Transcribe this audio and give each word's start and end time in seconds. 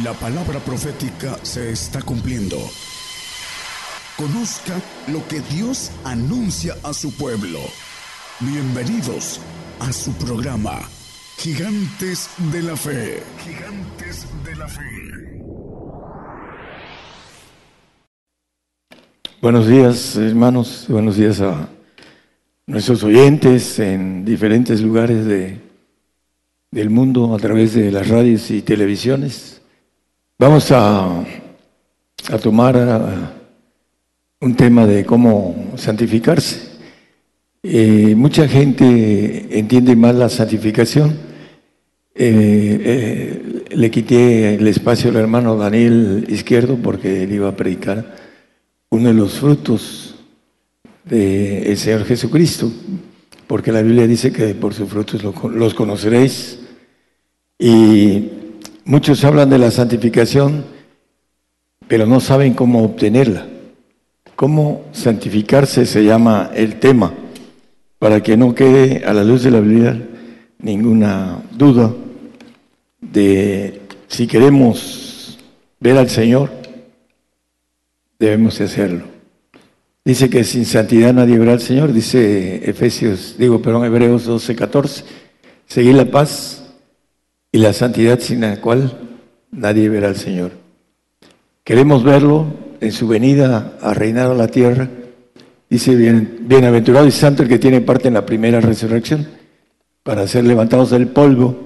La 0.00 0.14
palabra 0.14 0.58
profética 0.58 1.38
se 1.42 1.70
está 1.70 2.00
cumpliendo. 2.00 2.56
Conozca 4.16 4.80
lo 5.08 5.28
que 5.28 5.40
Dios 5.54 5.90
anuncia 6.02 6.74
a 6.82 6.94
su 6.94 7.14
pueblo. 7.14 7.58
Bienvenidos 8.40 9.38
a 9.80 9.92
su 9.92 10.14
programa, 10.14 10.80
Gigantes 11.36 12.30
de 12.50 12.62
la 12.62 12.74
Fe. 12.74 13.22
Gigantes 13.44 14.26
de 14.46 14.56
la 14.56 14.66
Fe. 14.66 14.80
Buenos 19.42 19.68
días, 19.68 20.16
hermanos. 20.16 20.86
Buenos 20.88 21.18
días 21.18 21.42
a 21.42 21.68
nuestros 22.66 23.04
oyentes 23.04 23.78
en 23.78 24.24
diferentes 24.24 24.80
lugares 24.80 25.26
de, 25.26 25.60
del 26.70 26.88
mundo 26.88 27.34
a 27.34 27.38
través 27.38 27.74
de 27.74 27.92
las 27.92 28.08
radios 28.08 28.50
y 28.50 28.62
televisiones. 28.62 29.61
Vamos 30.42 30.72
a, 30.72 31.24
tomar 32.42 32.76
un 34.40 34.56
tema 34.56 34.88
de 34.88 35.04
cómo 35.04 35.70
santificarse. 35.76 36.80
Eh, 37.62 38.14
mucha 38.16 38.48
gente 38.48 39.56
entiende 39.56 39.94
mal 39.94 40.18
la 40.18 40.28
santificación. 40.28 41.10
Eh, 42.12 42.80
eh, 42.84 43.64
le 43.70 43.90
quité 43.92 44.56
el 44.56 44.66
espacio 44.66 45.10
al 45.10 45.16
hermano 45.16 45.56
Daniel 45.56 46.26
Izquierdo 46.28 46.76
porque 46.76 47.22
él 47.22 47.32
iba 47.34 47.48
a 47.48 47.56
predicar 47.56 48.16
uno 48.90 49.10
de 49.10 49.14
los 49.14 49.34
frutos 49.34 50.16
del 51.04 51.76
Señor 51.76 52.04
Jesucristo, 52.04 52.68
porque 53.46 53.70
la 53.70 53.82
Biblia 53.82 54.08
dice 54.08 54.32
que 54.32 54.56
por 54.56 54.74
sus 54.74 54.88
frutos 54.90 55.22
los 55.22 55.74
conoceréis. 55.74 56.58
Y 57.60 58.41
Muchos 58.84 59.24
hablan 59.24 59.48
de 59.48 59.58
la 59.58 59.70
santificación, 59.70 60.64
pero 61.86 62.04
no 62.04 62.18
saben 62.18 62.52
cómo 62.52 62.82
obtenerla. 62.82 63.46
¿Cómo 64.34 64.86
santificarse 64.90 65.86
se 65.86 66.04
llama 66.04 66.50
el 66.52 66.80
tema? 66.80 67.14
Para 68.00 68.24
que 68.24 68.36
no 68.36 68.56
quede 68.56 69.04
a 69.04 69.12
la 69.12 69.22
luz 69.22 69.44
de 69.44 69.52
la 69.52 69.60
Biblia 69.60 70.08
ninguna 70.58 71.42
duda 71.52 71.92
de 73.00 73.82
si 74.08 74.26
queremos 74.26 75.38
ver 75.78 75.96
al 75.96 76.10
Señor, 76.10 76.50
debemos 78.18 78.60
hacerlo. 78.60 79.04
Dice 80.04 80.28
que 80.28 80.42
sin 80.42 80.64
santidad 80.64 81.14
nadie 81.14 81.38
verá 81.38 81.52
al 81.52 81.60
Señor, 81.60 81.92
dice 81.92 82.68
Efesios, 82.68 83.36
digo, 83.38 83.62
perdón, 83.62 83.84
Hebreos 83.84 84.24
12, 84.24 84.56
14. 84.56 85.04
Seguir 85.68 85.94
la 85.94 86.06
paz 86.06 86.61
y 87.52 87.58
la 87.58 87.74
santidad 87.74 88.18
sin 88.18 88.40
la 88.40 88.60
cual 88.60 88.98
nadie 89.50 89.90
verá 89.90 90.08
al 90.08 90.16
Señor. 90.16 90.52
Queremos 91.62 92.02
verlo 92.02 92.46
en 92.80 92.90
su 92.90 93.06
venida 93.06 93.74
a 93.80 93.92
reinar 93.92 94.30
a 94.30 94.34
la 94.34 94.48
tierra. 94.48 94.88
Dice, 95.68 95.94
bien, 95.94 96.38
bienaventurado 96.40 97.06
y 97.06 97.10
santo 97.10 97.42
el 97.42 97.48
que 97.48 97.58
tiene 97.58 97.82
parte 97.82 98.08
en 98.08 98.14
la 98.14 98.26
primera 98.26 98.60
resurrección, 98.60 99.28
para 100.02 100.26
ser 100.26 100.44
levantados 100.44 100.90
del 100.90 101.08
polvo 101.08 101.56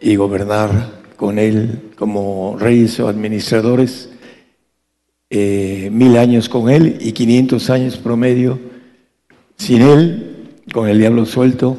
y 0.00 0.16
gobernar 0.16 1.02
con 1.16 1.38
él 1.38 1.90
como 1.96 2.56
reyes 2.58 2.98
o 3.00 3.08
administradores, 3.08 4.08
eh, 5.30 5.88
mil 5.92 6.16
años 6.16 6.48
con 6.48 6.70
él 6.70 6.98
y 7.00 7.12
quinientos 7.12 7.70
años 7.70 7.96
promedio 7.96 8.58
sin 9.56 9.82
él, 9.82 10.62
con 10.72 10.88
el 10.88 10.98
diablo 10.98 11.26
suelto, 11.26 11.76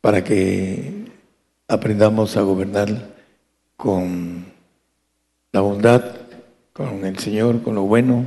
para 0.00 0.24
que 0.24 0.95
aprendamos 1.68 2.36
a 2.36 2.42
gobernar 2.42 2.88
con 3.76 4.46
la 5.52 5.60
bondad, 5.60 6.04
con 6.72 7.04
el 7.04 7.18
Señor, 7.18 7.62
con 7.62 7.74
lo 7.74 7.82
bueno 7.82 8.24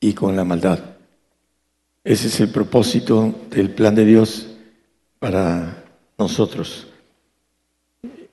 y 0.00 0.14
con 0.14 0.36
la 0.36 0.44
maldad. 0.44 0.78
Ese 2.04 2.28
es 2.28 2.40
el 2.40 2.50
propósito 2.50 3.34
del 3.50 3.70
plan 3.70 3.94
de 3.94 4.04
Dios 4.04 4.48
para 5.18 5.84
nosotros. 6.18 6.86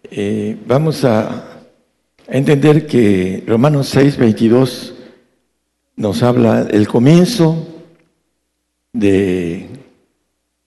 Eh, 0.03 0.57
vamos 0.67 1.03
a, 1.03 1.49
entender 2.27 2.87
que 2.87 3.43
Romanos 3.45 3.89
6, 3.89 4.17
22 4.17 4.93
nos 5.97 6.23
habla 6.23 6.63
del 6.63 6.87
comienzo 6.87 7.67
de 8.93 9.67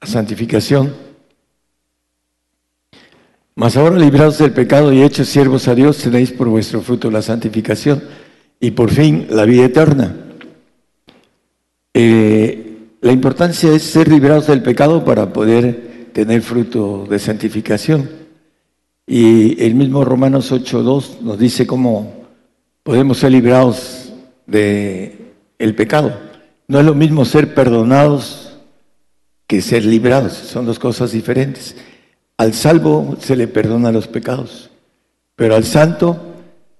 la 0.00 0.06
santificación 0.06 1.05
mas 3.56 3.76
ahora 3.76 3.98
librados 3.98 4.38
del 4.38 4.52
pecado 4.52 4.92
y 4.92 5.02
hechos 5.02 5.28
siervos 5.28 5.66
a 5.66 5.74
Dios, 5.74 5.96
tenéis 5.96 6.30
por 6.30 6.48
vuestro 6.48 6.82
fruto 6.82 7.10
la 7.10 7.22
santificación 7.22 8.02
y 8.60 8.72
por 8.72 8.90
fin 8.90 9.26
la 9.30 9.46
vida 9.46 9.64
eterna. 9.64 10.14
Eh, 11.94 12.90
la 13.00 13.12
importancia 13.12 13.72
es 13.72 13.82
ser 13.82 14.08
librados 14.08 14.46
del 14.46 14.62
pecado 14.62 15.02
para 15.06 15.32
poder 15.32 16.10
tener 16.12 16.42
fruto 16.42 17.06
de 17.08 17.18
santificación. 17.18 18.10
Y 19.06 19.62
el 19.64 19.74
mismo 19.74 20.04
Romanos 20.04 20.52
8.2 20.52 21.20
nos 21.22 21.38
dice 21.38 21.66
cómo 21.66 22.26
podemos 22.82 23.18
ser 23.18 23.32
librados 23.32 24.12
del 24.46 25.32
el 25.58 25.74
pecado. 25.74 26.14
No 26.68 26.78
es 26.78 26.84
lo 26.84 26.94
mismo 26.94 27.24
ser 27.24 27.54
perdonados 27.54 28.58
que 29.46 29.62
ser 29.62 29.84
librados, 29.84 30.34
son 30.34 30.66
dos 30.66 30.78
cosas 30.78 31.12
diferentes. 31.12 31.76
Al 32.38 32.52
salvo 32.52 33.16
se 33.18 33.34
le 33.34 33.48
perdona 33.48 33.92
los 33.92 34.08
pecados, 34.08 34.70
pero 35.34 35.54
al 35.54 35.64
santo 35.64 36.34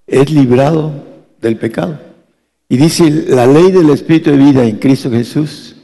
es 0.05 0.31
librado 0.31 0.91
del 1.41 1.57
pecado. 1.57 1.99
Y 2.69 2.77
dice 2.77 3.09
la 3.09 3.47
ley 3.47 3.71
del 3.71 3.89
Espíritu 3.89 4.31
de 4.31 4.37
vida 4.37 4.63
en 4.65 4.77
Cristo 4.77 5.09
Jesús, 5.09 5.75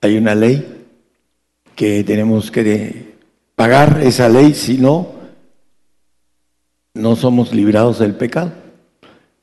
hay 0.00 0.16
una 0.16 0.34
ley 0.34 0.86
que 1.74 2.04
tenemos 2.04 2.50
que 2.50 3.14
pagar 3.54 4.00
esa 4.02 4.28
ley, 4.28 4.54
si 4.54 4.78
no, 4.78 5.12
no 6.94 7.16
somos 7.16 7.52
librados 7.52 7.98
del 7.98 8.14
pecado. 8.14 8.52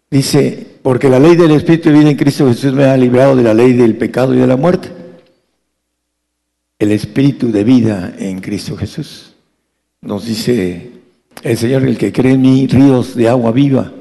Dice, 0.09 0.77
porque 0.81 1.09
la 1.09 1.19
ley 1.19 1.35
del 1.35 1.51
Espíritu 1.51 1.89
de 1.89 1.99
vida 1.99 2.09
en 2.09 2.17
Cristo 2.17 2.47
Jesús 2.47 2.73
me 2.73 2.85
ha 2.85 2.97
librado 2.97 3.35
de 3.35 3.43
la 3.43 3.53
ley 3.53 3.73
del 3.73 3.95
pecado 3.95 4.33
y 4.33 4.39
de 4.39 4.47
la 4.47 4.57
muerte. 4.57 4.89
El 6.79 6.91
Espíritu 6.91 7.51
de 7.51 7.63
vida 7.63 8.13
en 8.17 8.41
Cristo 8.41 8.75
Jesús. 8.75 9.30
Nos 10.01 10.25
dice 10.25 10.91
el 11.43 11.57
Señor, 11.57 11.83
el 11.83 11.97
que 11.97 12.11
cree 12.11 12.33
en 12.33 12.41
mí, 12.41 12.67
ríos 12.67 13.15
de 13.15 13.29
agua 13.29 13.51
viva 13.51 13.93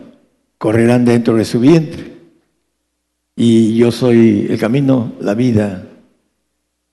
correrán 0.57 1.05
dentro 1.05 1.37
de 1.37 1.45
su 1.45 1.61
vientre. 1.61 2.11
Y 3.37 3.77
yo 3.77 3.93
soy 3.93 4.47
el 4.49 4.59
camino, 4.59 5.13
la 5.21 5.35
vida, 5.35 5.87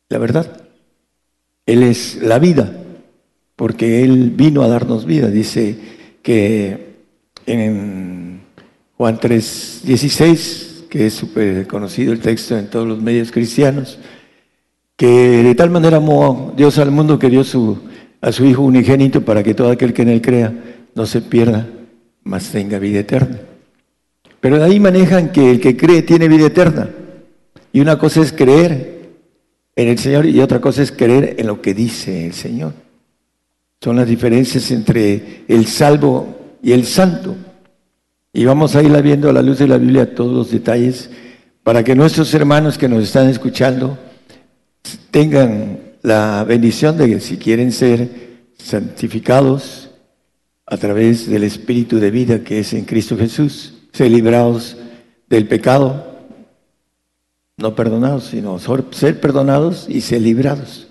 la 0.10 0.18
verdad. 0.18 0.62
Él 1.66 1.84
es 1.84 2.20
la 2.22 2.40
vida, 2.40 2.74
porque 3.56 4.04
Él 4.04 4.32
vino 4.32 4.62
a 4.62 4.68
darnos 4.68 5.06
vida. 5.06 5.30
Dice 5.30 5.78
que 6.22 6.96
en 7.46 8.42
Juan 8.96 9.20
3, 9.20 9.82
16, 9.86 10.86
que 10.90 11.08
es 11.08 11.14
súper 11.14 11.66
conocido 11.68 12.14
el 12.14 12.20
texto 12.20 12.58
en 12.58 12.70
todos 12.70 12.88
los 12.88 13.02
medios 13.02 13.32
cristianos, 13.32 14.00
que 14.96 15.08
de 15.08 15.56
tal 15.56 15.70
manera 15.70 15.98
amó 15.98 16.54
Dios 16.58 16.78
al 16.78 16.92
mundo 16.92 17.20
que 17.20 17.30
dio 17.30 17.44
su 17.44 17.78
a 18.22 18.32
su 18.32 18.46
Hijo 18.46 18.62
unigénito 18.62 19.22
para 19.24 19.44
que 19.44 19.54
todo 19.54 19.72
aquel 19.72 19.94
que 19.94 20.02
en 20.02 20.10
Él 20.10 20.22
crea 20.22 20.54
no 20.96 21.06
se 21.06 21.22
pierda, 21.22 21.68
mas 22.24 22.50
tenga 22.50 22.80
vida 22.80 23.00
eterna. 23.00 23.40
Pero 24.40 24.58
de 24.58 24.66
ahí 24.66 24.80
manejan 24.80 25.32
que 25.32 25.52
el 25.52 25.60
que 25.60 25.76
cree 25.76 26.02
tiene 26.02 26.28
vida 26.28 26.48
eterna. 26.48 26.90
Y 27.72 27.80
una 27.80 27.98
cosa 27.98 28.22
es 28.22 28.32
creer 28.32 28.98
en 29.76 29.88
el 29.88 30.00
Señor 30.00 30.26
y 30.26 30.40
otra 30.42 30.60
cosa 30.60 30.82
es 30.82 30.92
creer 30.92 31.36
en 31.38 31.48
lo 31.48 31.62
que 31.62 31.74
dice 31.74 32.26
el 32.26 32.34
Señor. 32.34 32.74
Son 33.82 33.96
las 33.96 34.08
diferencias 34.08 34.72
entre 34.72 35.44
el 35.48 35.68
salvo 35.68 36.58
y 36.64 36.72
el 36.72 36.86
santo. 36.86 37.36
Y 38.34 38.46
vamos 38.46 38.76
a 38.76 38.84
irla 38.84 39.02
viendo 39.02 39.30
a 39.30 39.34
la 39.34 39.42
luz 39.42 39.60
de 39.60 39.68
la 39.68 39.78
Biblia 39.78 40.16
todos 40.16 40.34
los 40.34 40.52
detalles 40.52 41.10
para 41.64 41.84
que 41.84 41.96
nuestros 41.96 42.34
hermanos 42.34 42.78
que 42.78 42.88
nos 42.88 43.04
están 43.04 43.30
escuchando 43.30 43.98
tengan 45.12 45.87
la 46.02 46.44
bendición 46.44 46.98
de 46.98 47.08
que 47.08 47.20
si 47.20 47.38
quieren 47.38 47.72
ser 47.72 48.10
santificados 48.58 49.92
a 50.66 50.78
través 50.78 51.30
del 51.30 51.44
Espíritu 51.44 52.00
de 52.00 52.12
vida 52.12 52.44
que 52.44 52.60
es 52.60 52.74
en 52.74 52.86
Cristo 52.86 53.18
Jesús, 53.18 53.74
ser 53.92 54.12
librados 54.12 54.78
del 55.28 55.48
pecado, 55.48 56.18
no 57.58 57.76
perdonados, 57.76 58.26
sino 58.26 58.60
ser 58.60 59.20
perdonados 59.20 59.88
y 59.90 60.02
ser 60.02 60.22
librados 60.22 60.88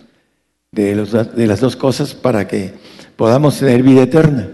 de, 0.73 0.95
de 0.95 1.47
las 1.47 1.61
dos 1.61 1.77
cosas 1.77 2.15
para 2.15 2.49
que 2.49 2.75
podamos 3.17 3.59
tener 3.59 3.83
vida 3.83 4.03
eterna. 4.03 4.49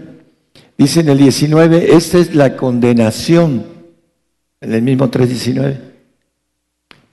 Dice 0.77 1.01
en 1.01 1.09
el 1.09 1.17
19, 1.17 1.95
esta 1.95 2.17
es 2.17 2.35
la 2.35 2.55
condenación, 2.57 3.65
en 4.61 4.73
el 4.73 4.81
mismo 4.81 5.09
3.19 5.09 5.92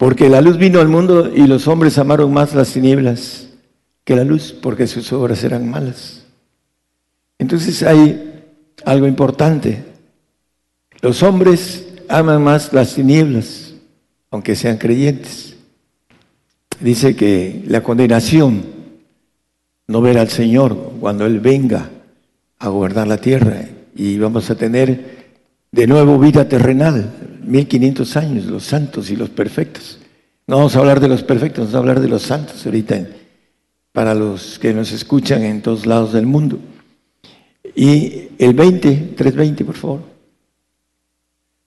porque 0.00 0.30
la 0.30 0.40
luz 0.40 0.56
vino 0.56 0.80
al 0.80 0.88
mundo 0.88 1.30
y 1.30 1.46
los 1.46 1.68
hombres 1.68 1.98
amaron 1.98 2.32
más 2.32 2.54
las 2.54 2.72
tinieblas 2.72 3.48
que 4.02 4.16
la 4.16 4.24
luz, 4.24 4.50
porque 4.50 4.86
sus 4.86 5.12
obras 5.12 5.44
eran 5.44 5.68
malas. 5.68 6.24
Entonces 7.38 7.82
hay 7.82 8.46
algo 8.86 9.06
importante. 9.06 9.84
Los 11.02 11.22
hombres 11.22 11.86
aman 12.08 12.42
más 12.42 12.72
las 12.72 12.94
tinieblas, 12.94 13.74
aunque 14.30 14.56
sean 14.56 14.78
creyentes. 14.78 15.54
Dice 16.80 17.14
que 17.14 17.62
la 17.66 17.82
condenación, 17.82 18.64
no 19.86 20.00
ver 20.00 20.16
al 20.16 20.30
Señor 20.30 20.94
cuando 20.98 21.26
Él 21.26 21.40
venga 21.40 21.90
a 22.58 22.68
gobernar 22.70 23.06
la 23.06 23.18
tierra 23.18 23.66
y 23.94 24.16
vamos 24.16 24.48
a 24.48 24.54
tener 24.54 25.26
de 25.70 25.86
nuevo 25.86 26.18
vida 26.18 26.48
terrenal, 26.48 27.29
1500 27.42 28.16
años, 28.16 28.44
los 28.46 28.64
santos 28.64 29.10
y 29.10 29.16
los 29.16 29.30
perfectos. 29.30 29.98
No 30.46 30.56
vamos 30.56 30.74
a 30.74 30.80
hablar 30.80 31.00
de 31.00 31.08
los 31.08 31.22
perfectos, 31.22 31.66
vamos 31.66 31.74
a 31.74 31.78
hablar 31.78 32.00
de 32.00 32.08
los 32.08 32.22
santos 32.22 32.64
ahorita, 32.66 33.06
para 33.92 34.14
los 34.14 34.58
que 34.58 34.74
nos 34.74 34.92
escuchan 34.92 35.42
en 35.42 35.62
todos 35.62 35.86
lados 35.86 36.12
del 36.12 36.26
mundo. 36.26 36.58
Y 37.74 38.28
el 38.38 38.54
20, 38.54 39.14
320, 39.16 39.64
por 39.64 39.76
favor. 39.76 40.00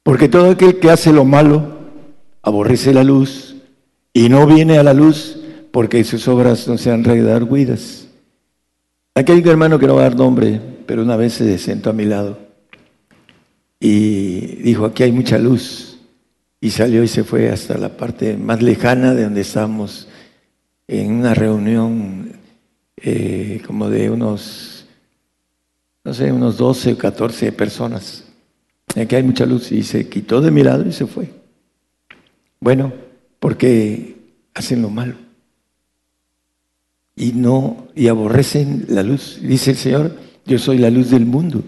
Porque 0.04 0.28
todo 0.28 0.52
aquel 0.52 0.80
que 0.80 0.92
hace 0.92 1.14
lo 1.14 1.24
malo 1.24 1.80
aborrece 2.42 2.94
la 2.94 3.04
luz 3.04 3.56
y 4.12 4.28
no 4.28 4.46
viene 4.46 4.78
a 4.78 4.84
la 4.84 4.94
luz 4.94 5.40
porque 5.72 6.04
sus 6.04 6.28
obras 6.28 6.68
no 6.68 6.78
sean 6.78 7.04
redarguidas. 7.04 8.08
Un 9.16 9.48
hermano 9.48 9.80
que 9.80 9.88
no 9.88 9.96
va 9.96 10.02
a 10.02 10.10
dar 10.10 10.16
nombre, 10.18 10.60
pero 10.86 11.04
una 11.04 11.16
vez 11.16 11.34
se 11.34 11.58
sentó 11.58 11.92
a 11.92 11.94
mi 11.94 12.06
lado 12.06 12.43
y 13.86 14.62
dijo, 14.64 14.86
aquí 14.86 15.04
hay 15.04 15.12
mucha 15.12 15.38
luz. 15.38 15.98
Y 16.62 16.70
salió 16.70 17.04
y 17.04 17.10
se 17.10 17.26
fue 17.26 17.50
hasta 17.50 17.78
la 17.78 17.98
parte 17.98 18.38
más 18.38 18.62
lejana 18.62 19.14
de 19.14 19.24
donde 19.24 19.42
estábamos 19.42 20.08
en 20.88 21.12
una 21.12 21.34
reunión 21.34 22.32
eh, 22.96 23.62
como 23.68 23.90
de 23.90 24.10
unos, 24.10 24.86
no 26.06 26.14
sé, 26.14 26.32
unos 26.32 26.56
12 26.56 26.94
o 26.94 26.98
14 26.98 27.52
personas. 27.52 28.24
Aquí 28.96 29.18
hay 29.18 29.24
mucha 29.24 29.46
luz 29.46 29.70
y 29.74 29.84
se 29.84 30.08
quitó 30.08 30.40
de 30.40 30.52
mi 30.52 30.64
lado 30.64 30.88
y 30.88 30.94
se 30.94 31.06
fue. 31.06 31.30
Bueno, 32.62 32.94
porque 33.42 34.16
hacen 34.54 34.82
lo 34.82 34.90
malo 34.90 35.16
y 37.18 37.34
no 37.34 37.90
y 37.96 38.08
aborrecen 38.08 38.86
la 38.88 39.04
luz. 39.04 39.40
Dice 39.42 39.72
el 39.72 39.78
Señor, 39.78 40.18
yo 40.46 40.58
soy 40.58 40.78
la 40.78 40.90
luz 40.90 41.10
del 41.10 41.26
mundo. 41.26 41.62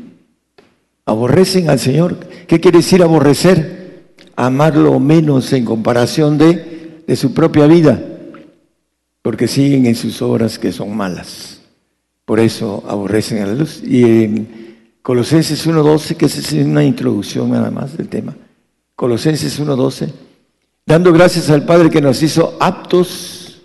Aborrecen 1.05 1.69
al 1.69 1.79
Señor. 1.79 2.17
¿Qué 2.47 2.59
quiere 2.59 2.79
decir 2.79 3.03
aborrecer? 3.03 4.15
Amarlo 4.35 4.99
menos 4.99 5.53
en 5.53 5.63
comparación 5.63 6.37
de, 6.37 7.03
de 7.05 7.15
su 7.15 7.33
propia 7.33 7.67
vida, 7.67 8.03
porque 9.21 9.47
siguen 9.47 9.85
en 9.85 9.95
sus 9.95 10.21
obras 10.21 10.57
que 10.57 10.71
son 10.71 10.95
malas. 10.97 11.61
Por 12.25 12.39
eso 12.39 12.83
aborrecen 12.87 13.43
a 13.43 13.45
la 13.45 13.53
luz. 13.53 13.81
Y 13.83 14.03
en 14.03 14.97
Colosenses 15.03 15.67
1.12, 15.67 16.17
que 16.17 16.25
es 16.25 16.51
una 16.53 16.83
introducción 16.83 17.51
nada 17.51 17.69
más 17.69 17.95
del 17.95 18.09
tema. 18.09 18.35
Colosenses 18.95 19.59
1.12, 19.61 20.09
dando 20.85 21.13
gracias 21.13 21.49
al 21.51 21.65
Padre 21.65 21.91
que 21.91 22.01
nos 22.01 22.23
hizo 22.23 22.57
aptos, 22.59 23.61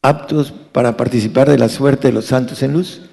aptos 0.00 0.52
para 0.72 0.96
participar 0.96 1.50
de 1.50 1.58
la 1.58 1.68
suerte 1.68 2.08
de 2.08 2.14
los 2.14 2.24
santos 2.24 2.62
en 2.62 2.72
luz 2.72 3.05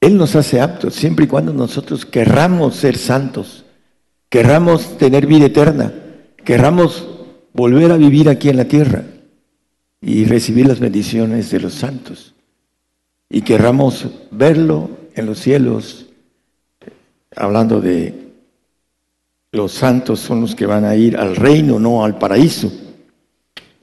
él 0.00 0.16
nos 0.16 0.36
hace 0.36 0.60
aptos 0.60 0.94
siempre 0.94 1.24
y 1.24 1.28
cuando 1.28 1.52
nosotros 1.52 2.06
querramos 2.06 2.76
ser 2.76 2.96
santos, 2.96 3.64
querramos 4.28 4.96
tener 4.96 5.26
vida 5.26 5.46
eterna, 5.46 5.92
querramos 6.44 7.06
volver 7.52 7.90
a 7.90 7.96
vivir 7.96 8.28
aquí 8.28 8.48
en 8.48 8.56
la 8.56 8.66
tierra 8.66 9.04
y 10.00 10.24
recibir 10.24 10.66
las 10.68 10.78
bendiciones 10.78 11.50
de 11.50 11.60
los 11.60 11.74
santos. 11.74 12.34
Y 13.28 13.42
querramos 13.42 14.06
verlo 14.30 14.90
en 15.14 15.26
los 15.26 15.40
cielos, 15.40 16.06
hablando 17.34 17.80
de 17.80 18.28
los 19.50 19.72
santos 19.72 20.20
son 20.20 20.42
los 20.42 20.54
que 20.54 20.66
van 20.66 20.84
a 20.84 20.94
ir 20.94 21.16
al 21.16 21.34
reino, 21.34 21.78
no 21.80 22.04
al 22.04 22.18
paraíso. 22.18 22.70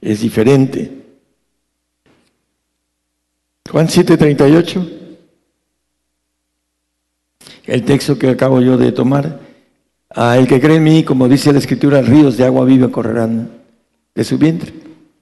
Es 0.00 0.20
diferente. 0.20 0.92
Juan 3.70 3.88
7:38. 3.88 5.05
El 7.66 7.82
texto 7.82 8.18
que 8.18 8.28
acabo 8.28 8.60
yo 8.60 8.76
de 8.76 8.92
tomar, 8.92 9.40
a 10.10 10.38
el 10.38 10.46
que 10.46 10.60
cree 10.60 10.76
en 10.76 10.84
mí, 10.84 11.02
como 11.02 11.28
dice 11.28 11.52
la 11.52 11.58
escritura, 11.58 12.00
ríos 12.00 12.36
de 12.36 12.44
agua 12.44 12.64
viva 12.64 12.88
correrán 12.90 13.50
de 14.14 14.24
su 14.24 14.38
vientre. 14.38 14.72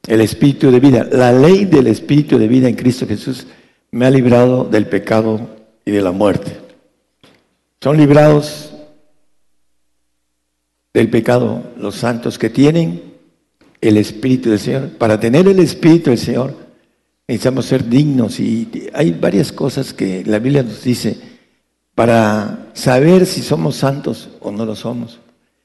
El 0.07 0.21
espíritu 0.21 0.71
de 0.71 0.81
vida, 0.81 1.09
la 1.11 1.33
ley 1.33 1.65
del 1.65 1.87
espíritu 1.87 2.39
de 2.39 2.47
vida 2.47 2.69
en 2.69 2.75
Cristo 2.75 3.07
Jesús 3.07 3.47
me 3.91 4.07
ha 4.07 4.11
librado 4.11 4.65
del 4.65 4.87
pecado 4.87 5.41
y 5.85 5.91
de 5.91 6.03
la 6.03 6.13
muerte. 6.13 6.59
Son 7.81 7.97
librados 7.97 8.73
del 10.93 11.11
pecado 11.11 11.63
los 11.79 11.97
santos 11.97 12.39
que 12.39 12.51
tienen 12.51 13.03
el 13.81 13.97
Espíritu 13.97 14.51
del 14.51 14.59
Señor. 14.59 14.91
Para 14.91 15.21
tener 15.21 15.47
el 15.49 15.59
Espíritu 15.59 16.11
del 16.11 16.19
Señor 16.19 16.57
necesitamos 17.29 17.67
ser 17.67 17.89
dignos 17.89 18.41
y 18.41 18.89
hay 18.95 19.11
varias 19.13 19.53
cosas 19.53 19.93
que 19.93 20.25
la 20.25 20.39
Biblia 20.39 20.63
nos 20.63 20.83
dice 20.83 21.34
para 21.95 22.71
saber 22.75 23.27
si 23.27 23.43
somos 23.43 23.77
santos 23.77 24.31
o 24.41 24.51
no 24.51 24.67
lo 24.67 24.75
somos. 24.75 25.21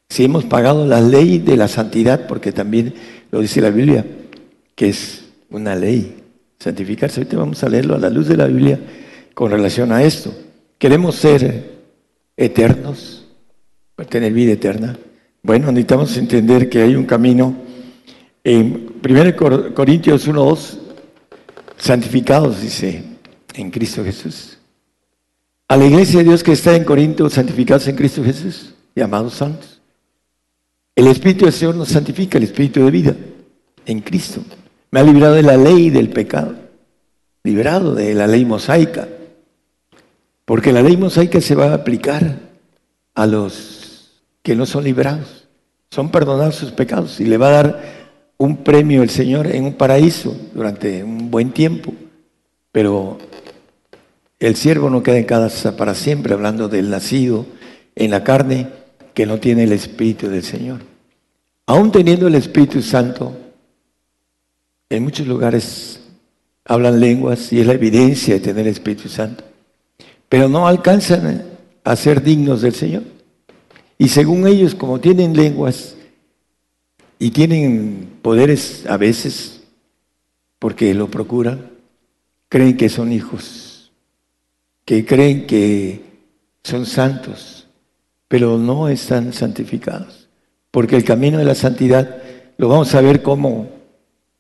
Si 0.09 0.23
hemos 0.23 0.45
pagado 0.45 0.85
la 0.85 1.01
ley 1.01 1.39
de 1.39 1.57
la 1.57 1.67
santidad, 1.67 2.27
porque 2.27 2.51
también 2.51 2.93
lo 3.31 3.41
dice 3.41 3.61
la 3.61 3.69
Biblia, 3.69 4.05
que 4.75 4.89
es 4.89 5.25
una 5.49 5.75
ley, 5.75 6.23
santificarse. 6.59 7.19
Ahorita 7.19 7.37
vamos 7.37 7.63
a 7.63 7.69
leerlo 7.69 7.95
a 7.95 7.99
la 7.99 8.09
luz 8.09 8.27
de 8.27 8.37
la 8.37 8.47
Biblia 8.47 8.79
con 9.33 9.51
relación 9.51 9.91
a 9.91 10.03
esto. 10.03 10.33
Queremos 10.77 11.15
ser 11.15 11.79
eternos, 12.37 13.25
tener 14.09 14.33
vida 14.33 14.53
eterna. 14.53 14.97
Bueno, 15.43 15.71
necesitamos 15.71 16.15
entender 16.17 16.69
que 16.69 16.81
hay 16.81 16.95
un 16.95 17.05
camino. 17.05 17.55
En 18.43 18.93
1 19.03 19.73
Corintios 19.73 20.27
1.2, 20.27 20.79
santificados, 21.77 22.61
dice, 22.61 23.03
en 23.53 23.69
Cristo 23.69 24.03
Jesús. 24.03 24.58
A 25.69 25.77
la 25.77 25.85
iglesia 25.85 26.17
de 26.19 26.25
Dios 26.25 26.41
que 26.41 26.53
está 26.53 26.75
en 26.75 26.83
Corinto, 26.83 27.29
santificados 27.29 27.87
en 27.87 27.95
Cristo 27.95 28.23
Jesús, 28.23 28.73
llamados 28.95 29.35
santos. 29.35 29.79
El 30.95 31.05
Espíritu 31.05 31.45
del 31.45 31.53
Señor 31.53 31.75
nos 31.75 31.89
santifica, 31.89 32.39
el 32.39 32.45
Espíritu 32.45 32.83
de 32.83 32.89
vida, 32.89 33.15
en 33.85 33.99
Cristo. 33.99 34.41
Me 34.89 34.99
ha 34.99 35.03
librado 35.03 35.35
de 35.35 35.43
la 35.43 35.57
ley 35.57 35.91
del 35.91 36.09
pecado, 36.09 36.55
liberado 37.43 37.93
de 37.93 38.15
la 38.15 38.25
ley 38.25 38.45
mosaica, 38.45 39.07
porque 40.43 40.73
la 40.73 40.81
ley 40.81 40.97
mosaica 40.97 41.39
se 41.39 41.53
va 41.53 41.67
a 41.67 41.75
aplicar 41.75 42.39
a 43.13 43.27
los 43.27 44.23
que 44.41 44.55
no 44.55 44.65
son 44.65 44.85
librados, 44.85 45.47
son 45.91 46.09
perdonados 46.09 46.55
sus 46.55 46.71
pecados 46.71 47.19
y 47.19 47.25
le 47.25 47.37
va 47.37 47.49
a 47.49 47.63
dar 47.63 47.81
un 48.37 48.63
premio 48.63 49.03
el 49.03 49.11
Señor 49.11 49.45
en 49.45 49.65
un 49.65 49.73
paraíso 49.73 50.35
durante 50.51 51.03
un 51.03 51.29
buen 51.29 51.51
tiempo, 51.51 51.93
pero 52.71 53.19
el 54.39 54.55
siervo 54.55 54.89
no 54.89 55.03
queda 55.03 55.17
en 55.17 55.25
casa 55.25 55.75
para 55.75 55.93
siempre, 55.93 56.33
hablando 56.33 56.69
del 56.69 56.89
nacido 56.89 57.45
en 57.95 58.11
la 58.11 58.23
carne 58.23 58.69
que 59.13 59.25
no 59.25 59.39
tiene 59.39 59.63
el 59.63 59.73
Espíritu 59.73 60.29
del 60.29 60.43
Señor. 60.43 60.79
Aún 61.65 61.91
teniendo 61.91 62.27
el 62.27 62.35
Espíritu 62.35 62.81
Santo, 62.81 63.35
en 64.89 65.03
muchos 65.03 65.27
lugares 65.27 65.99
hablan 66.63 66.99
lenguas 66.99 67.51
y 67.51 67.59
es 67.59 67.67
la 67.67 67.73
evidencia 67.73 68.35
de 68.35 68.39
tener 68.39 68.65
el 68.65 68.73
Espíritu 68.73 69.09
Santo, 69.09 69.43
pero 70.29 70.47
no 70.47 70.67
alcanzan 70.67 71.43
a 71.83 71.95
ser 71.95 72.23
dignos 72.23 72.61
del 72.61 72.73
Señor. 72.73 73.03
Y 73.97 74.07
según 74.07 74.47
ellos, 74.47 74.73
como 74.73 75.01
tienen 75.01 75.35
lenguas 75.35 75.95
y 77.19 77.31
tienen 77.31 78.09
poderes 78.21 78.85
a 78.87 78.95
veces, 78.95 79.63
porque 80.59 80.93
lo 80.93 81.11
procuran, 81.11 81.71
creen 82.47 82.77
que 82.77 82.87
son 82.87 83.11
hijos 83.11 83.68
que 84.89 85.05
creen 85.05 85.45
que 85.45 86.01
son 86.63 86.87
santos, 86.87 87.67
pero 88.27 88.57
no 88.57 88.89
están 88.89 89.33
santificados. 89.33 90.27
Porque 90.71 90.95
el 90.95 91.03
camino 91.03 91.37
de 91.37 91.45
la 91.45 91.53
santidad 91.53 92.17
lo 92.57 92.69
vamos 92.69 92.95
a 92.95 93.01
ver 93.01 93.21
cómo, 93.21 93.69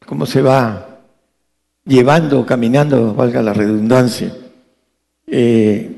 cómo 0.03 0.25
se 0.25 0.41
va 0.41 1.01
llevando, 1.85 2.47
caminando, 2.47 3.13
valga 3.13 3.43
la 3.43 3.53
redundancia. 3.53 4.35
Eh, 5.27 5.95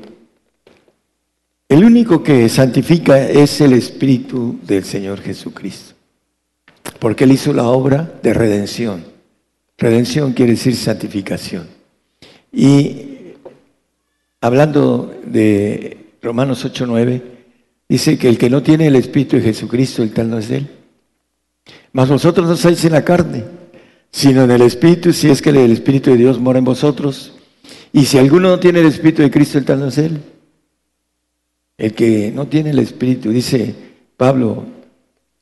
el 1.66 1.82
único 1.82 2.22
que 2.22 2.46
santifica 2.50 3.26
es 3.26 3.58
el 3.62 3.72
Espíritu 3.72 4.58
del 4.64 4.84
Señor 4.84 5.22
Jesucristo, 5.22 5.94
porque 6.98 7.24
Él 7.24 7.32
hizo 7.32 7.54
la 7.54 7.68
obra 7.68 8.20
de 8.22 8.34
redención. 8.34 9.02
Redención 9.78 10.34
quiere 10.34 10.52
decir 10.52 10.76
santificación. 10.76 11.68
Y 12.52 13.11
hablando 14.42 15.14
de 15.24 16.16
Romanos 16.20 16.64
8:9, 16.64 17.22
dice 17.88 18.18
que 18.18 18.28
el 18.28 18.36
que 18.36 18.50
no 18.50 18.62
tiene 18.62 18.88
el 18.88 18.96
Espíritu 18.96 19.36
de 19.36 19.42
Jesucristo, 19.42 20.02
el 20.02 20.12
tal 20.12 20.28
no 20.28 20.38
es 20.38 20.50
él. 20.50 20.68
Mas 21.92 22.08
vosotros 22.08 22.46
no 22.46 22.54
estáis 22.54 22.84
en 22.84 22.92
la 22.92 23.04
carne, 23.04 23.44
sino 24.10 24.42
en 24.42 24.50
el 24.50 24.62
Espíritu, 24.62 25.12
si 25.12 25.30
es 25.30 25.40
que 25.40 25.50
el 25.50 25.70
Espíritu 25.70 26.10
de 26.10 26.16
Dios 26.16 26.40
mora 26.40 26.58
en 26.58 26.64
vosotros. 26.64 27.34
Y 27.92 28.04
si 28.04 28.18
alguno 28.18 28.48
no 28.48 28.58
tiene 28.58 28.80
el 28.80 28.86
Espíritu 28.86 29.22
de 29.22 29.30
Cristo, 29.30 29.58
el 29.58 29.64
tal 29.64 29.78
no 29.78 29.86
es 29.86 29.98
él. 29.98 30.20
El 31.78 31.94
que 31.94 32.32
no 32.34 32.48
tiene 32.48 32.70
el 32.70 32.78
Espíritu, 32.80 33.30
dice 33.30 33.74
Pablo, 34.16 34.66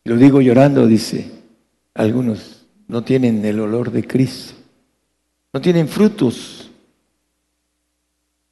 lo 0.05 0.17
digo 0.17 0.41
llorando, 0.41 0.87
dice, 0.87 1.31
algunos 1.95 2.67
no 2.87 3.03
tienen 3.03 3.45
el 3.45 3.61
olor 3.61 3.93
de 3.93 4.07
Cristo, 4.07 4.55
no 5.53 5.61
tienen 5.61 5.89
frutos, 5.89 6.70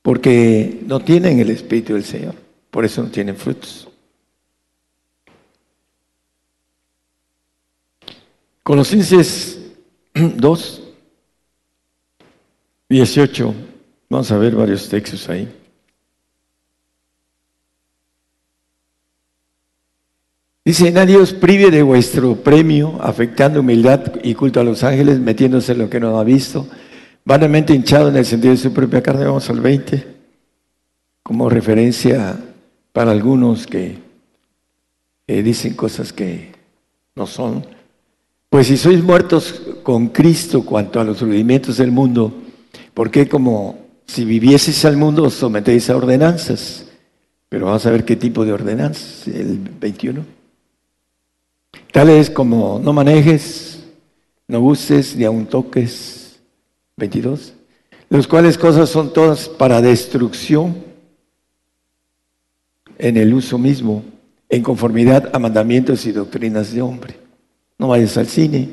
porque 0.08 0.80
no 0.86 1.00
tienen 1.00 1.38
el 1.38 1.50
Espíritu 1.50 1.92
del 1.92 2.02
Señor, 2.02 2.34
por 2.70 2.82
eso 2.82 3.02
no 3.02 3.10
tienen 3.10 3.36
frutos. 3.36 3.86
Colosenses 8.62 9.60
2, 10.14 10.82
18, 12.88 13.54
vamos 14.08 14.32
a 14.32 14.38
ver 14.38 14.54
varios 14.56 14.88
textos 14.88 15.28
ahí. 15.28 15.46
Dice, 20.64 20.90
nadie 20.90 21.18
os 21.18 21.34
prive 21.34 21.70
de 21.70 21.82
vuestro 21.82 22.34
premio, 22.34 22.96
afectando 23.02 23.60
humildad 23.60 24.10
y 24.22 24.32
culto 24.32 24.58
a 24.58 24.64
los 24.64 24.82
ángeles, 24.84 25.20
metiéndose 25.20 25.72
en 25.72 25.78
lo 25.80 25.90
que 25.90 26.00
no 26.00 26.18
ha 26.18 26.24
visto, 26.24 26.66
vanamente 27.28 27.74
hinchado 27.74 28.08
en 28.08 28.16
el 28.16 28.24
sentido 28.24 28.54
de 28.54 28.58
su 28.58 28.72
propia 28.72 29.02
carne. 29.02 29.26
Vamos 29.26 29.50
al 29.50 29.60
20, 29.60 30.02
como 31.22 31.50
referencia 31.50 32.38
para 32.90 33.10
algunos 33.10 33.66
que 33.66 33.98
dicen 35.26 35.74
cosas 35.74 36.10
que 36.10 36.52
no 37.14 37.26
son. 37.26 37.66
Pues 38.48 38.68
si 38.68 38.78
sois 38.78 39.04
muertos 39.04 39.60
con 39.82 40.08
Cristo 40.08 40.64
cuanto 40.64 41.00
a 41.00 41.04
los 41.04 41.20
rudimentos 41.20 41.76
del 41.76 41.92
mundo, 41.92 42.32
¿por 42.94 43.10
qué 43.10 43.28
como 43.28 43.78
si 44.06 44.24
vivieseis 44.24 44.82
al 44.86 44.96
mundo 44.96 45.24
os 45.24 45.34
sometéis 45.34 45.90
a 45.90 45.98
ordenanzas? 45.98 46.86
Pero 47.50 47.66
vamos 47.66 47.84
a 47.84 47.90
ver 47.90 48.06
qué 48.06 48.16
tipo 48.16 48.42
de 48.42 48.54
ordenanzas, 48.54 49.28
el 49.28 49.58
21. 49.58 50.24
Tales 51.92 52.30
como 52.30 52.80
no 52.82 52.94
manejes, 52.94 53.84
no 54.46 54.60
uses 54.60 55.14
ni 55.14 55.24
aun 55.24 55.44
toques. 55.44 56.27
22. 56.98 57.54
Los 58.10 58.26
cuales 58.26 58.58
cosas 58.58 58.90
son 58.90 59.12
todas 59.12 59.48
para 59.48 59.80
destrucción 59.80 60.76
en 62.98 63.16
el 63.16 63.32
uso 63.32 63.56
mismo, 63.56 64.04
en 64.48 64.62
conformidad 64.62 65.30
a 65.32 65.38
mandamientos 65.38 66.04
y 66.04 66.12
doctrinas 66.12 66.72
de 66.72 66.82
hombre. 66.82 67.16
No 67.78 67.88
vayas 67.88 68.16
al 68.18 68.26
cine, 68.26 68.68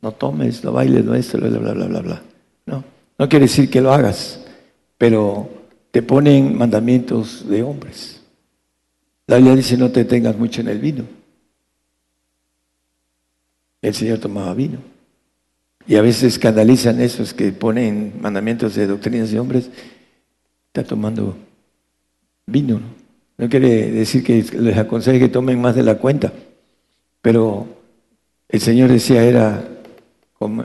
no 0.00 0.12
tomes, 0.12 0.62
no 0.64 0.72
bailes, 0.72 1.04
no 1.04 1.14
esto, 1.14 1.38
bla, 1.38 1.48
bla, 1.48 1.72
bla, 1.72 1.86
bla, 1.86 2.00
bla. 2.00 2.22
No, 2.66 2.84
no 3.18 3.28
quiere 3.28 3.46
decir 3.46 3.68
que 3.68 3.80
lo 3.80 3.92
hagas, 3.92 4.40
pero 4.96 5.48
te 5.90 6.02
ponen 6.02 6.56
mandamientos 6.56 7.48
de 7.48 7.62
hombres. 7.62 8.22
La 9.26 9.36
Biblia 9.36 9.56
dice 9.56 9.76
no 9.76 9.90
te 9.90 10.04
tengas 10.04 10.36
mucho 10.36 10.60
en 10.60 10.68
el 10.68 10.78
vino 10.78 11.22
el 13.82 13.94
Señor 13.94 14.18
tomaba 14.18 14.54
vino. 14.54 14.78
Y 15.86 15.96
a 15.96 16.02
veces 16.02 16.34
escandalizan 16.34 17.00
esos 17.00 17.34
que 17.34 17.52
ponen 17.52 18.14
mandamientos 18.20 18.74
de 18.74 18.86
doctrinas 18.86 19.30
de 19.30 19.40
hombres, 19.40 19.70
está 20.68 20.84
tomando 20.84 21.36
vino. 22.46 22.80
¿no? 23.36 23.48
quiere 23.48 23.90
decir 23.90 24.22
que 24.22 24.42
les 24.58 24.78
aconseje 24.78 25.18
que 25.18 25.28
tomen 25.28 25.60
más 25.60 25.74
de 25.74 25.82
la 25.82 25.98
cuenta, 25.98 26.32
pero 27.20 27.66
el 28.48 28.60
Señor 28.60 28.90
decía 28.90 29.24
era 29.24 29.68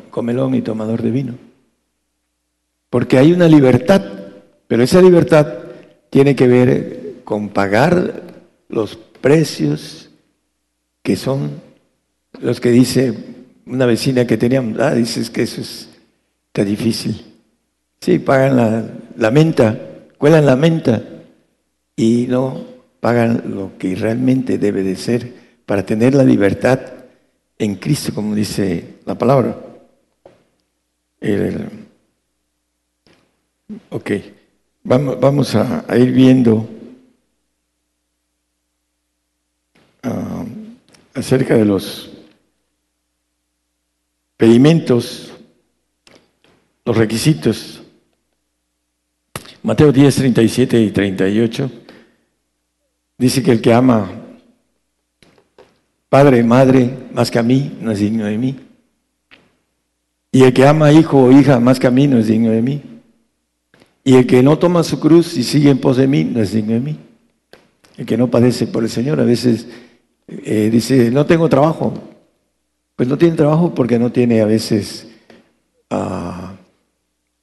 comelón 0.10 0.56
y 0.56 0.62
tomador 0.62 1.02
de 1.02 1.12
vino. 1.12 1.36
Porque 2.90 3.18
hay 3.18 3.34
una 3.34 3.48
libertad, 3.48 4.02
pero 4.68 4.84
esa 4.84 5.02
libertad 5.02 5.48
tiene 6.10 6.36
que 6.36 6.48
ver 6.48 7.22
con 7.24 7.50
pagar 7.50 8.24
los 8.70 8.96
precios 8.96 10.10
que 11.04 11.16
son 11.16 11.62
los 12.40 12.60
que 12.60 12.72
dice 12.72 13.14
una 13.70 13.86
vecina 13.86 14.26
que 14.26 14.38
teníamos, 14.38 14.80
ah, 14.80 14.94
dices 14.94 15.30
que 15.30 15.44
eso 15.44 15.62
es, 15.62 15.90
está 16.48 16.64
difícil. 16.64 17.24
Sí, 18.00 18.20
pagan 18.20 19.02
la, 19.16 19.32
menta, 19.32 19.78
cuelan 20.18 20.46
la 20.46 20.56
menta 20.56 21.02
y 21.96 22.28
no 22.30 22.64
pagan 23.00 23.44
lo 23.48 23.78
que 23.78 23.96
realmente 23.96 24.58
debe 24.58 24.84
de 24.84 24.96
ser 24.96 25.34
para 25.66 25.86
tener 25.86 26.14
la 26.16 26.24
libertad 26.24 26.80
en 27.58 27.76
Cristo, 27.76 28.14
como 28.14 28.36
dice 28.36 28.96
la 29.06 29.18
palabra. 29.18 29.58
ok, 33.90 34.12
vamos, 34.84 35.20
vamos 35.20 35.56
a, 35.56 35.86
ir 35.98 36.12
viendo 36.12 36.70
ah, 40.04 40.46
acerca 41.16 41.56
de 41.56 41.66
los 41.66 42.17
pedimentos, 44.38 45.34
los 46.86 46.96
requisitos. 46.96 47.82
Mateo 49.64 49.92
10, 49.92 50.16
37 50.16 50.82
y 50.82 50.92
38 50.92 51.72
dice 53.18 53.44
que 53.44 53.52
el 53.52 53.62
que 53.62 53.74
ama 53.74 54.10
padre, 56.08 56.44
madre, 56.44 56.90
más 57.14 57.30
que 57.30 57.40
a 57.40 57.44
mí, 57.44 57.78
no 57.82 57.92
es 57.92 58.00
digno 58.00 58.26
de 58.26 58.38
mí. 58.38 58.56
Y 60.32 60.44
el 60.44 60.54
que 60.54 60.66
ama 60.66 60.92
hijo 60.92 61.24
o 61.24 61.32
hija 61.32 61.60
más 61.60 61.80
que 61.80 61.88
a 61.88 61.92
mí, 61.92 62.08
no 62.08 62.20
es 62.20 62.28
digno 62.28 62.52
de 62.52 62.62
mí. 62.62 62.82
Y 64.04 64.16
el 64.16 64.26
que 64.26 64.42
no 64.42 64.58
toma 64.58 64.84
su 64.84 65.00
cruz 65.00 65.36
y 65.36 65.44
sigue 65.44 65.70
en 65.70 65.80
pos 65.80 65.98
de 65.98 66.08
mí, 66.08 66.24
no 66.24 66.42
es 66.42 66.54
digno 66.54 66.74
de 66.74 66.80
mí. 66.80 67.00
El 67.98 68.06
que 68.06 68.16
no 68.16 68.30
padece 68.30 68.68
por 68.68 68.84
el 68.84 68.90
Señor 68.90 69.20
a 69.20 69.26
veces 69.26 69.68
eh, 70.28 70.70
dice, 70.72 71.12
no 71.12 71.26
tengo 71.26 71.50
trabajo, 71.50 71.94
pues 72.98 73.08
no 73.08 73.18
tiene 73.18 73.36
trabajo 73.36 73.76
porque 73.76 74.00
no 74.00 74.12
tiene 74.12 74.42
a 74.42 74.46
veces 74.46 75.08
ah, 75.92 76.56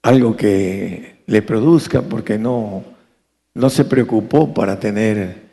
algo 0.03 0.37
que 0.37 1.23
le 1.27 1.43
produzca, 1.43 2.03
porque 2.03 2.37
no, 2.37 2.83
no 3.55 3.71
se 3.71 3.85
preocupó 3.85 4.53
para 4.53 4.81
tener 4.81 5.45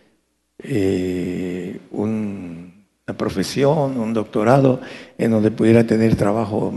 eh, 0.58 1.79
una 1.91 2.74
profesión, 3.15 4.00
un 4.00 4.12
doctorado, 4.12 4.81
en 5.20 5.29
donde 5.29 5.51
pudiera 5.51 5.86
tener 5.86 6.15
trabajo. 6.15 6.74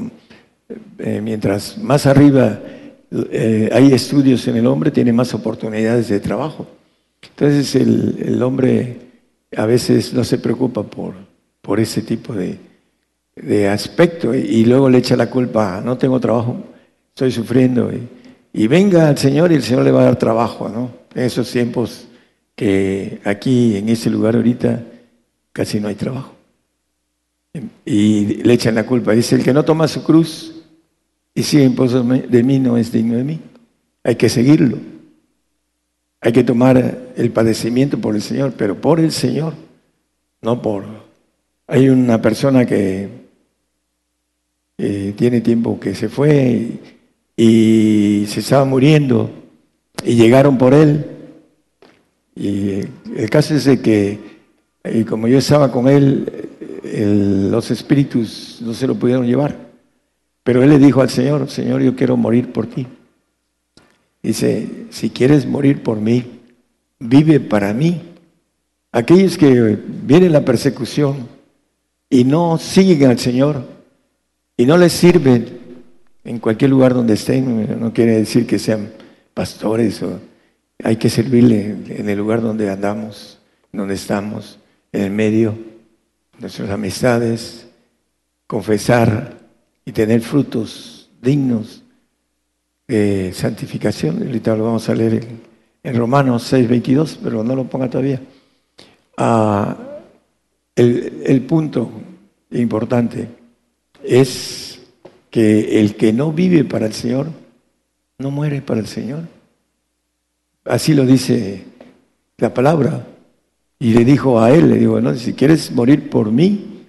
Eh, 0.99 1.23
mientras 1.23 1.79
más 1.79 2.05
arriba 2.05 2.61
eh, 3.31 3.71
hay 3.73 3.93
estudios 3.93 4.47
en 4.49 4.59
el 4.59 4.67
hombre, 4.67 4.91
tiene 4.91 5.15
más 5.15 5.33
oportunidades 5.33 6.09
de 6.09 6.21
trabajo. 6.21 6.67
Entonces 7.23 7.75
el, 7.75 8.17
el 8.23 8.43
hombre 8.43 8.99
a 9.57 9.65
veces 9.65 10.13
no 10.13 10.25
se 10.25 10.37
preocupa 10.37 10.83
por, 10.83 11.15
por 11.63 11.81
ese 11.81 12.03
tipo 12.03 12.35
de, 12.35 12.74
de 13.37 13.69
aspecto 13.69 14.35
y 14.35 14.65
luego 14.65 14.89
le 14.89 14.99
echa 14.99 15.17
la 15.17 15.29
culpa, 15.29 15.81
no 15.85 15.99
tengo 15.99 16.21
trabajo, 16.21 16.57
estoy 17.09 17.33
sufriendo. 17.33 17.91
Y, 18.53 18.67
venga 18.67 19.09
al 19.09 19.19
Señor 19.19 19.53
y 19.53 19.57
el 19.57 19.63
Señor 19.63 19.85
le 19.85 19.91
va 19.91 20.03
a 20.03 20.05
dar 20.05 20.19
trabajo, 20.19 20.69
¿no? 20.69 20.91
En 21.15 21.25
esos 21.25 21.51
tiempos 21.51 22.07
que 22.55 23.21
aquí, 23.25 23.77
en 23.77 23.89
ese 23.89 24.11
lugar 24.11 24.37
ahorita, 24.37 24.83
casi 25.53 25.81
no 25.81 25.89
hay 25.89 25.95
trabajo. 25.95 26.35
Y 27.85 28.43
le 28.43 28.53
echan 28.53 28.75
la 28.75 28.87
culpa. 28.87 29.13
Dice, 29.13 29.37
el 29.37 29.45
que 29.45 29.53
no 29.53 29.65
toma 29.65 29.89
su 29.89 30.03
cruz 30.03 30.63
y 31.35 31.43
sigue 31.43 31.65
en 31.65 31.75
pos 31.75 31.93
de 31.93 32.43
mí 32.43 32.59
no 32.59 32.77
es 32.77 32.91
digno 32.93 33.17
de 33.17 33.25
mí. 33.25 33.41
Hay 34.03 34.17
que 34.17 34.29
seguirlo. 34.29 34.79
Hay 36.21 36.33
que 36.33 36.43
tomar 36.43 37.13
el 37.17 37.31
padecimiento 37.31 37.99
por 37.99 38.15
el 38.15 38.23
Señor, 38.23 38.55
pero 38.57 38.81
por 38.81 38.99
el 38.99 39.13
Señor, 39.13 39.55
no 40.43 40.63
por... 40.63 40.85
Hay 41.67 41.89
una 41.89 42.21
persona 42.21 42.67
que 42.67 43.24
eh, 44.79 45.15
tiene 45.17 45.41
tiempo 45.41 45.79
que 45.79 45.95
se 45.95 46.09
fue 46.09 46.69
y, 47.37 48.25
se 48.29 48.41
estaba 48.41 48.65
muriendo 48.65 49.31
y 50.05 50.15
llegaron 50.15 50.59
por 50.59 50.75
él. 50.75 51.07
Y 52.35 52.81
el 53.17 53.31
caso 53.31 53.55
es 53.55 53.65
de 53.65 53.81
que, 53.81 54.19
eh, 54.83 55.05
como 55.05 55.29
yo 55.29 55.39
estaba 55.39 55.71
con 55.71 55.89
él, 55.89 56.51
los 57.51 57.71
espíritus 57.71 58.59
no 58.61 58.75
se 58.75 58.87
lo 58.87 58.95
pudieron 58.95 59.27
llevar. 59.27 59.57
Pero 60.43 60.63
él 60.63 60.71
le 60.71 60.79
dijo 60.79 61.01
al 61.01 61.11
Señor, 61.11 61.49
Señor, 61.51 61.83
yo 61.83 61.97
quiero 61.97 62.17
morir 62.17 62.53
por 62.53 62.67
ti. 62.67 62.87
Dice, 64.23 64.87
si 64.91 65.11
quieres 65.11 65.47
morir 65.47 65.83
por 65.83 65.99
mí, 66.01 66.25
vive 66.99 67.41
para 67.41 67.73
mí. 67.73 68.01
Aquellos 68.93 69.37
que 69.37 69.79
viene 69.87 70.31
la 70.31 70.45
persecución 70.45 71.29
y 72.09 72.25
no 72.25 72.59
siguen 72.59 73.11
al 73.11 73.19
Señor, 73.19 73.74
y 74.57 74.67
no 74.67 74.77
les 74.77 74.93
sirve 74.93 75.45
en 76.25 76.39
cualquier 76.39 76.71
lugar 76.71 76.95
donde 76.95 77.15
estén, 77.15 77.81
no 77.81 77.93
quiere 77.93 78.19
decir 78.19 78.47
que 78.47 78.59
sean 78.59 78.91
pastores 79.35 80.03
o 80.03 80.21
hay 80.83 80.97
que 80.97 81.11
servirle 81.11 81.77
en 81.89 82.09
el 82.09 82.19
lugar 82.19 82.41
donde 82.41 82.71
andamos, 82.71 83.39
donde 83.73 83.95
estamos, 83.95 84.59
en 84.93 85.03
el 85.03 85.11
medio, 85.11 85.57
nuestras 86.39 86.71
amistades, 86.71 87.67
confesar 88.47 89.39
y 89.85 89.93
tener 89.93 90.21
frutos 90.21 91.11
dignos 91.21 91.83
de 92.87 93.33
santificación. 93.35 94.23
Ahorita 94.23 94.57
lo 94.57 94.65
vamos 94.65 94.89
a 94.89 94.95
leer 94.95 95.27
en 95.83 95.97
Romanos 95.97 96.45
6, 96.45 96.69
22, 96.69 97.21
pero 97.23 97.43
no 97.43 97.57
lo 97.57 97.65
ponga 97.65 97.91
todavía. 97.91 98.21
Ah, 99.17 99.77
el, 100.77 101.23
el 101.25 101.43
punto 101.43 101.91
importante 102.51 103.44
es 104.05 104.81
que 105.31 105.81
el 105.81 105.97
que 105.97 106.13
no 106.13 106.33
vive 106.33 106.65
para 106.65 106.87
el 106.87 106.93
Señor, 106.93 107.27
no 108.19 108.31
muere 108.31 108.63
para 108.63 108.81
el 108.81 108.87
Señor. 108.87 109.23
Así 110.65 110.95
lo 110.95 111.05
dice 111.05 111.65
la 112.39 112.55
palabra. 112.55 113.07
Y 113.79 113.93
le 113.93 114.05
dijo 114.05 114.41
a 114.41 114.53
él, 114.53 114.71
le 114.71 114.79
digo, 114.79 115.01
no, 115.01 115.15
si 115.15 115.33
quieres 115.35 115.73
morir 115.73 116.09
por 116.09 116.31
mí, 116.31 116.85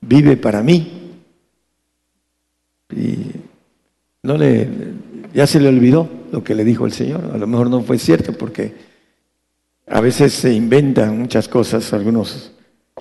vive 0.00 0.36
para 0.36 0.62
mí. 0.62 0.92
Y 2.94 3.16
no 4.22 4.36
le, 4.36 4.68
ya 5.34 5.46
se 5.46 5.58
le 5.58 5.68
olvidó 5.68 6.08
lo 6.30 6.44
que 6.44 6.54
le 6.54 6.64
dijo 6.64 6.86
el 6.86 6.92
Señor. 6.92 7.30
A 7.32 7.38
lo 7.38 7.46
mejor 7.46 7.70
no 7.70 7.80
fue 7.82 7.98
cierto 7.98 8.32
porque 8.32 8.74
a 9.86 10.00
veces 10.00 10.34
se 10.34 10.52
inventan 10.52 11.18
muchas 11.18 11.48
cosas, 11.48 11.92
algunos. 11.92 12.52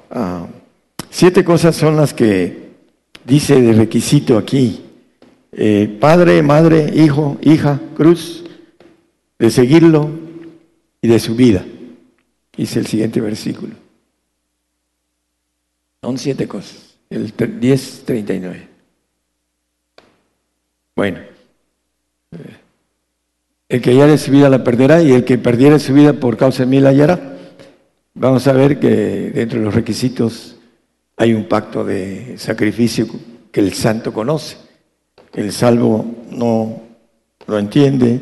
Ah, 0.10 0.48
siete 1.10 1.44
cosas 1.44 1.76
son 1.76 1.98
las 1.98 2.14
que 2.14 2.65
dice 3.26 3.62
de 3.62 3.74
requisito 3.74 4.38
aquí. 4.38 4.82
Eh, 5.52 5.98
padre, 6.00 6.42
madre, 6.42 6.92
hijo, 6.96 7.38
hija, 7.42 7.80
cruz, 7.96 8.44
de 9.40 9.50
seguirlo 9.50 10.10
y 11.02 11.08
de 11.08 11.20
su 11.20 11.36
vida. 11.36 11.66
Dice 12.56 12.80
el 12.80 12.88
siguiente 12.88 13.22
versículo. 13.22 13.74
Son 16.02 16.18
siete 16.18 16.48
cosas. 16.48 16.98
El 17.10 17.36
10.39. 17.36 18.68
Bueno. 20.96 21.20
El 23.68 23.82
que 23.82 23.90
haya 23.90 24.18
su 24.18 24.32
vida 24.32 24.50
la 24.50 24.64
perderá 24.64 25.02
y 25.02 25.12
el 25.12 25.26
que 25.26 25.38
perdiera 25.38 25.80
su 25.80 25.94
vida 25.94 26.14
por 26.14 26.38
causa 26.38 26.64
de 26.64 26.70
mí 26.70 26.80
la 26.80 26.90
hallará. 26.90 27.38
Vamos 28.14 28.48
a 28.48 28.54
ver 28.54 28.80
que 28.80 28.90
dentro 29.34 29.60
de 29.60 29.66
los 29.66 29.74
requisitos 29.74 30.55
hay 31.18 31.34
un 31.34 31.46
pacto 31.46 31.84
de 31.84 32.38
sacrificio 32.38 33.08
que 33.52 33.62
el 33.62 33.74
santo 33.74 34.14
conoce. 34.14 34.58
El 35.34 35.52
salvo 35.52 36.06
no 36.32 36.82
lo 37.48 37.60
entiende 37.60 38.22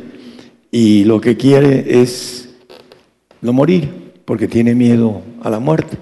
y 0.71 1.03
lo 1.03 1.19
que 1.19 1.37
quiere 1.37 2.01
es 2.01 2.49
no 3.41 3.53
morir 3.53 4.21
porque 4.25 4.47
tiene 4.47 4.75
miedo 4.75 5.21
a 5.41 5.49
la 5.49 5.59
muerte. 5.59 5.97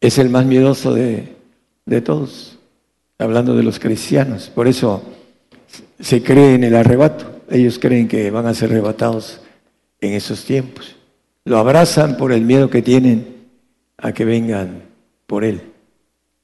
Es 0.00 0.18
el 0.18 0.28
más 0.28 0.46
miedoso 0.46 0.94
de, 0.94 1.36
de 1.84 2.00
todos, 2.00 2.58
hablando 3.18 3.56
de 3.56 3.62
los 3.62 3.78
cristianos. 3.78 4.50
Por 4.54 4.68
eso 4.68 5.02
se 5.98 6.22
cree 6.22 6.54
en 6.54 6.64
el 6.64 6.76
arrebato. 6.76 7.40
Ellos 7.50 7.78
creen 7.78 8.08
que 8.08 8.30
van 8.30 8.46
a 8.46 8.54
ser 8.54 8.70
arrebatados 8.70 9.40
en 10.00 10.12
esos 10.12 10.44
tiempos. 10.44 10.96
Lo 11.44 11.58
abrazan 11.58 12.16
por 12.16 12.30
el 12.30 12.42
miedo 12.42 12.68
que 12.70 12.82
tienen 12.82 13.38
a 13.96 14.12
que 14.12 14.24
vengan 14.24 14.82
por 15.26 15.44
Él 15.44 15.62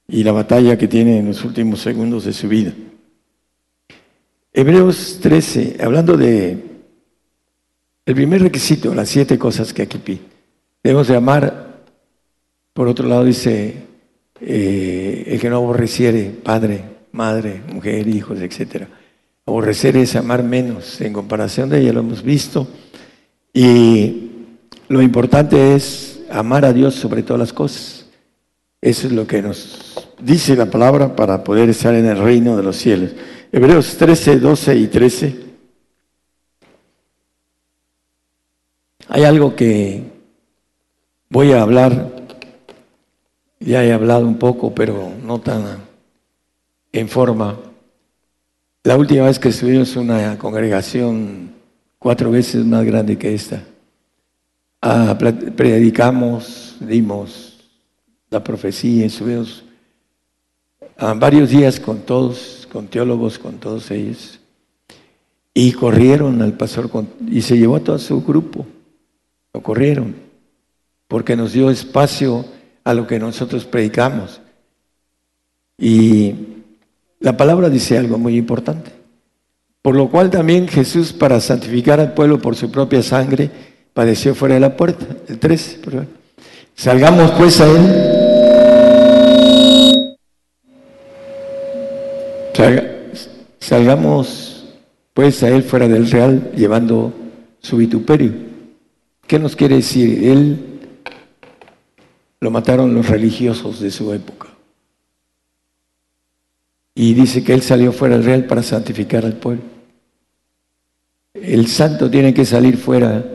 y 0.07 0.23
la 0.23 0.31
batalla 0.31 0.77
que 0.77 0.87
tienen 0.87 1.17
en 1.17 1.27
los 1.27 1.43
últimos 1.43 1.81
segundos 1.81 2.25
de 2.25 2.33
su 2.33 2.47
vida. 2.47 2.73
Hebreos 4.53 5.19
13, 5.21 5.77
hablando 5.81 6.15
de 6.15 6.57
el 8.05 8.15
primer 8.15 8.41
requisito, 8.41 8.93
las 8.93 9.09
siete 9.09 9.37
cosas 9.37 9.73
que 9.73 9.81
aquí 9.81 9.97
pide. 9.97 10.21
Debemos 10.83 11.07
de 11.07 11.15
amar, 11.15 11.83
por 12.73 12.87
otro 12.87 13.07
lado 13.07 13.23
dice, 13.23 13.73
eh, 14.39 15.23
el 15.27 15.39
que 15.39 15.49
no 15.49 15.57
aborreciere 15.57 16.29
padre, 16.29 16.83
madre, 17.11 17.61
mujer, 17.67 18.07
hijos, 18.07 18.39
etcétera 18.39 18.87
Aborrecer 19.47 19.95
es 19.95 20.15
amar 20.15 20.43
menos 20.43 20.99
en 21.01 21.13
comparación 21.13 21.69
de 21.69 21.79
ella, 21.79 21.93
lo 21.93 21.99
hemos 21.99 22.23
visto. 22.23 22.67
Y 23.53 24.31
lo 24.87 25.03
importante 25.03 25.75
es 25.75 26.21
amar 26.31 26.65
a 26.65 26.73
Dios 26.73 26.95
sobre 26.95 27.21
todas 27.21 27.39
las 27.39 27.53
cosas. 27.53 27.94
Eso 28.81 29.07
es 29.07 29.13
lo 29.13 29.25
que 29.25 29.41
nos 29.41 30.09
dice 30.19 30.55
la 30.55 30.67
palabra 30.67 31.15
para 31.15 31.43
poder 31.43 31.69
estar 31.69 31.93
en 31.93 32.05
el 32.05 32.17
reino 32.17 32.55
de 32.55 32.63
los 32.63 32.75
cielos. 32.77 33.11
Hebreos 33.51 33.97
13, 33.97 34.39
12 34.39 34.75
y 34.75 34.87
13. 34.87 35.45
Hay 39.07 39.23
algo 39.23 39.55
que 39.55 40.03
voy 41.29 41.51
a 41.51 41.61
hablar, 41.61 42.11
ya 43.59 43.83
he 43.83 43.93
hablado 43.93 44.27
un 44.27 44.37
poco, 44.37 44.73
pero 44.73 45.11
no 45.23 45.39
tan 45.39 45.63
en 46.91 47.09
forma 47.09 47.57
la 48.85 48.97
última 48.97 49.25
vez 49.25 49.39
que 49.39 49.49
estuvimos 49.49 49.95
una 49.95 50.37
congregación 50.37 51.55
cuatro 51.97 52.29
veces 52.29 52.63
más 52.63 52.85
grande 52.85 53.17
que 53.17 53.33
esta, 53.33 53.63
ah, 54.79 55.17
predicamos, 55.17 56.75
dimos 56.79 57.54
la 58.35 58.43
profecía, 58.43 59.05
estuvimos 59.05 59.63
ah, 60.97 61.13
varios 61.13 61.49
días 61.49 61.79
con 61.79 61.99
todos, 61.99 62.67
con 62.69 62.87
teólogos, 62.87 63.39
con 63.39 63.59
todos 63.61 63.89
ellos, 63.91 64.41
y 65.53 65.71
corrieron 65.71 66.41
al 66.41 66.51
pastor 66.51 66.89
y 67.31 67.41
se 67.41 67.57
llevó 67.57 67.77
a 67.77 67.79
todo 67.79 67.97
su 67.97 68.21
grupo, 68.21 68.65
lo 69.53 69.61
corrieron, 69.61 70.15
porque 71.07 71.37
nos 71.37 71.53
dio 71.53 71.71
espacio 71.71 72.43
a 72.83 72.93
lo 72.93 73.07
que 73.07 73.19
nosotros 73.19 73.63
predicamos. 73.63 74.41
Y 75.77 76.35
la 77.21 77.37
palabra 77.37 77.69
dice 77.69 77.97
algo 77.97 78.17
muy 78.17 78.35
importante. 78.35 78.91
Por 79.81 79.95
lo 79.95 80.09
cual 80.09 80.29
también 80.29 80.67
Jesús, 80.67 81.13
para 81.13 81.39
santificar 81.39 82.01
al 82.01 82.13
pueblo 82.13 82.41
por 82.41 82.57
su 82.57 82.69
propia 82.69 83.01
sangre, 83.01 83.49
padeció 83.93 84.35
fuera 84.35 84.55
de 84.55 84.59
la 84.59 84.75
puerta. 84.75 85.05
El 85.29 85.39
13, 85.39 85.77
por 85.77 86.05
Salgamos 86.75 87.31
pues 87.31 87.61
a 87.61 87.67
él. 87.67 88.14
Salgamos 93.59 94.65
pues 95.13 95.43
a 95.43 95.49
él 95.49 95.63
fuera 95.63 95.87
del 95.87 96.09
real, 96.09 96.51
llevando 96.55 97.13
su 97.59 97.77
vituperio. 97.77 98.33
¿Qué 99.25 99.39
nos 99.39 99.55
quiere 99.55 99.75
decir? 99.75 100.23
Él 100.23 100.59
lo 102.39 102.51
mataron 102.51 102.93
los 102.93 103.07
religiosos 103.07 103.79
de 103.79 103.91
su 103.91 104.13
época. 104.13 104.49
Y 106.93 107.13
dice 107.13 107.43
que 107.43 107.53
él 107.53 107.61
salió 107.61 107.91
fuera 107.91 108.15
del 108.15 108.25
real 108.25 108.45
para 108.45 108.61
santificar 108.63 109.25
al 109.25 109.37
pueblo. 109.37 109.63
El 111.33 111.67
santo 111.67 112.09
tiene 112.09 112.33
que 112.33 112.45
salir 112.45 112.77
fuera 112.77 113.25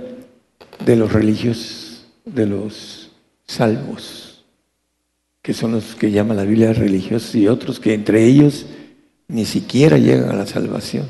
de 0.85 0.97
los 0.97 1.13
religiosos, 1.13 2.07
de 2.25 2.47
los 2.47 3.11
salvos, 3.47 4.45
que 5.43 5.53
son 5.53 5.73
los 5.73 5.95
que 5.95 6.11
llama 6.11 6.35
la 6.35 6.45
Biblia 6.45 6.73
religiosos 6.73 7.35
y 7.35 7.49
otros 7.49 7.81
que 7.81 7.95
entre 7.95 8.25
ellos 8.25 8.67
ni 9.31 9.45
siquiera 9.45 9.97
llegan 9.97 10.31
a 10.31 10.35
la 10.35 10.47
salvación. 10.47 11.09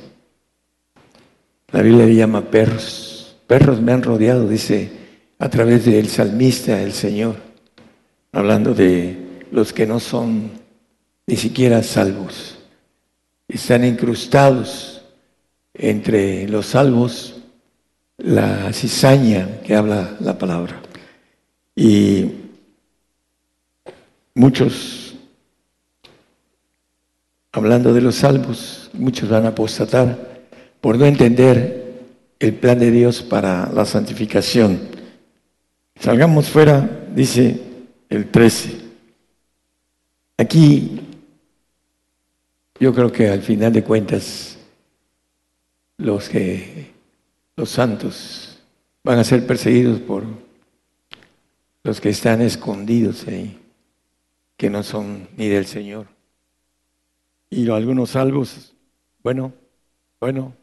La 1.72 1.82
Biblia 1.82 2.06
le 2.06 2.14
llama 2.14 2.50
perros. 2.50 3.36
Perros 3.46 3.80
me 3.80 3.92
han 3.92 4.02
rodeado, 4.02 4.48
dice, 4.48 4.90
a 5.38 5.48
través 5.48 5.86
del 5.86 6.08
salmista, 6.08 6.80
el 6.82 6.92
Señor, 6.92 7.36
hablando 8.32 8.74
de 8.74 9.44
los 9.50 9.72
que 9.72 9.86
no 9.86 9.98
son 9.98 10.50
ni 11.26 11.36
siquiera 11.36 11.82
salvos. 11.82 12.58
Están 13.48 13.84
incrustados 13.84 15.02
entre 15.74 16.46
los 16.48 16.66
salvos 16.66 17.36
la 18.18 18.72
cizaña 18.72 19.60
que 19.62 19.74
habla 19.74 20.16
la 20.20 20.38
palabra. 20.38 20.80
Y 21.74 22.26
muchos, 24.34 25.09
hablando 27.52 27.92
de 27.92 28.00
los 28.00 28.16
salvos, 28.16 28.90
muchos 28.92 29.28
van 29.28 29.44
a 29.44 29.48
apostatar 29.48 30.30
por 30.80 30.98
no 30.98 31.06
entender 31.06 31.80
el 32.38 32.54
plan 32.54 32.78
de 32.78 32.90
Dios 32.90 33.22
para 33.22 33.70
la 33.72 33.84
santificación. 33.84 34.80
Salgamos 35.96 36.48
fuera, 36.48 37.06
dice 37.14 37.60
el 38.08 38.30
13. 38.30 38.80
Aquí 40.38 41.00
yo 42.78 42.94
creo 42.94 43.12
que 43.12 43.28
al 43.28 43.42
final 43.42 43.72
de 43.72 43.84
cuentas 43.84 44.56
los 45.98 46.28
que 46.30 46.92
los 47.56 47.68
santos 47.68 48.58
van 49.04 49.18
a 49.18 49.24
ser 49.24 49.46
perseguidos 49.46 50.00
por 50.00 50.24
los 51.82 52.00
que 52.00 52.08
están 52.08 52.40
escondidos 52.40 53.26
ahí, 53.26 53.60
que 54.56 54.70
no 54.70 54.82
son 54.82 55.28
ni 55.36 55.48
del 55.48 55.66
Señor. 55.66 56.06
Y 57.50 57.68
algunos 57.68 58.10
salvos, 58.10 58.74
bueno, 59.22 59.52
bueno, 60.20 60.54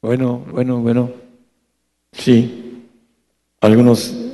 bueno, 0.00 0.44
bueno, 0.50 0.80
bueno, 0.80 1.12
sí, 2.12 2.82
algunos 3.60 4.26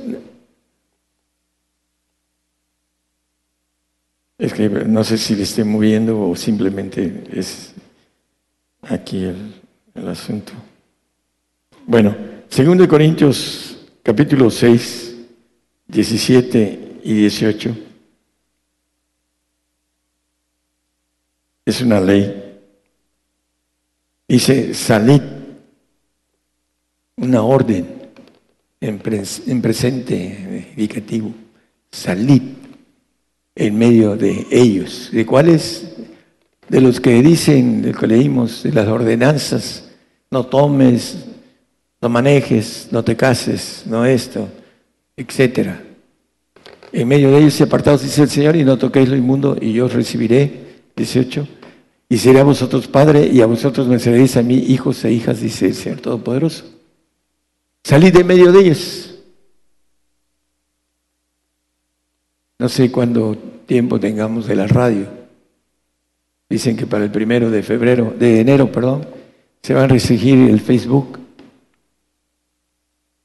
Es 4.43 4.53
que 4.53 4.67
no 4.67 5.05
sé 5.05 5.17
si 5.17 5.37
le 5.37 5.43
estoy 5.43 5.63
moviendo 5.63 6.19
o 6.19 6.35
simplemente 6.35 7.23
es 7.31 7.73
aquí 8.81 9.23
el, 9.23 10.07
asunto. 10.07 10.51
Bueno, 11.85 12.13
Segundo 12.49 12.83
de 12.83 12.89
Corintios 12.89 13.77
capítulo 14.03 14.49
6, 14.49 15.15
17 15.87 16.99
y 17.05 17.13
18. 17.13 17.77
Es 21.65 21.81
una 21.81 21.99
ley. 21.99 22.59
Dice, 24.27 24.73
salid, 24.73 25.21
una 27.17 27.43
orden 27.43 27.87
en, 28.81 29.61
presente 29.61 30.69
indicativo, 30.75 31.33
salid 31.91 32.41
en 33.55 33.77
medio 33.77 34.15
de 34.15 34.47
ellos. 34.51 35.09
¿De 35.11 35.25
cuáles? 35.25 35.89
De 36.67 36.81
los 36.81 36.99
que 36.99 37.21
dicen, 37.21 37.81
de 37.81 37.93
que 37.93 38.07
leímos, 38.07 38.63
de 38.63 38.73
las 38.73 38.87
ordenanzas, 38.87 39.89
no 40.31 40.45
tomes, 40.45 41.25
no 42.01 42.09
manejes, 42.09 42.87
no 42.91 43.03
te 43.03 43.15
cases, 43.15 43.83
no 43.85 44.05
esto, 44.05 44.49
etcétera. 45.15 45.81
En 46.91 47.07
medio 47.07 47.31
de 47.31 47.39
ellos, 47.39 47.61
apartados, 47.61 48.01
dice 48.03 48.23
el 48.23 48.29
Señor, 48.29 48.55
y 48.55 48.63
no 48.63 48.77
toquéis 48.77 49.09
lo 49.09 49.15
inmundo, 49.15 49.57
y 49.59 49.73
yo 49.73 49.85
os 49.85 49.93
recibiré, 49.93 50.72
18, 50.95 51.47
y 52.09 52.17
seré 52.17 52.39
a 52.39 52.43
vosotros 52.43 52.87
padre, 52.87 53.27
y 53.27 53.41
a 53.41 53.45
vosotros 53.45 53.87
me 53.87 53.99
seréis 53.99 54.37
a 54.37 54.43
mí 54.43 54.55
hijos 54.55 55.03
e 55.05 55.11
hijas, 55.11 55.41
dice 55.41 55.67
el 55.67 55.75
Señor 55.75 56.01
Todopoderoso. 56.01 56.65
Salid 57.83 58.13
de 58.13 58.23
medio 58.23 58.51
de 58.51 58.59
ellos. 58.59 59.15
No 62.59 62.69
sé 62.69 62.91
cuánto 62.91 63.35
tiempo 63.65 63.99
tengamos 63.99 64.47
de 64.47 64.55
la 64.55 64.67
radio. 64.67 65.07
Dicen 66.49 66.77
que 66.77 66.85
para 66.85 67.03
el 67.03 67.11
primero 67.11 67.49
de 67.49 67.63
febrero, 67.63 68.13
de 68.17 68.39
enero, 68.39 68.71
perdón, 68.71 69.07
se 69.61 69.73
va 69.73 69.83
a 69.83 69.87
restringir 69.87 70.49
el 70.49 70.61
Facebook 70.61 71.23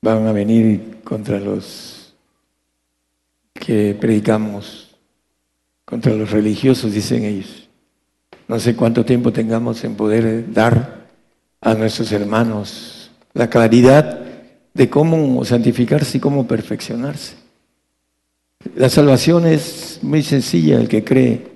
van 0.01 0.27
a 0.27 0.33
venir 0.33 1.01
contra 1.03 1.41
los 1.41 2.15
que 3.53 3.97
predicamos, 4.01 4.88
contra 5.89 6.13
los 6.13 6.31
religiosos, 6.31 6.93
dicen 6.93 7.25
ellos. 7.25 7.67
No 8.47 8.61
sé 8.61 8.77
cuánto 8.77 9.07
tiempo 9.07 9.33
tengamos 9.33 9.83
en 9.85 9.95
poder 9.95 10.53
dar 10.53 11.07
a 11.63 11.73
nuestros 11.73 12.13
hermanos 12.13 13.11
la 13.33 13.49
claridad 13.49 14.21
de 14.75 14.91
cómo 14.91 15.43
santificarse 15.47 16.19
y 16.19 16.21
cómo 16.21 16.47
perfeccionarse. 16.47 17.37
La 18.77 18.91
salvación 18.91 19.47
es 19.47 20.01
muy 20.03 20.23
sencilla, 20.23 20.79
el 20.79 20.89
que 20.89 21.03
cree 21.03 21.47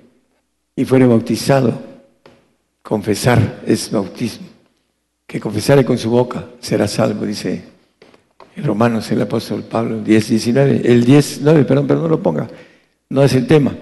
y 0.75 0.83
fuere 0.83 1.05
bautizado, 1.05 1.79
confesar 2.81 3.61
es 3.67 3.91
bautismo. 3.91 4.47
Que 5.27 5.39
confesare 5.39 5.85
con 5.85 5.99
su 5.99 6.09
boca 6.09 6.47
será 6.59 6.87
salvo, 6.87 7.23
dice 7.23 7.65
en 8.55 8.63
Romanos 8.63 9.11
el 9.11 9.21
apóstol 9.21 9.61
Pablo, 9.61 10.01
10, 10.01 10.29
19, 10.29 10.81
el 10.85 11.05
10, 11.05 11.41
9, 11.43 11.65
perdón, 11.65 11.85
pero 11.85 12.01
no 12.01 12.07
lo 12.07 12.19
ponga, 12.19 12.47
no 13.09 13.21
es 13.21 13.35
el 13.35 13.45
tema. 13.45 13.75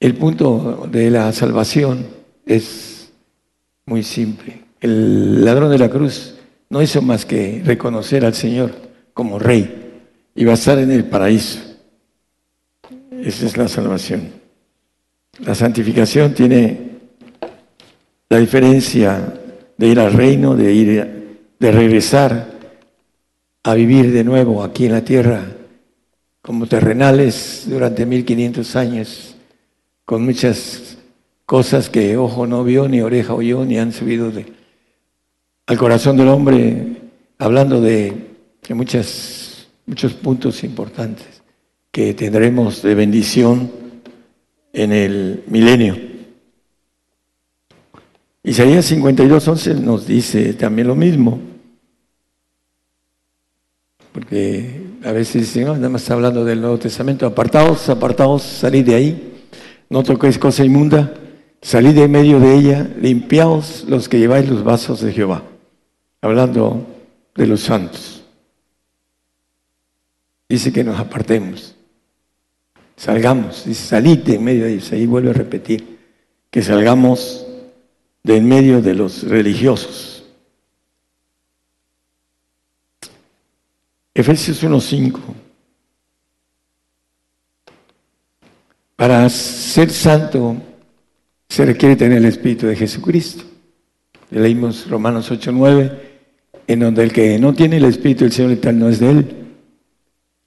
El 0.00 0.14
punto 0.16 0.88
de 0.90 1.10
la 1.10 1.32
salvación 1.32 2.06
es 2.44 3.12
muy 3.86 4.02
simple. 4.02 4.62
El 4.80 5.44
ladrón 5.44 5.70
de 5.70 5.78
la 5.78 5.88
cruz 5.88 6.34
no 6.68 6.82
hizo 6.82 7.00
más 7.00 7.24
que 7.24 7.62
reconocer 7.64 8.24
al 8.24 8.34
Señor 8.34 8.72
como 9.12 9.38
rey 9.38 9.92
y 10.34 10.44
va 10.44 10.54
en 10.66 10.90
el 10.90 11.04
paraíso. 11.04 11.60
Esa 13.10 13.46
es 13.46 13.56
la 13.56 13.68
salvación. 13.68 14.30
La 15.40 15.54
santificación 15.54 16.34
tiene 16.34 16.90
la 18.28 18.38
diferencia 18.38 19.40
de 19.76 19.86
ir 19.88 20.00
al 20.00 20.12
reino, 20.12 20.54
de 20.54 20.72
ir, 20.72 21.38
de 21.58 21.72
regresar 21.72 22.52
a 23.62 23.74
vivir 23.74 24.12
de 24.12 24.24
nuevo 24.24 24.62
aquí 24.62 24.86
en 24.86 24.92
la 24.92 25.04
tierra 25.04 25.44
como 26.42 26.66
terrenales 26.66 27.64
durante 27.66 28.04
1500 28.04 28.76
años, 28.76 29.33
con 30.04 30.24
muchas 30.24 30.98
cosas 31.46 31.90
que 31.90 32.16
ojo 32.16 32.46
no 32.46 32.64
vio, 32.64 32.88
ni 32.88 33.00
oreja 33.00 33.34
oyó, 33.34 33.64
ni 33.64 33.78
han 33.78 33.92
subido 33.92 34.30
de, 34.30 34.46
al 35.66 35.78
corazón 35.78 36.16
del 36.16 36.28
hombre, 36.28 36.96
hablando 37.38 37.80
de, 37.80 38.36
de 38.66 38.74
muchas, 38.74 39.66
muchos 39.86 40.14
puntos 40.14 40.64
importantes 40.64 41.42
que 41.90 42.14
tendremos 42.14 42.82
de 42.82 42.94
bendición 42.94 43.70
en 44.72 44.92
el 44.92 45.44
milenio. 45.46 45.96
Isaías 48.42 48.84
52, 48.86 49.48
11 49.48 49.74
nos 49.74 50.06
dice 50.06 50.54
también 50.54 50.88
lo 50.88 50.94
mismo 50.94 51.40
porque 54.14 54.80
a 55.04 55.10
veces 55.10 55.42
dicen, 55.42 55.64
nada 55.64 55.88
más 55.88 56.08
hablando 56.08 56.44
del 56.44 56.60
Nuevo 56.60 56.78
Testamento, 56.78 57.26
apartados, 57.26 57.88
apartados, 57.88 58.44
salid 58.44 58.86
de 58.86 58.94
ahí, 58.94 59.33
no 59.90 60.02
toquéis 60.02 60.38
cosa 60.38 60.64
inmunda, 60.64 61.14
salid 61.60 61.94
de 61.94 62.08
medio 62.08 62.40
de 62.40 62.54
ella, 62.54 62.90
limpiaos 63.00 63.84
los 63.88 64.08
que 64.08 64.18
lleváis 64.18 64.48
los 64.48 64.64
vasos 64.64 65.00
de 65.00 65.12
Jehová, 65.12 65.42
hablando 66.20 66.86
de 67.34 67.46
los 67.46 67.60
santos. 67.60 68.24
Dice 70.48 70.72
que 70.72 70.84
nos 70.84 70.98
apartemos, 70.98 71.74
salgamos, 72.96 73.64
dice, 73.64 73.86
salid 73.86 74.18
de 74.18 74.38
medio 74.38 74.64
de 74.64 74.74
ellos, 74.74 74.92
ahí 74.92 75.06
vuelve 75.06 75.30
a 75.30 75.34
repetir, 75.34 75.98
que 76.50 76.62
salgamos 76.62 77.46
de 78.22 78.36
en 78.36 78.48
medio 78.48 78.80
de 78.80 78.94
los 78.94 79.22
religiosos. 79.24 80.24
Efesios 84.14 84.62
1.5. 84.62 85.43
Para 88.96 89.28
ser 89.28 89.90
santo 89.90 90.56
se 91.48 91.64
requiere 91.64 91.96
tener 91.96 92.18
el 92.18 92.26
Espíritu 92.26 92.66
de 92.66 92.76
Jesucristo. 92.76 93.44
Leímos 94.30 94.88
Romanos 94.88 95.30
8.9, 95.30 95.98
en 96.66 96.80
donde 96.80 97.02
el 97.02 97.12
que 97.12 97.38
no 97.38 97.54
tiene 97.54 97.76
el 97.76 97.84
Espíritu 97.84 98.24
del 98.24 98.32
Señor 98.32 98.52
y 98.52 98.56
tal 98.56 98.78
no 98.78 98.88
es 98.88 99.00
de 99.00 99.10
Él. 99.10 99.36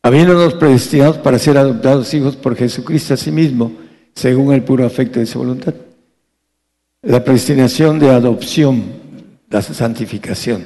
Habiéndonos 0.02 0.54
predestinados 0.56 1.18
para 1.18 1.40
ser 1.40 1.58
adoptados 1.58 2.14
hijos 2.14 2.36
por 2.36 2.56
Jesucristo 2.56 3.14
a 3.14 3.18
sí 3.18 3.32
mismo, 3.32 3.74
según 4.16 4.54
el 4.54 4.64
puro 4.64 4.86
afecto 4.86 5.20
de 5.20 5.26
su 5.26 5.40
voluntad. 5.40 5.74
La 7.02 7.24
predestinación 7.24 8.00
de 8.00 8.10
adopción, 8.10 8.84
la 9.50 9.62
santificación, 9.62 10.66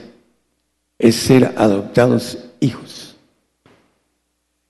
es 0.97 1.15
ser 1.15 1.53
adoptados 1.57 2.37
hijos. 2.59 3.15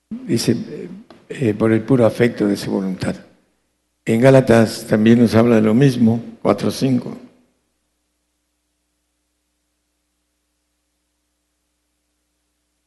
Dice, 0.09 0.55
eh, 1.39 1.53
por 1.53 1.71
el 1.71 1.81
puro 1.81 2.05
afecto 2.05 2.47
de 2.47 2.57
su 2.57 2.71
voluntad. 2.71 3.15
En 4.05 4.19
Gálatas 4.19 4.85
también 4.87 5.19
nos 5.19 5.35
habla 5.35 5.55
de 5.55 5.61
lo 5.61 5.73
mismo, 5.73 6.21
4.5. 6.43 7.17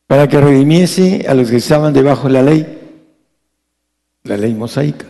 Para 0.07 0.29
que 0.29 0.41
redimiese 0.41 1.25
a 1.29 1.35
los 1.35 1.51
que 1.51 1.57
estaban 1.57 1.93
debajo 1.93 2.27
de 2.27 2.33
la 2.35 2.43
ley, 2.43 2.79
la 4.25 4.37
ley 4.37 4.55
mosaica, 4.55 5.07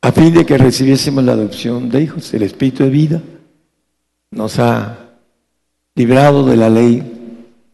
a 0.00 0.12
fin 0.12 0.32
de 0.32 0.46
que 0.46 0.56
recibiésemos 0.56 1.24
la 1.24 1.32
adopción 1.32 1.90
de 1.90 2.02
hijos, 2.02 2.32
el 2.32 2.42
espíritu 2.42 2.84
de 2.84 2.90
vida 2.90 3.22
nos 4.30 4.58
ha 4.58 5.10
librado 5.94 6.46
de 6.46 6.56
la 6.56 6.70
ley 6.70 7.02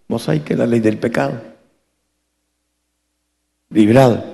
mosaica, 0.09 0.57
la 0.57 0.67
ley 0.67 0.81
del 0.81 0.99
pecado. 0.99 1.54
Librado. 3.75 4.25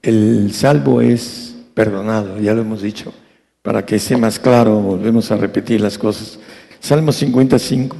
El 0.00 0.50
salvo 0.54 1.02
es 1.02 1.54
perdonado, 1.74 2.40
ya 2.40 2.54
lo 2.54 2.62
hemos 2.62 2.80
dicho. 2.80 3.12
Para 3.60 3.84
que 3.84 3.98
sea 3.98 4.16
más 4.16 4.38
claro, 4.38 4.80
volvemos 4.80 5.30
a 5.30 5.36
repetir 5.36 5.82
las 5.82 5.98
cosas. 5.98 6.38
Salmo 6.80 7.12
55. 7.12 7.96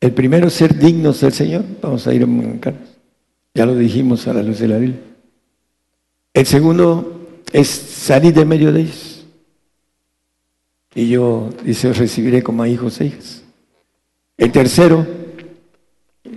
El 0.00 0.12
primero, 0.12 0.48
ser 0.48 0.78
dignos 0.78 1.20
del 1.20 1.32
Señor. 1.32 1.64
Vamos 1.82 2.06
a 2.06 2.14
ir 2.14 2.22
a 2.22 2.72
Ya 3.52 3.66
lo 3.66 3.74
dijimos 3.74 4.28
a 4.28 4.34
la 4.34 4.44
luz 4.44 4.60
de 4.60 4.68
la 4.68 4.78
Biblia. 4.78 5.00
El 6.32 6.46
segundo 6.46 7.42
es 7.52 7.68
salir 7.68 8.32
de 8.32 8.44
medio 8.44 8.72
de 8.72 8.82
ellos. 8.82 9.26
Y 10.94 11.08
yo, 11.08 11.50
dice, 11.64 11.92
recibiré 11.92 12.44
como 12.44 12.62
a 12.62 12.68
hijos 12.68 13.00
e 13.00 13.06
hijas. 13.06 13.42
El 14.40 14.52
tercero, 14.52 15.06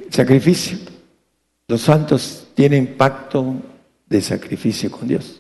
sacrificio. 0.10 0.78
Los 1.70 1.80
santos 1.80 2.50
tienen 2.54 2.98
pacto 2.98 3.56
de 4.08 4.20
sacrificio 4.20 4.92
con 4.92 5.08
Dios. 5.08 5.40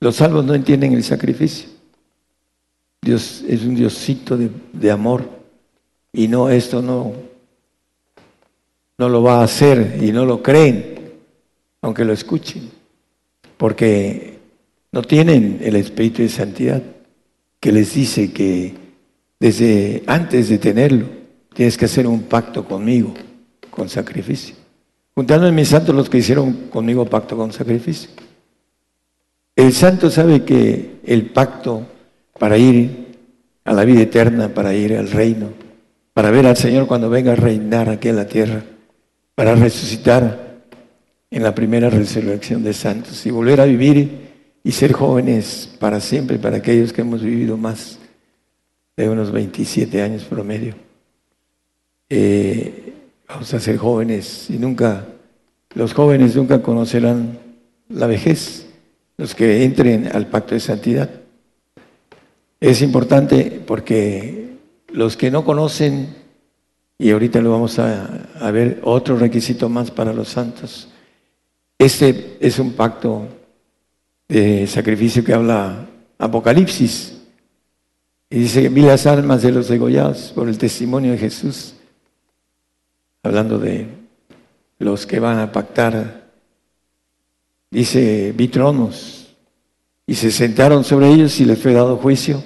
Los 0.00 0.16
salvos 0.16 0.44
no 0.44 0.52
entienden 0.54 0.92
el 0.92 1.02
sacrificio. 1.02 1.70
Dios 3.00 3.42
es 3.48 3.62
un 3.62 3.74
Diosito 3.74 4.36
de, 4.36 4.50
de 4.74 4.90
amor. 4.90 5.26
Y 6.12 6.28
no, 6.28 6.50
esto 6.50 6.82
no, 6.82 7.14
no 8.98 9.08
lo 9.08 9.22
va 9.22 9.40
a 9.40 9.44
hacer 9.44 9.98
y 10.02 10.12
no 10.12 10.26
lo 10.26 10.42
creen, 10.42 11.14
aunque 11.80 12.04
lo 12.04 12.12
escuchen. 12.12 12.70
Porque 13.56 14.40
no 14.92 15.00
tienen 15.00 15.60
el 15.62 15.76
Espíritu 15.76 16.20
de 16.20 16.28
Santidad, 16.28 16.82
que 17.60 17.72
les 17.72 17.94
dice 17.94 18.30
que 18.30 18.83
desde 19.38 20.02
antes 20.06 20.48
de 20.48 20.58
tenerlo, 20.58 21.06
tienes 21.54 21.76
que 21.76 21.84
hacer 21.84 22.06
un 22.06 22.22
pacto 22.22 22.64
conmigo, 22.64 23.14
con 23.70 23.88
sacrificio. 23.88 24.56
Juntando 25.14 25.46
en 25.46 25.54
mis 25.54 25.68
santos 25.68 25.94
los 25.94 26.10
que 26.10 26.18
hicieron 26.18 26.68
conmigo 26.70 27.06
pacto 27.06 27.36
con 27.36 27.52
sacrificio. 27.52 28.10
El 29.56 29.72
santo 29.72 30.10
sabe 30.10 30.44
que 30.44 30.96
el 31.04 31.26
pacto 31.26 31.86
para 32.38 32.58
ir 32.58 33.14
a 33.64 33.72
la 33.72 33.84
vida 33.84 34.02
eterna, 34.02 34.48
para 34.48 34.74
ir 34.74 34.96
al 34.96 35.10
reino, 35.10 35.50
para 36.12 36.30
ver 36.30 36.46
al 36.46 36.56
Señor 36.56 36.86
cuando 36.86 37.08
venga 37.08 37.32
a 37.32 37.36
reinar 37.36 37.88
aquí 37.88 38.08
en 38.08 38.16
la 38.16 38.26
tierra, 38.26 38.64
para 39.34 39.54
resucitar 39.54 40.64
en 41.30 41.42
la 41.42 41.54
primera 41.54 41.90
resurrección 41.90 42.62
de 42.62 42.72
santos 42.72 43.24
y 43.26 43.30
volver 43.30 43.60
a 43.60 43.64
vivir 43.64 44.32
y 44.62 44.72
ser 44.72 44.92
jóvenes 44.92 45.70
para 45.78 46.00
siempre, 46.00 46.38
para 46.38 46.56
aquellos 46.56 46.92
que 46.92 47.02
hemos 47.02 47.22
vivido 47.22 47.56
más 47.56 47.98
de 48.96 49.08
unos 49.08 49.32
27 49.32 50.02
años 50.02 50.24
promedio. 50.24 50.74
Eh, 52.08 52.92
vamos 53.28 53.52
a 53.54 53.60
ser 53.60 53.76
jóvenes 53.76 54.48
y 54.50 54.58
nunca, 54.58 55.06
los 55.74 55.94
jóvenes 55.94 56.36
nunca 56.36 56.62
conocerán 56.62 57.38
la 57.88 58.06
vejez, 58.06 58.66
los 59.16 59.34
que 59.34 59.64
entren 59.64 60.10
al 60.12 60.28
pacto 60.28 60.54
de 60.54 60.60
santidad. 60.60 61.10
Es 62.60 62.82
importante 62.82 63.62
porque 63.66 64.56
los 64.88 65.16
que 65.16 65.30
no 65.30 65.44
conocen, 65.44 66.14
y 66.98 67.10
ahorita 67.10 67.40
lo 67.40 67.50
vamos 67.50 67.78
a, 67.78 68.28
a 68.40 68.50
ver, 68.50 68.80
otro 68.84 69.16
requisito 69.16 69.68
más 69.68 69.90
para 69.90 70.12
los 70.12 70.28
santos, 70.28 70.88
este 71.78 72.36
es 72.40 72.58
un 72.58 72.72
pacto 72.72 73.26
de 74.28 74.66
sacrificio 74.66 75.24
que 75.24 75.34
habla 75.34 75.86
Apocalipsis. 76.18 77.13
Y 78.34 78.38
dice 78.38 78.68
vi 78.68 78.82
las 78.82 79.06
almas 79.06 79.42
de 79.42 79.52
los 79.52 79.68
degollados 79.68 80.32
por 80.34 80.48
el 80.48 80.58
testimonio 80.58 81.12
de 81.12 81.18
Jesús, 81.18 81.74
hablando 83.22 83.60
de 83.60 83.86
los 84.80 85.06
que 85.06 85.20
van 85.20 85.38
a 85.38 85.52
pactar. 85.52 86.32
Dice, 87.70 88.34
vi 88.36 88.48
tronos 88.48 89.36
y 90.04 90.16
se 90.16 90.32
sentaron 90.32 90.82
sobre 90.82 91.10
ellos 91.10 91.38
y 91.38 91.44
les 91.44 91.60
fue 91.60 91.74
dado 91.74 91.96
juicio. 91.96 92.42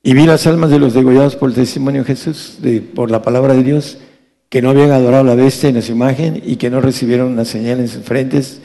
Y 0.00 0.14
vi 0.14 0.26
las 0.26 0.46
almas 0.46 0.70
de 0.70 0.78
los 0.78 0.94
degollados 0.94 1.34
por 1.34 1.48
el 1.48 1.56
testimonio 1.56 2.02
de 2.02 2.14
Jesús, 2.14 2.58
de, 2.60 2.80
por 2.80 3.10
la 3.10 3.20
palabra 3.20 3.54
de 3.54 3.64
Dios, 3.64 3.98
que 4.48 4.62
no 4.62 4.70
habían 4.70 4.92
adorado 4.92 5.24
la 5.24 5.34
bestia 5.34 5.70
en 5.70 5.82
su 5.82 5.90
imagen 5.90 6.40
y 6.46 6.54
que 6.54 6.70
no 6.70 6.80
recibieron 6.80 7.32
una 7.32 7.44
señal 7.44 7.80
en 7.80 7.88
sus 7.88 8.04
frentes, 8.04 8.60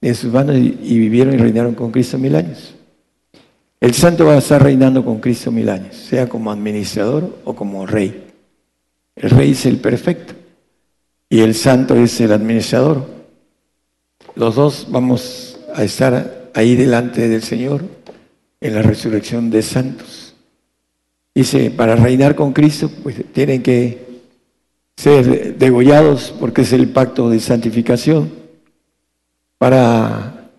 en 0.00 0.16
sus 0.16 0.32
manos, 0.32 0.56
y, 0.56 0.76
y 0.82 0.98
vivieron 0.98 1.34
y 1.34 1.36
reinaron 1.36 1.76
con 1.76 1.92
Cristo 1.92 2.18
mil 2.18 2.34
años. 2.34 2.74
El 3.80 3.94
santo 3.94 4.26
va 4.26 4.34
a 4.34 4.38
estar 4.38 4.62
reinando 4.62 5.04
con 5.04 5.20
Cristo 5.20 5.52
mil 5.52 5.68
años, 5.68 5.94
sea 5.94 6.28
como 6.28 6.50
administrador 6.50 7.38
o 7.44 7.54
como 7.54 7.86
rey. 7.86 8.26
El 9.14 9.30
rey 9.30 9.52
es 9.52 9.66
el 9.66 9.78
perfecto 9.78 10.34
y 11.28 11.40
el 11.40 11.54
santo 11.54 11.94
es 11.94 12.20
el 12.20 12.32
administrador. 12.32 13.06
Los 14.34 14.56
dos 14.56 14.86
vamos 14.90 15.60
a 15.74 15.84
estar 15.84 16.50
ahí 16.54 16.74
delante 16.74 17.28
del 17.28 17.42
Señor 17.42 17.84
en 18.60 18.74
la 18.74 18.82
resurrección 18.82 19.50
de 19.50 19.62
santos. 19.62 20.34
Dice, 21.32 21.70
para 21.70 21.94
reinar 21.94 22.34
con 22.34 22.52
Cristo, 22.52 22.90
pues 23.02 23.16
tienen 23.32 23.62
que 23.62 24.08
ser 24.96 25.56
degollados 25.56 26.34
porque 26.40 26.62
es 26.62 26.72
el 26.72 26.88
pacto 26.88 27.30
de 27.30 27.38
santificación. 27.38 28.32
Para 29.56 30.50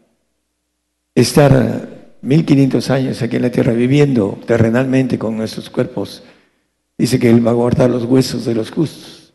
estar 1.15 1.88
1500 2.21 2.89
años 2.89 3.21
aquí 3.21 3.37
en 3.37 3.43
la 3.43 3.51
tierra 3.51 3.73
viviendo 3.73 4.39
terrenalmente 4.45 5.17
con 5.17 5.37
nuestros 5.37 5.69
cuerpos, 5.69 6.23
dice 6.97 7.19
que 7.19 7.29
Él 7.29 7.45
va 7.45 7.51
a 7.51 7.55
guardar 7.55 7.89
los 7.89 8.03
huesos 8.05 8.45
de 8.45 8.55
los 8.55 8.71
justos. 8.71 9.33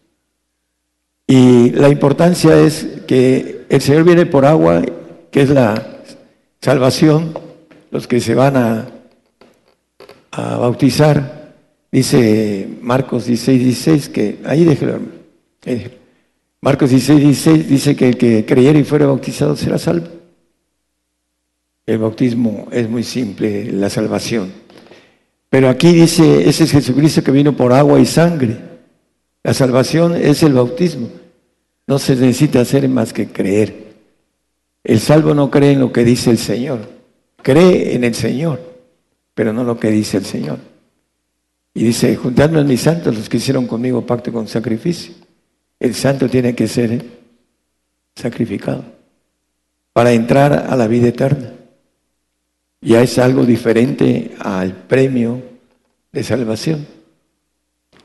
Y 1.27 1.71
la 1.71 1.89
importancia 1.89 2.59
es 2.59 2.87
que 3.07 3.65
el 3.71 3.81
Señor 3.81 4.05
viene 4.05 4.27
por 4.27 4.45
agua, 4.45 4.83
que 5.31 5.43
es 5.43 5.49
la 5.49 6.01
salvación, 6.61 7.33
los 7.91 8.07
que 8.07 8.21
se 8.21 8.35
van 8.35 8.57
a, 8.57 8.91
bautizar, 10.37 11.55
dice 11.93 12.69
Marcos 12.83 13.27
16, 13.27 13.63
16, 13.63 14.09
que 14.09 14.39
ahí 14.45 14.65
déjelo, 14.65 14.99
Marcos 16.61 16.91
16, 16.91 17.21
16 17.21 17.69
dice 17.69 17.95
que 17.95 18.09
el 18.09 18.17
que 18.17 18.45
creyera 18.45 18.79
y 18.79 18.85
fuera 18.85 19.07
bautizado 19.07 19.55
será 19.55 19.79
salvo. 19.79 20.09
El 21.87 21.99
bautismo 21.99 22.69
es 22.71 22.89
muy 22.89 23.03
simple, 23.03 23.71
la 23.71 23.91
salvación. 23.91 24.53
Pero 25.51 25.69
aquí 25.69 25.93
dice, 25.93 26.49
ese 26.49 26.65
es 26.65 26.73
Jesucristo 26.73 27.23
que 27.23 27.31
vino 27.31 27.57
por 27.57 27.73
agua 27.73 28.01
y 28.01 28.07
sangre. 28.07 28.59
La 29.43 29.53
salvación 29.53 30.17
es 30.17 30.43
el 30.43 30.55
bautismo. 30.55 31.11
No 31.87 31.99
se 31.99 32.17
necesita 32.17 32.61
hacer 32.61 32.89
más 32.89 33.13
que 33.13 33.29
creer. 33.29 33.85
El 34.83 34.99
salvo 34.99 35.35
no 35.35 35.51
cree 35.51 35.73
en 35.73 35.81
lo 35.81 35.93
que 35.93 36.05
dice 36.05 36.31
el 36.31 36.39
Señor. 36.39 36.81
Cree 37.43 37.95
en 37.95 38.05
el 38.05 38.15
Señor, 38.15 38.61
pero 39.35 39.53
no 39.53 39.65
lo 39.65 39.79
que 39.79 39.91
dice 39.91 40.17
el 40.17 40.25
Señor. 40.25 40.59
Y 41.75 41.85
dice, 41.85 42.17
juntadme 42.17 42.61
a 42.61 42.65
mis 42.65 42.81
santos, 42.81 43.15
los 43.15 43.29
que 43.29 43.37
hicieron 43.37 43.67
conmigo 43.67 44.07
pacto 44.07 44.33
con 44.33 44.49
sacrificio. 44.49 45.15
El 45.79 45.95
santo 45.95 46.29
tiene 46.31 46.55
que 46.55 46.67
ser 46.67 47.05
sacrificado 48.17 48.85
para 49.93 50.13
entrar 50.13 50.67
a 50.69 50.77
la 50.77 50.87
vida 50.87 51.09
eterna 51.09 51.54
ya 52.85 53.03
es 53.03 53.19
algo 53.19 53.45
diferente 53.45 54.33
al 54.39 54.73
premio 54.73 55.43
de 56.13 56.23
salvación. 56.23 56.87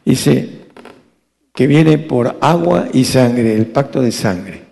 Dice 0.05 0.49
que 1.53 1.67
viene 1.67 1.97
por 1.97 2.37
agua 2.39 2.87
y 2.93 3.03
sangre, 3.03 3.55
el 3.55 3.67
pacto 3.67 4.01
de 4.01 4.11
sangre. 4.11 4.63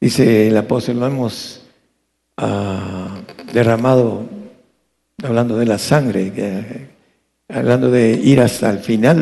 Dice 0.00 0.48
el 0.48 0.56
apóstol, 0.56 1.00
lo 1.00 1.06
hemos 1.06 1.62
ah, 2.36 3.20
derramado, 3.52 4.28
hablando 5.22 5.58
de 5.58 5.66
la 5.66 5.78
sangre, 5.78 6.88
hablando 7.48 7.90
de 7.90 8.12
ir 8.12 8.40
hasta 8.40 8.70
el 8.70 8.78
final 8.78 9.20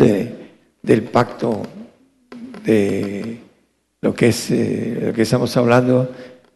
del 0.83 1.03
pacto 1.05 1.63
de 2.65 3.39
lo 4.03 4.15
que 4.15 4.29
es 4.29 4.51
eh, 4.51 4.99
lo 5.07 5.13
que 5.13 5.23
estamos 5.23 5.55
hablando, 5.57 6.11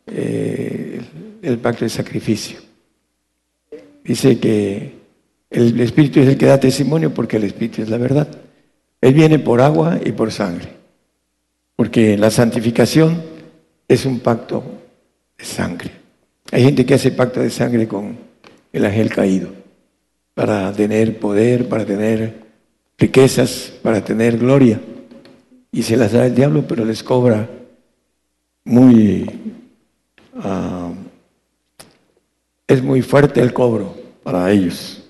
eh, 0.06 1.00
el 1.42 1.58
pacto 1.58 1.84
de 1.84 1.90
sacrificio. 1.90 2.63
Dice 4.04 4.38
que 4.38 4.92
el 5.50 5.80
Espíritu 5.80 6.20
es 6.20 6.28
el 6.28 6.36
que 6.36 6.46
da 6.46 6.60
testimonio 6.60 7.12
porque 7.12 7.38
el 7.38 7.44
Espíritu 7.44 7.82
es 7.82 7.88
la 7.88 7.96
verdad. 7.96 8.28
Él 9.00 9.14
viene 9.14 9.38
por 9.38 9.60
agua 9.60 9.98
y 10.04 10.12
por 10.12 10.30
sangre. 10.30 10.68
Porque 11.74 12.16
la 12.16 12.30
santificación 12.30 13.22
es 13.88 14.04
un 14.04 14.20
pacto 14.20 14.62
de 15.36 15.44
sangre. 15.44 15.90
Hay 16.52 16.64
gente 16.64 16.84
que 16.84 16.94
hace 16.94 17.10
pacto 17.10 17.40
de 17.40 17.50
sangre 17.50 17.88
con 17.88 18.16
el 18.72 18.84
ángel 18.84 19.10
caído 19.10 19.48
para 20.34 20.72
tener 20.72 21.18
poder, 21.18 21.68
para 21.68 21.84
tener 21.84 22.44
riquezas, 22.98 23.72
para 23.82 24.04
tener 24.04 24.38
gloria. 24.38 24.80
Y 25.72 25.82
se 25.82 25.96
las 25.96 26.12
da 26.12 26.26
el 26.26 26.34
diablo, 26.34 26.64
pero 26.68 26.84
les 26.84 27.02
cobra 27.02 27.48
muy 28.64 29.28
uh, 30.34 30.94
es 32.66 32.82
muy 32.82 33.02
fuerte 33.02 33.40
el 33.40 33.52
cobro 33.52 33.94
para 34.22 34.50
ellos. 34.50 35.02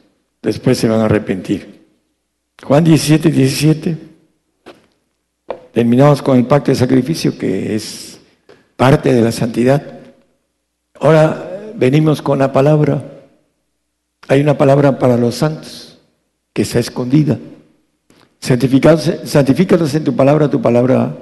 Después 0.43 0.79
se 0.79 0.89
van 0.89 1.01
a 1.01 1.07
arrepentir. 1.07 1.83
Juan 2.63 2.85
17, 2.85 3.31
17. 3.31 3.97
Terminamos 5.73 6.23
con 6.23 6.39
el 6.39 6.47
pacto 6.47 6.71
de 6.71 6.77
sacrificio 6.77 7.37
que 7.37 7.75
es 7.75 8.19
parte 8.77 9.13
de 9.13 9.23
la 9.23 9.33
santidad. 9.33 9.83
Ahora 11.01 11.73
venimos 11.75 12.23
con 12.23 12.39
la 12.39 12.53
palabra. 12.53 13.03
Hay 14.29 14.41
una 14.41 14.57
palabra 14.57 14.99
para 14.99 15.17
los 15.17 15.37
santos 15.37 15.99
que 16.53 16.63
está 16.63 16.79
escondida. 16.79 17.39
Santifícalos 18.41 19.95
en 19.95 20.05
tu 20.05 20.15
palabra, 20.15 20.51
tu 20.51 20.61
palabra 20.61 21.17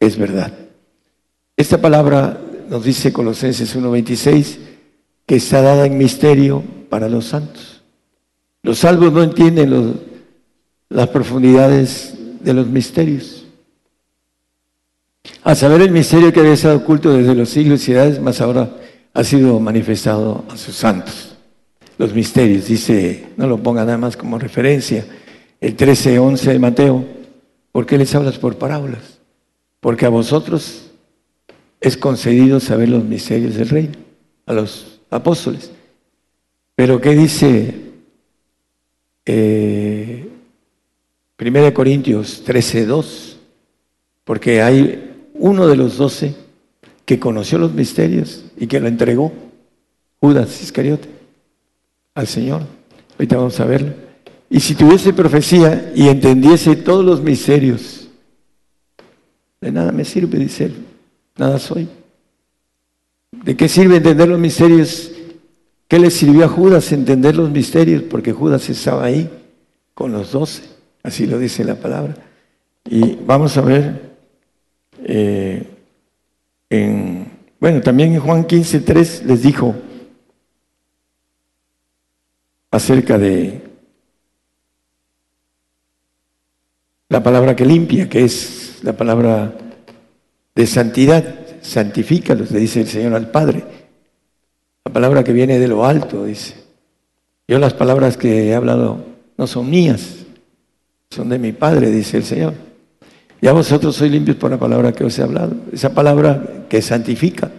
es 0.00 0.16
verdad. 0.16 0.52
Esta 1.56 1.80
palabra 1.80 2.40
nos 2.68 2.84
dice 2.84 3.12
Colosenses 3.12 3.76
1.26 3.76 4.71
que 5.26 5.36
está 5.36 5.62
dada 5.62 5.86
en 5.86 5.98
misterio 5.98 6.62
para 6.88 7.08
los 7.08 7.26
santos. 7.26 7.82
Los 8.62 8.78
salvos 8.78 9.12
no 9.12 9.22
entienden 9.22 10.00
las 10.88 11.08
profundidades 11.08 12.14
de 12.40 12.54
los 12.54 12.66
misterios. 12.66 13.46
A 15.44 15.54
saber 15.54 15.82
el 15.82 15.90
misterio 15.90 16.32
que 16.32 16.40
había 16.40 16.52
estado 16.52 16.76
oculto 16.76 17.12
desde 17.12 17.34
los 17.34 17.48
siglos 17.48 17.88
y 17.88 17.92
edades, 17.92 18.20
más 18.20 18.40
ahora 18.40 18.76
ha 19.14 19.24
sido 19.24 19.58
manifestado 19.58 20.44
a 20.48 20.56
sus 20.56 20.76
santos. 20.76 21.36
Los 21.98 22.14
misterios, 22.14 22.66
dice, 22.66 23.26
no 23.36 23.46
lo 23.46 23.58
ponga 23.58 23.84
nada 23.84 23.98
más 23.98 24.16
como 24.16 24.38
referencia, 24.38 25.04
el 25.60 25.76
13.11 25.76 26.40
de 26.52 26.58
Mateo, 26.58 27.04
¿por 27.70 27.86
qué 27.86 27.98
les 27.98 28.14
hablas 28.14 28.38
por 28.38 28.56
parábolas? 28.56 29.20
Porque 29.80 30.06
a 30.06 30.08
vosotros 30.08 30.90
es 31.80 31.96
concedido 31.96 32.60
saber 32.60 32.88
los 32.88 33.04
misterios 33.04 33.54
del 33.54 33.68
reino, 33.68 33.94
a 34.46 34.52
los 34.52 34.91
apóstoles. 35.12 35.70
Pero 36.74 37.00
¿qué 37.00 37.10
dice 37.10 37.74
eh, 39.26 40.28
1 41.38 41.74
Corintios 41.74 42.42
13, 42.44 42.86
2? 42.86 43.38
Porque 44.24 44.62
hay 44.62 45.28
uno 45.34 45.66
de 45.66 45.76
los 45.76 45.98
doce 45.98 46.34
que 47.04 47.18
conoció 47.18 47.58
los 47.58 47.72
misterios 47.72 48.44
y 48.56 48.66
que 48.66 48.80
lo 48.80 48.88
entregó, 48.88 49.32
Judas 50.20 50.62
Iscariote, 50.62 51.08
al 52.14 52.26
Señor. 52.26 52.62
Ahorita 53.18 53.36
vamos 53.36 53.60
a 53.60 53.64
verlo. 53.64 53.92
Y 54.48 54.60
si 54.60 54.74
tuviese 54.74 55.12
profecía 55.12 55.92
y 55.94 56.08
entendiese 56.08 56.76
todos 56.76 57.04
los 57.04 57.22
misterios, 57.22 58.08
de 59.60 59.72
nada 59.72 59.92
me 59.92 60.04
sirve, 60.04 60.38
dice 60.38 60.66
él, 60.66 60.74
nada 61.36 61.58
soy. 61.58 61.88
¿De 63.32 63.56
qué 63.56 63.68
sirve 63.68 63.96
entender 63.96 64.28
los 64.28 64.38
misterios? 64.38 65.10
¿Qué 65.88 65.98
le 65.98 66.10
sirvió 66.10 66.44
a 66.44 66.48
Judas 66.48 66.92
entender 66.92 67.34
los 67.34 67.50
misterios? 67.50 68.02
Porque 68.02 68.32
Judas 68.32 68.68
estaba 68.68 69.04
ahí 69.04 69.28
con 69.94 70.12
los 70.12 70.32
doce, 70.32 70.62
así 71.02 71.26
lo 71.26 71.38
dice 71.38 71.64
la 71.64 71.74
palabra. 71.74 72.14
Y 72.84 73.16
vamos 73.26 73.56
a 73.56 73.62
ver 73.62 74.12
eh, 75.04 75.66
en, 76.70 77.26
bueno, 77.58 77.80
también 77.80 78.14
en 78.14 78.20
Juan 78.20 78.44
15, 78.44 78.80
3 78.80 79.24
les 79.26 79.42
dijo 79.42 79.74
acerca 82.70 83.18
de 83.18 83.62
la 87.08 87.22
palabra 87.22 87.54
que 87.54 87.66
limpia, 87.66 88.08
que 88.08 88.24
es 88.24 88.78
la 88.82 88.96
palabra 88.96 89.54
de 90.54 90.66
santidad, 90.66 91.41
santifícalos, 91.62 92.50
le 92.50 92.60
dice 92.60 92.80
el 92.80 92.88
Señor 92.88 93.14
al 93.14 93.30
Padre. 93.30 93.64
La 94.84 94.92
palabra 94.92 95.24
que 95.24 95.32
viene 95.32 95.58
de 95.58 95.68
lo 95.68 95.86
alto, 95.86 96.24
dice. 96.24 96.54
Yo 97.48 97.58
las 97.58 97.74
palabras 97.74 98.16
que 98.16 98.48
he 98.48 98.54
hablado 98.54 99.04
no 99.38 99.46
son 99.46 99.70
mías, 99.70 100.16
son 101.10 101.28
de 101.28 101.38
mi 101.38 101.52
Padre, 101.52 101.90
dice 101.90 102.18
el 102.18 102.24
Señor. 102.24 102.54
Ya 103.40 103.52
vosotros 103.52 103.96
sois 103.96 104.10
limpios 104.10 104.36
por 104.36 104.50
la 104.50 104.58
palabra 104.58 104.92
que 104.92 105.04
os 105.04 105.18
he 105.18 105.22
hablado. 105.22 105.54
Esa 105.72 105.92
palabra 105.92 106.66
que 106.68 106.80
santifica. 106.80 107.50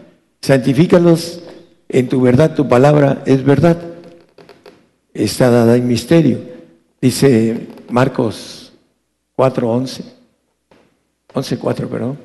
Santifícalos 0.41 1.41
en 1.89 2.07
tu 2.07 2.21
verdad, 2.21 2.55
tu 2.55 2.67
palabra 2.67 3.21
es 3.25 3.43
verdad. 3.43 3.77
Está 5.13 5.49
dada 5.49 5.75
en 5.75 5.87
misterio. 5.87 6.39
Dice 7.01 7.67
Marcos 7.89 8.73
4.11. 9.37 10.03
11.4, 11.33 11.87
perdón. 11.87 12.17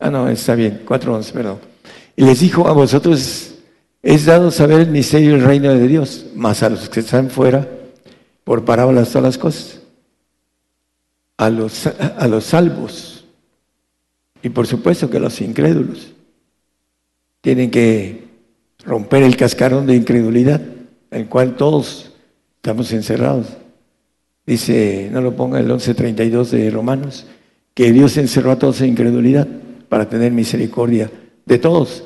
Ah, 0.00 0.10
no, 0.10 0.28
está 0.28 0.54
bien, 0.54 0.82
4.11, 0.86 1.32
perdón. 1.32 1.58
Y 2.16 2.24
les 2.24 2.40
dijo, 2.40 2.66
a 2.66 2.72
vosotros 2.72 3.54
es 4.02 4.24
dado 4.24 4.50
saber 4.50 4.80
el 4.80 4.90
misterio 4.90 5.32
del 5.32 5.44
reino 5.44 5.72
de 5.72 5.86
Dios, 5.86 6.26
mas 6.34 6.62
a 6.62 6.70
los 6.70 6.88
que 6.88 7.00
están 7.00 7.30
fuera, 7.30 7.68
por 8.42 8.64
parábolas 8.64 9.10
todas 9.10 9.24
las 9.24 9.38
cosas 9.38 9.80
a 11.40 11.48
los, 11.48 11.86
a 11.86 12.28
los 12.28 12.44
salvos 12.44 13.24
y 14.42 14.50
por 14.50 14.66
supuesto 14.66 15.08
que 15.08 15.18
los 15.18 15.40
incrédulos 15.40 16.12
tienen 17.40 17.70
que 17.70 18.24
romper 18.84 19.22
el 19.22 19.38
cascarón 19.38 19.86
de 19.86 19.96
incredulidad 19.96 20.60
en 21.10 21.20
el 21.22 21.28
cual 21.28 21.56
todos 21.56 22.12
estamos 22.56 22.92
encerrados. 22.92 23.46
Dice, 24.44 25.08
no 25.10 25.22
lo 25.22 25.34
ponga 25.34 25.60
el 25.60 25.70
11.32 25.70 26.50
de 26.50 26.70
Romanos, 26.70 27.26
que 27.72 27.90
Dios 27.90 28.18
encerró 28.18 28.50
a 28.50 28.58
todos 28.58 28.82
en 28.82 28.90
incredulidad 28.90 29.48
para 29.90 30.08
tener 30.08 30.32
misericordia 30.32 31.10
de 31.44 31.58
todos. 31.58 32.04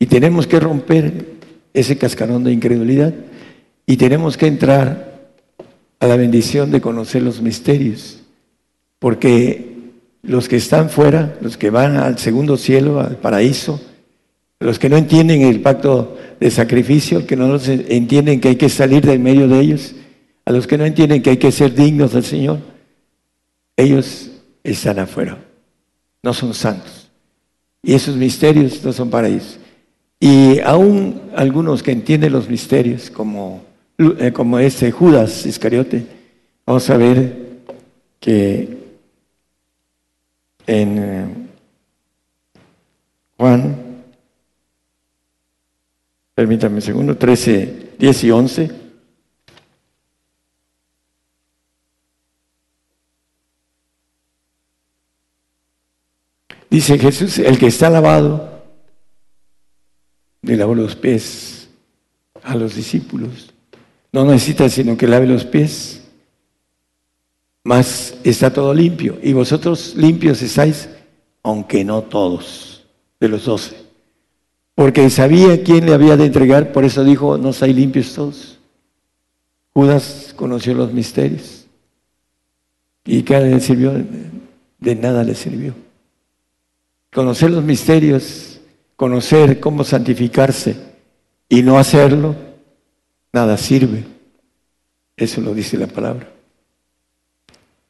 Y 0.00 0.06
tenemos 0.06 0.48
que 0.48 0.58
romper 0.58 1.26
ese 1.72 1.96
cascarón 1.96 2.42
de 2.42 2.52
incredulidad 2.52 3.14
y 3.86 3.96
tenemos 3.96 4.36
que 4.36 4.48
entrar 4.48 5.30
a 6.00 6.06
la 6.06 6.16
bendición 6.16 6.72
de 6.72 6.80
conocer 6.80 7.22
los 7.22 7.40
misterios 7.40 8.18
porque 8.98 9.76
los 10.22 10.48
que 10.48 10.56
están 10.56 10.90
fuera, 10.90 11.36
los 11.40 11.56
que 11.56 11.70
van 11.70 11.96
al 11.96 12.18
segundo 12.18 12.56
cielo, 12.56 13.00
al 13.00 13.16
paraíso, 13.16 13.80
los 14.60 14.78
que 14.78 14.88
no 14.88 14.96
entienden 14.96 15.42
el 15.42 15.60
pacto 15.60 16.18
de 16.40 16.50
sacrificio, 16.50 17.26
que 17.26 17.36
no 17.36 17.56
entienden 17.64 18.40
que 18.40 18.48
hay 18.48 18.56
que 18.56 18.68
salir 18.68 19.04
del 19.04 19.20
medio 19.20 19.46
de 19.46 19.60
ellos, 19.60 19.94
a 20.44 20.50
los 20.50 20.66
que 20.66 20.78
no 20.78 20.84
entienden 20.84 21.22
que 21.22 21.30
hay 21.30 21.36
que 21.36 21.52
ser 21.52 21.74
dignos 21.74 22.12
del 22.12 22.24
Señor, 22.24 22.58
ellos 23.76 24.30
están 24.64 24.98
afuera, 24.98 25.38
no 26.22 26.34
son 26.34 26.52
santos. 26.54 26.97
Y 27.82 27.94
esos 27.94 28.16
misterios 28.16 28.82
no 28.84 28.92
son 28.92 29.10
para 29.10 29.28
ellos. 29.28 29.58
Y 30.20 30.60
aún 30.60 31.30
algunos 31.36 31.82
que 31.82 31.92
entienden 31.92 32.32
los 32.32 32.48
misterios, 32.48 33.10
como, 33.10 33.62
eh, 33.98 34.32
como 34.32 34.58
este 34.58 34.90
Judas 34.90 35.46
Iscariote, 35.46 36.04
vamos 36.66 36.88
a 36.90 36.96
ver 36.96 37.48
que 38.18 38.78
en 40.66 40.98
eh, 40.98 41.26
Juan, 43.36 43.76
permítame 46.34 46.76
un 46.76 46.82
segundo, 46.82 47.16
13, 47.16 47.92
10 47.98 48.24
y 48.24 48.30
11. 48.32 48.87
Dice 56.78 56.96
Jesús, 56.96 57.40
el 57.40 57.58
que 57.58 57.66
está 57.66 57.90
lavado, 57.90 58.62
le 60.42 60.56
lavó 60.56 60.76
los 60.76 60.94
pies 60.94 61.68
a 62.44 62.54
los 62.54 62.76
discípulos. 62.76 63.52
No 64.12 64.24
necesita 64.24 64.68
sino 64.68 64.96
que 64.96 65.08
lave 65.08 65.26
los 65.26 65.44
pies 65.44 66.04
mas 67.64 68.14
está 68.22 68.52
todo 68.52 68.72
limpio. 68.72 69.18
Y 69.24 69.32
vosotros 69.32 69.96
limpios 69.96 70.40
estáis, 70.40 70.88
aunque 71.42 71.84
no 71.84 72.02
todos, 72.02 72.86
de 73.18 73.28
los 73.28 73.46
doce. 73.46 73.74
Porque 74.76 75.10
sabía 75.10 75.64
quién 75.64 75.86
le 75.86 75.94
había 75.94 76.16
de 76.16 76.26
entregar, 76.26 76.70
por 76.70 76.84
eso 76.84 77.02
dijo, 77.02 77.38
no 77.38 77.48
estáis 77.50 77.74
limpios 77.74 78.14
todos. 78.14 78.60
Judas 79.74 80.32
conoció 80.36 80.74
los 80.74 80.92
misterios. 80.92 81.66
¿Y 83.04 83.22
qué 83.24 83.40
le 83.40 83.58
sirvió? 83.58 83.92
De 84.78 84.94
nada 84.94 85.24
le 85.24 85.34
sirvió. 85.34 85.87
Conocer 87.12 87.50
los 87.50 87.64
misterios, 87.64 88.60
conocer 88.96 89.60
cómo 89.60 89.84
santificarse 89.84 90.76
y 91.48 91.62
no 91.62 91.78
hacerlo, 91.78 92.34
nada 93.32 93.56
sirve. 93.56 94.04
Eso 95.16 95.40
lo 95.40 95.54
dice 95.54 95.76
la 95.78 95.86
palabra. 95.86 96.30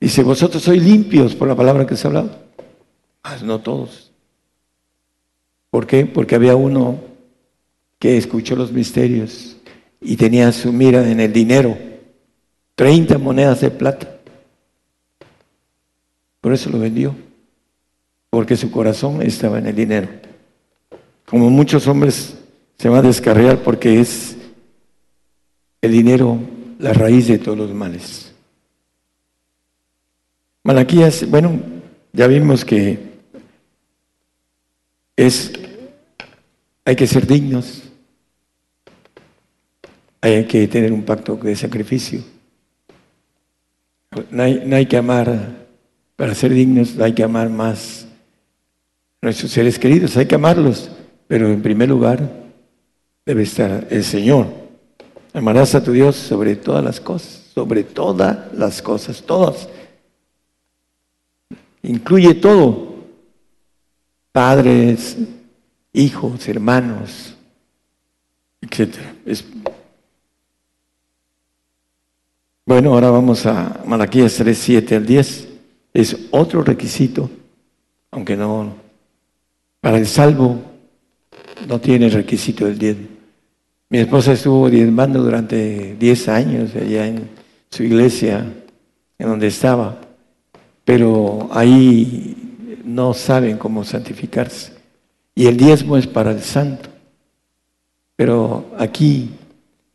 Dice, 0.01 0.23
vosotros 0.23 0.63
sois 0.63 0.83
limpios 0.83 1.35
por 1.35 1.49
la 1.49 1.57
palabra 1.57 1.87
que 1.87 1.97
se 1.97 2.07
ha 2.07 2.09
hablado. 2.09 2.31
Mas 3.25 3.43
no 3.43 3.61
todos. 3.61 4.13
¿Por 5.71 5.87
qué? 5.87 6.07
Porque 6.07 6.37
había 6.37 6.57
uno 6.57 7.01
que 7.99 8.17
escuchó 8.17 8.55
los 8.57 8.73
misterios 8.73 9.57
y 10.01 10.17
tenía 10.17 10.53
su 10.53 10.73
mira 10.73 11.11
en 11.11 11.21
el 11.21 11.33
dinero. 11.33 11.77
30 12.77 13.19
monedas 13.19 13.61
de 13.61 13.71
plata. 13.71 14.19
Por 16.41 16.53
eso 16.53 16.71
lo 16.71 16.79
vendió. 16.79 17.15
Porque 18.39 18.57
su 18.57 18.71
corazón 18.71 19.21
estaba 19.21 19.59
en 19.59 19.67
el 19.67 19.75
dinero. 19.75 20.09
Como 21.27 21.51
muchos 21.51 21.89
hombres 21.89 22.37
se 22.79 22.89
van 22.89 23.01
a 23.01 23.09
descarriar 23.09 23.65
porque 23.65 23.99
es 23.99 24.37
el 25.83 25.91
dinero 25.91 26.39
la 26.79 26.93
raíz 26.93 27.27
de 27.27 27.39
todos 27.39 27.59
los 27.59 27.75
males. 27.75 28.33
Malaquías, 30.63 31.29
bueno, 31.29 31.61
ya 32.13 32.29
vimos 32.29 32.65
que 32.65 33.09
es, 35.17 35.53
hay 36.85 36.95
que 36.95 37.09
ser 37.09 37.27
dignos, 37.27 37.83
hay 40.21 40.45
que 40.45 40.69
tener 40.69 40.93
un 40.93 41.03
pacto 41.03 41.35
de 41.35 41.57
sacrificio. 41.57 42.23
No 44.31 44.45
hay, 44.45 44.87
que 44.87 44.97
amar, 44.97 45.67
para 46.15 46.37
ser 46.37 46.53
dignos 46.53 47.01
hay 47.01 47.15
que 47.15 47.25
amar 47.25 47.51
más 47.51 48.05
nuestros 49.21 49.51
seres 49.51 49.79
queridos, 49.79 50.17
hay 50.17 50.27
que 50.27 50.35
amarlos, 50.35 50.91
pero 51.27 51.49
en 51.49 51.63
primer 51.63 51.89
lugar 51.89 52.21
debe 53.27 53.43
estar 53.43 53.87
el 53.91 54.05
Señor. 54.05 54.47
Amarás 55.33 55.75
a 55.75 55.83
tu 55.83 55.93
Dios 55.93 56.17
sobre 56.17 56.57
todas 56.57 56.85
las 56.85 57.01
cosas, 57.01 57.43
sobre 57.55 57.85
todas 57.85 58.53
las 58.55 58.81
cosas, 58.81 59.23
todas 59.23 59.69
incluye 61.83 62.35
todo, 62.35 62.97
padres, 64.33 65.17
hijos, 65.93 66.47
hermanos, 66.49 67.35
etc. 68.61 68.97
Bueno, 72.67 72.93
ahora 72.93 73.11
vamos 73.11 73.47
a 73.47 73.83
Malaquías 73.87 74.35
3, 74.35 74.59
7 74.59 74.97
al 74.97 75.07
10. 75.07 75.49
Es 75.95 76.17
otro 76.31 76.63
requisito, 76.63 77.31
aunque 78.11 78.37
no, 78.37 78.75
para 79.89 80.01
el 80.01 80.07
salvo 80.07 80.61
no 81.67 81.81
tiene 81.81 82.11
requisito 82.11 82.67
del 82.67 82.77
10. 82.79 82.97
Mi 83.89 84.01
esposa 84.01 84.33
estuvo 84.33 84.69
diezmando 84.69 85.23
durante 85.23 85.97
10 85.99 86.29
años 86.29 86.75
allá 86.75 87.07
en 87.07 87.31
su 87.71 87.85
iglesia, 87.85 88.53
en 89.19 89.27
donde 89.27 89.47
estaba, 89.47 89.99
pero 90.85 91.49
ahí 91.53 92.83
no 92.85 93.15
saben 93.15 93.57
cómo 93.57 93.83
santificarse. 93.83 94.75
Y 95.35 95.47
el 95.47 95.57
diezmo 95.57 95.97
es 95.97 96.07
para 96.07 96.33
el 96.33 96.43
santo. 96.43 96.91
Pero 98.15 98.71
aquí 98.77 99.31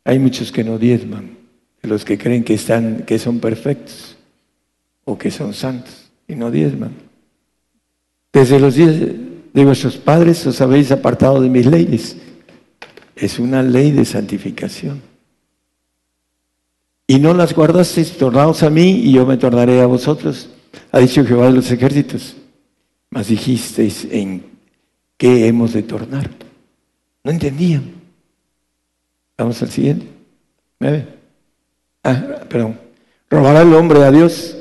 hay 0.03 0.17
muchos 0.17 0.51
que 0.51 0.63
no 0.63 0.79
diezman, 0.79 1.37
los 1.83 2.03
que 2.03 2.17
creen 2.17 2.43
que, 2.43 2.55
están, 2.55 3.03
que 3.05 3.19
son 3.19 3.39
perfectos 3.39 4.17
o 5.05 5.19
que 5.19 5.29
son 5.29 5.53
santos 5.53 6.09
y 6.27 6.33
no 6.33 6.49
diezman. 6.49 6.93
Desde 8.31 8.59
los 8.59 8.73
días 8.73 8.95
de 9.53 9.65
vuestros 9.65 9.97
padres 9.97 10.45
os 10.47 10.59
habéis 10.61 10.91
apartado 10.91 11.39
de 11.39 11.49
mis 11.49 11.65
leyes. 11.65 12.17
Es 13.15 13.39
una 13.39 13.61
ley 13.61 13.91
de 13.91 14.03
santificación. 14.03 15.01
Y 17.05 17.19
no 17.19 17.33
las 17.33 17.53
guardasteis, 17.53 18.17
tornaos 18.17 18.63
a 18.63 18.69
mí 18.69 19.01
y 19.03 19.11
yo 19.11 19.25
me 19.25 19.37
tornaré 19.37 19.81
a 19.81 19.85
vosotros, 19.85 20.49
ha 20.91 20.99
dicho 20.99 21.23
Jehová 21.23 21.47
de 21.47 21.53
los 21.53 21.69
ejércitos. 21.69 22.35
Mas 23.09 23.27
dijisteis 23.27 24.07
en 24.09 24.43
qué 25.17 25.47
hemos 25.47 25.73
de 25.73 25.83
tornar. 25.83 26.31
No 27.23 27.31
entendían. 27.31 27.91
Vamos 29.37 29.61
al 29.61 29.69
siguiente. 29.69 30.07
Ah, 32.03 32.45
perdón. 32.49 32.79
¿Robará 33.29 33.61
el 33.61 33.73
hombre 33.73 34.03
a 34.03 34.11
Dios? 34.11 34.57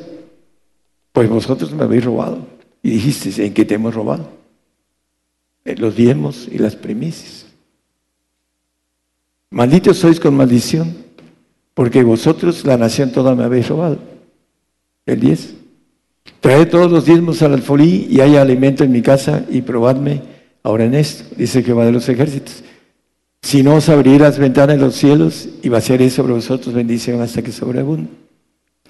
Pues 1.13 1.29
vosotros 1.29 1.73
me 1.73 1.85
habéis 1.85 2.05
robado. 2.05 2.47
Y 2.83 2.91
dijisteis, 2.91 3.39
¿en 3.39 3.55
qué 3.55 3.65
te 3.65 3.75
hemos 3.75 3.95
robado? 3.95 4.42
En 5.65 5.81
los 5.81 5.97
diezmos 5.97 6.49
y 6.51 6.59
las 6.59 6.77
primicias. 6.77 7.47
Malditos 9.51 9.99
sois 9.99 10.19
con 10.19 10.35
maldición, 10.35 10.97
porque 11.75 12.03
vosotros, 12.03 12.65
la 12.65 12.77
nación 12.77 13.13
toda, 13.13 13.35
me 13.35 13.45
habéis 13.45 13.69
robado. 13.69 13.99
El 15.07 15.21
10. 15.21 15.55
Traed 16.41 16.69
todos 16.69 16.91
los 16.91 17.05
diezmos 17.05 17.43
al 17.43 17.55
alfolí 17.55 18.07
y 18.11 18.21
haya 18.21 18.43
alimento 18.43 18.83
en 18.83 18.93
mi 18.93 19.03
casa 19.03 19.45
y 19.51 19.63
probadme 19.63 20.23
ahora 20.63 20.85
en 20.85 20.95
esto, 20.95 21.25
dice 21.37 21.63
Jehová 21.63 21.85
de 21.85 21.93
los 21.93 22.09
ejércitos. 22.09 22.63
Si 23.43 23.63
no 23.63 23.75
os 23.75 23.89
abriré 23.89 24.21
las 24.21 24.39
ventanas 24.39 24.77
de 24.77 24.83
los 24.83 24.95
cielos 24.95 25.49
y 25.63 25.69
vaciaré 25.69 26.11
sobre 26.11 26.33
vosotros 26.33 26.75
bendición 26.75 27.21
hasta 27.21 27.43
que 27.43 27.53
sobreabunde. 27.53 28.09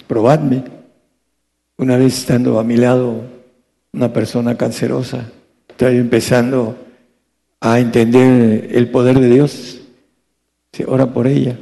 Probadme. 0.07 0.65
Una 1.79 1.97
vez 1.97 2.19
estando 2.19 2.61
a 2.61 2.65
mi 2.65 2.77
lado 2.77 3.23
una 3.93 4.13
persona 4.13 4.57
cancerosa, 4.57 5.31
estoy 5.83 5.99
empezando 5.99 6.77
a 7.61 7.81
entender 7.81 8.69
el 8.73 8.89
poder 8.89 9.19
de 9.19 9.29
Dios 9.29 9.81
se 10.73 10.87
ora 10.87 11.13
por 11.13 11.27
ella. 11.27 11.59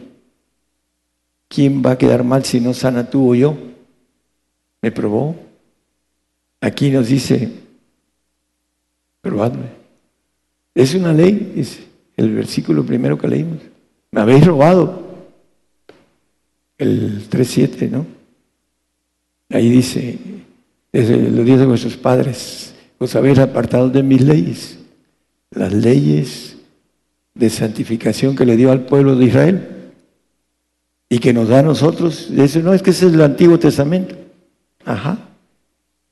¿Quién 1.49 1.83
va 1.85 1.93
a 1.93 1.99
quedar 1.99 2.23
mal 2.23 2.45
si 2.45 2.61
no 2.61 2.75
sana 2.75 3.09
tú 3.09 3.31
o 3.31 3.35
yo? 3.35 3.57
Me 4.83 4.93
probó. 4.93 5.35
Aquí 6.61 6.91
nos 6.91 7.09
dice, 7.09 7.51
probadme. 9.23 9.71
Es 10.75 10.95
una 10.95 11.15
ley, 11.15 11.55
es 11.57 11.81
el 12.17 12.35
versículo 12.35 12.85
primero 12.85 13.17
que 13.17 13.27
leímos. 13.27 13.61
Me 14.11 14.21
habéis 14.21 14.47
robado. 14.47 15.03
El 16.77 17.27
3.7, 17.31 17.91
¿no? 17.91 18.07
Ahí 19.49 19.71
dice, 19.71 20.19
desde 20.93 21.31
los 21.31 21.45
días 21.47 21.59
de 21.59 21.67
vuestros 21.67 21.97
padres, 21.97 22.75
os 23.01 23.17
habéis 23.17 23.39
apartado 23.39 23.89
de 23.89 24.03
mis 24.03 24.21
leyes. 24.21 24.79
Las 25.51 25.73
leyes 25.73 26.57
de 27.35 27.49
santificación 27.49 28.37
que 28.37 28.45
le 28.45 28.57
dio 28.57 28.71
al 28.71 28.85
pueblo 28.85 29.17
de 29.17 29.25
Israel 29.25 29.69
y 31.09 31.19
que 31.19 31.33
nos 31.33 31.49
da 31.49 31.61
a 31.61 31.63
nosotros. 31.63 32.29
Dice, 32.31 32.63
no, 32.63 32.75
es 32.75 32.83
que 32.83 32.91
ese 32.91 33.07
es 33.07 33.15
el 33.15 33.23
Antiguo 33.23 33.59
Testamento. 33.59 34.15
Ajá. 34.85 35.19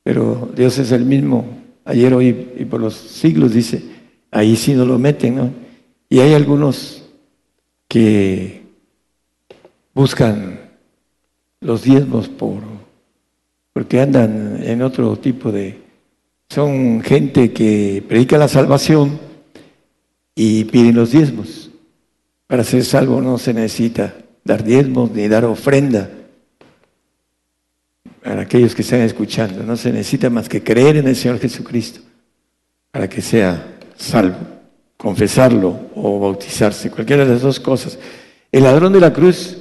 Pero 0.03 0.51
Dios 0.57 0.78
es 0.78 0.91
el 0.91 1.05
mismo 1.05 1.45
ayer, 1.84 2.12
hoy 2.14 2.49
y 2.59 2.64
por 2.64 2.80
los 2.80 2.95
siglos, 2.95 3.53
dice. 3.53 3.82
Ahí 4.30 4.57
sí 4.57 4.72
no 4.72 4.84
lo 4.84 4.99
meten, 4.99 5.36
¿no? 5.36 5.51
Y 6.09 6.20
hay 6.20 6.32
algunos 6.32 7.03
que 7.86 8.62
buscan 9.95 10.61
los 11.61 11.82
diezmos 11.82 12.28
por, 12.28 12.62
porque 13.72 14.01
andan 14.01 14.62
en 14.62 14.82
otro 14.82 15.16
tipo 15.16 15.53
de... 15.53 15.88
Son 16.49 17.03
gente 17.03 17.53
que 17.53 18.03
predica 18.09 18.39
la 18.39 18.49
salvación, 18.49 19.29
y 20.41 20.63
piden 20.67 20.95
los 20.95 21.11
diezmos. 21.11 21.69
Para 22.47 22.63
ser 22.63 22.85
salvo 22.85 23.21
no 23.21 23.39
se 23.39 23.53
necesita 23.53 24.15
dar 24.45 24.63
diezmos 24.63 25.11
ni 25.11 25.27
dar 25.27 25.45
ofrenda. 25.45 26.09
Para 28.23 28.43
aquellos 28.43 28.73
que 28.73 28.83
están 28.83 29.01
escuchando, 29.01 29.65
no 29.65 29.77
se 29.77 29.93
necesita 29.93 30.31
más 30.31 30.49
que 30.49 30.63
creer 30.63 30.97
en 30.97 31.09
el 31.09 31.17
Señor 31.17 31.41
Jesucristo 31.41 32.01
para 32.93 33.09
que 33.09 33.21
sea 33.21 33.79
salvo, 33.97 34.39
confesarlo 34.97 35.89
o 35.97 36.21
bautizarse, 36.21 36.89
cualquiera 36.89 37.25
de 37.25 37.33
las 37.33 37.43
dos 37.43 37.59
cosas. 37.59 37.99
El 38.53 38.63
ladrón 38.63 38.93
de 38.93 39.01
la 39.01 39.13
cruz 39.13 39.59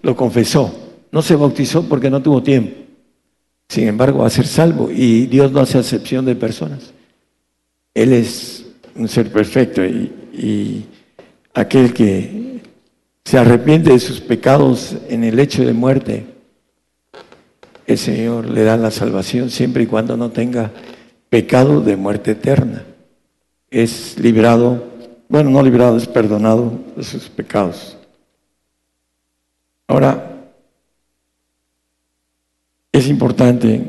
lo 0.00 0.16
confesó, 0.16 0.74
no 1.12 1.20
se 1.20 1.36
bautizó 1.36 1.86
porque 1.86 2.08
no 2.08 2.22
tuvo 2.22 2.42
tiempo. 2.42 2.83
Sin 3.74 3.88
embargo, 3.88 4.20
va 4.20 4.28
a 4.28 4.30
ser 4.30 4.46
salvo 4.46 4.88
y 4.88 5.26
Dios 5.26 5.50
no 5.50 5.58
hace 5.58 5.78
acepción 5.78 6.24
de 6.24 6.36
personas. 6.36 6.92
Él 7.92 8.12
es 8.12 8.66
un 8.94 9.08
ser 9.08 9.32
perfecto 9.32 9.84
y, 9.84 10.84
aquel 11.52 11.92
que 11.92 12.60
se 13.24 13.36
arrepiente 13.36 13.90
de 13.90 13.98
sus 13.98 14.20
pecados 14.20 14.94
en 15.08 15.24
el 15.24 15.40
hecho 15.40 15.64
de 15.64 15.72
muerte, 15.72 16.24
el 17.88 17.98
Señor 17.98 18.48
le 18.48 18.62
da 18.62 18.76
la 18.76 18.92
salvación 18.92 19.50
siempre 19.50 19.82
y 19.82 19.86
cuando 19.86 20.16
no 20.16 20.30
tenga 20.30 20.70
pecado 21.28 21.80
de 21.80 21.96
muerte 21.96 22.30
eterna. 22.30 22.84
Es 23.72 24.16
librado, 24.20 24.84
bueno, 25.28 25.50
no 25.50 25.60
librado, 25.64 25.96
es 25.96 26.06
perdonado 26.06 26.78
de 26.94 27.02
sus 27.02 27.28
pecados. 27.28 27.98
Ahora, 29.88 30.33
es 32.94 33.08
importante 33.08 33.82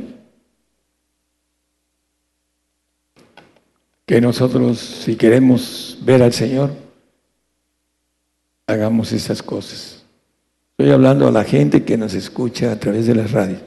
que 4.08 4.20
nosotros, 4.20 4.80
si 4.80 5.16
queremos 5.16 5.99
ver 6.01 6.24
al 6.24 6.34
Señor, 6.34 6.72
hagamos 8.66 9.12
esas 9.12 9.43
cosas. 9.43 10.03
Estoy 10.72 10.91
hablando 10.91 11.28
a 11.28 11.32
la 11.32 11.43
gente 11.43 11.84
que 11.86 11.97
nos 11.97 12.16
escucha 12.16 12.72
a 12.72 12.80
través 12.80 13.06
de 13.06 13.14
las 13.14 13.32
radios. 13.32 13.62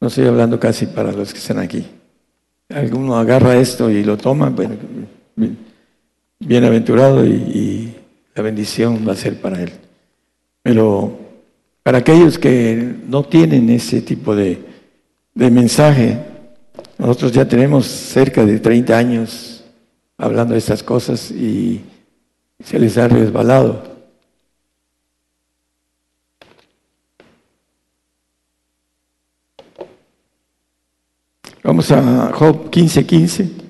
No 0.00 0.08
estoy 0.08 0.26
hablando 0.26 0.58
casi 0.58 0.86
para 0.86 1.12
los 1.12 1.34
que 1.34 1.38
están 1.38 1.58
aquí. 1.58 1.86
Alguno 2.70 3.18
agarra 3.18 3.56
esto 3.56 3.90
y 3.90 4.04
lo 4.04 4.16
toma, 4.16 4.48
bueno, 4.48 4.76
bienaventurado 6.38 7.26
y, 7.26 7.30
y 7.30 7.96
la 8.34 8.42
bendición 8.42 9.06
va 9.06 9.12
a 9.12 9.16
ser 9.16 9.38
para 9.38 9.62
él. 9.62 9.72
Pero 10.62 11.25
para 11.86 11.98
aquellos 11.98 12.36
que 12.36 12.96
no 13.06 13.22
tienen 13.22 13.70
ese 13.70 14.00
tipo 14.00 14.34
de, 14.34 14.60
de 15.32 15.50
mensaje, 15.52 16.18
nosotros 16.98 17.30
ya 17.30 17.46
tenemos 17.46 17.86
cerca 17.86 18.44
de 18.44 18.58
30 18.58 18.98
años 18.98 19.62
hablando 20.18 20.54
de 20.54 20.58
estas 20.58 20.82
cosas 20.82 21.30
y 21.30 21.84
se 22.58 22.80
les 22.80 22.98
ha 22.98 23.06
resbalado. 23.06 23.84
Vamos 31.62 31.92
a 31.92 32.32
Job 32.32 32.68
15:15. 32.68 33.06
15. 33.06 33.66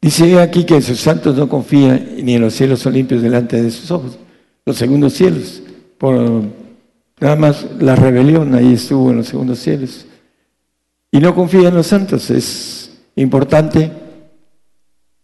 Dice 0.00 0.40
aquí 0.40 0.64
que 0.64 0.80
sus 0.80 1.00
santos 1.00 1.36
no 1.36 1.48
confían 1.48 2.16
ni 2.22 2.34
en 2.34 2.40
los 2.40 2.54
cielos 2.54 2.80
son 2.80 2.94
limpios 2.94 3.22
delante 3.22 3.62
de 3.62 3.70
sus 3.70 3.90
ojos 3.90 4.18
los 4.64 4.76
segundos 4.76 5.14
cielos. 5.14 5.62
Por 5.98 6.42
nada 7.20 7.36
más 7.36 7.66
la 7.78 7.96
rebelión 7.96 8.54
ahí 8.54 8.74
estuvo 8.74 9.10
en 9.10 9.18
los 9.18 9.28
segundos 9.28 9.58
cielos. 9.58 10.06
Y 11.10 11.18
no 11.18 11.34
confía 11.34 11.68
en 11.68 11.74
los 11.74 11.88
santos. 11.88 12.30
Es 12.30 12.98
importante 13.16 13.90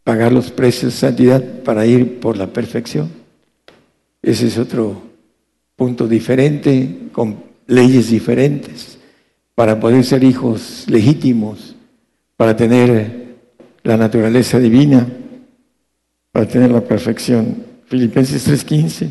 pagar 0.05 0.33
los 0.33 0.51
precios 0.51 0.93
de 0.93 0.99
santidad 0.99 1.63
para 1.63 1.87
ir 1.87 2.21
por 2.21 2.37
la 2.37 2.49
perfección. 2.49 3.11
Ese 4.23 4.49
es 4.49 4.59
otro 4.59 5.03
punto 5.77 6.09
diferente, 6.09 7.09
con 7.13 7.45
leyes 7.67 8.11
diferentes, 8.11 8.99
para 9.55 9.79
poder 9.79 10.05
ser 10.05 10.25
hijos 10.25 10.85
legítimos, 10.89 11.77
para 12.37 12.57
tener 12.57 13.26
la 13.87 13.97
naturaleza 13.97 14.59
divina, 14.59 15.07
para 16.33 16.49
tener 16.49 16.73
la 16.73 16.81
perfección. 16.81 17.65
Filipenses 17.87 18.45
3:15. 18.45 19.11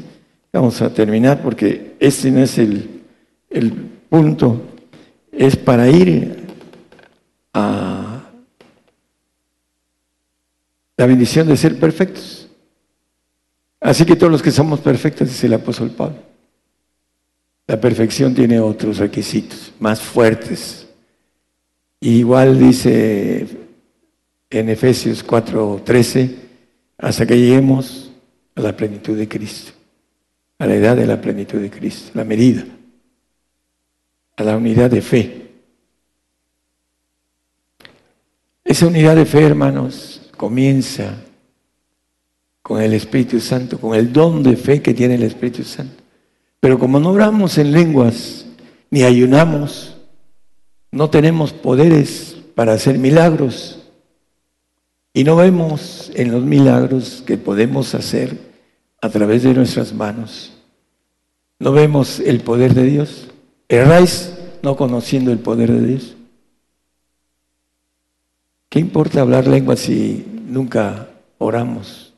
Vamos 0.52 0.82
a 0.82 0.94
terminar 0.94 1.42
porque 1.42 1.96
este 1.98 2.30
no 2.30 2.44
es 2.44 2.58
el, 2.58 3.02
el 3.50 3.72
punto, 4.10 4.62
es 5.32 5.56
para 5.56 5.90
ir 5.90 6.46
a 7.54 8.22
la 10.98 11.06
bendición 11.06 11.48
de 11.48 11.56
ser 11.56 11.80
perfectos. 11.80 12.50
Así 13.80 14.06
que 14.06 14.18
todos 14.18 14.32
los 14.32 14.44
que 14.44 14.52
somos 14.52 14.82
perfectos, 14.82 15.30
dice 15.30 15.48
el 15.48 15.54
apóstol 15.54 15.92
Pablo, 15.92 16.18
la 17.66 17.80
perfección 17.80 18.36
tiene 18.36 18.60
otros 18.60 18.98
requisitos 18.98 19.72
más 19.80 20.02
fuertes. 20.02 20.86
igual 22.02 22.60
dice 22.60 23.65
en 24.50 24.70
Efesios 24.70 25.24
4:13, 25.24 26.36
hasta 26.98 27.26
que 27.26 27.38
lleguemos 27.38 28.12
a 28.56 28.62
la 28.62 28.76
plenitud 28.76 29.18
de 29.18 29.28
Cristo, 29.28 29.72
a 30.60 30.66
la 30.66 30.76
edad 30.76 30.96
de 30.96 31.06
la 31.06 31.20
plenitud 31.20 31.60
de 31.60 31.70
Cristo, 31.70 32.12
la 32.14 32.24
medida, 32.24 32.66
a 34.38 34.44
la 34.44 34.58
unidad 34.58 34.90
de 34.90 35.02
fe. 35.02 35.42
Esa 38.64 38.88
unidad 38.88 39.16
de 39.16 39.26
fe, 39.26 39.44
hermanos, 39.44 40.30
comienza 40.36 41.18
con 42.62 42.82
el 42.82 42.94
Espíritu 42.94 43.40
Santo, 43.40 43.80
con 43.80 43.96
el 43.96 44.12
don 44.12 44.42
de 44.42 44.56
fe 44.56 44.82
que 44.82 44.94
tiene 44.94 45.16
el 45.16 45.24
Espíritu 45.24 45.64
Santo. 45.64 46.04
Pero 46.60 46.80
como 46.80 47.00
no 47.00 47.12
oramos 47.12 47.60
en 47.60 47.72
lenguas 47.72 48.48
ni 48.90 49.04
ayunamos, 49.04 49.98
no 50.92 51.10
tenemos 51.10 51.54
poderes 51.54 52.38
para 52.56 52.74
hacer 52.74 52.98
milagros 52.98 53.85
y 55.16 55.24
no 55.24 55.38
vemos 55.38 56.12
en 56.14 56.30
los 56.30 56.44
milagros 56.44 57.24
que 57.26 57.38
podemos 57.38 57.96
hacer 57.96 58.38
a 59.02 59.08
través 59.08 59.44
de 59.44 59.54
nuestras 59.54 59.94
manos. 59.94 60.52
No 61.58 61.72
vemos 61.72 62.20
el 62.20 62.42
poder 62.42 62.74
de 62.74 62.84
Dios. 62.84 63.30
Erráis 63.70 64.34
no 64.62 64.76
conociendo 64.76 65.32
el 65.32 65.40
poder 65.40 65.72
de 65.72 65.88
Dios. 65.88 66.18
¿Qué 68.68 68.80
importa 68.80 69.22
hablar 69.22 69.48
lenguas 69.48 69.80
si 69.80 70.26
nunca 70.48 71.08
oramos 71.38 72.14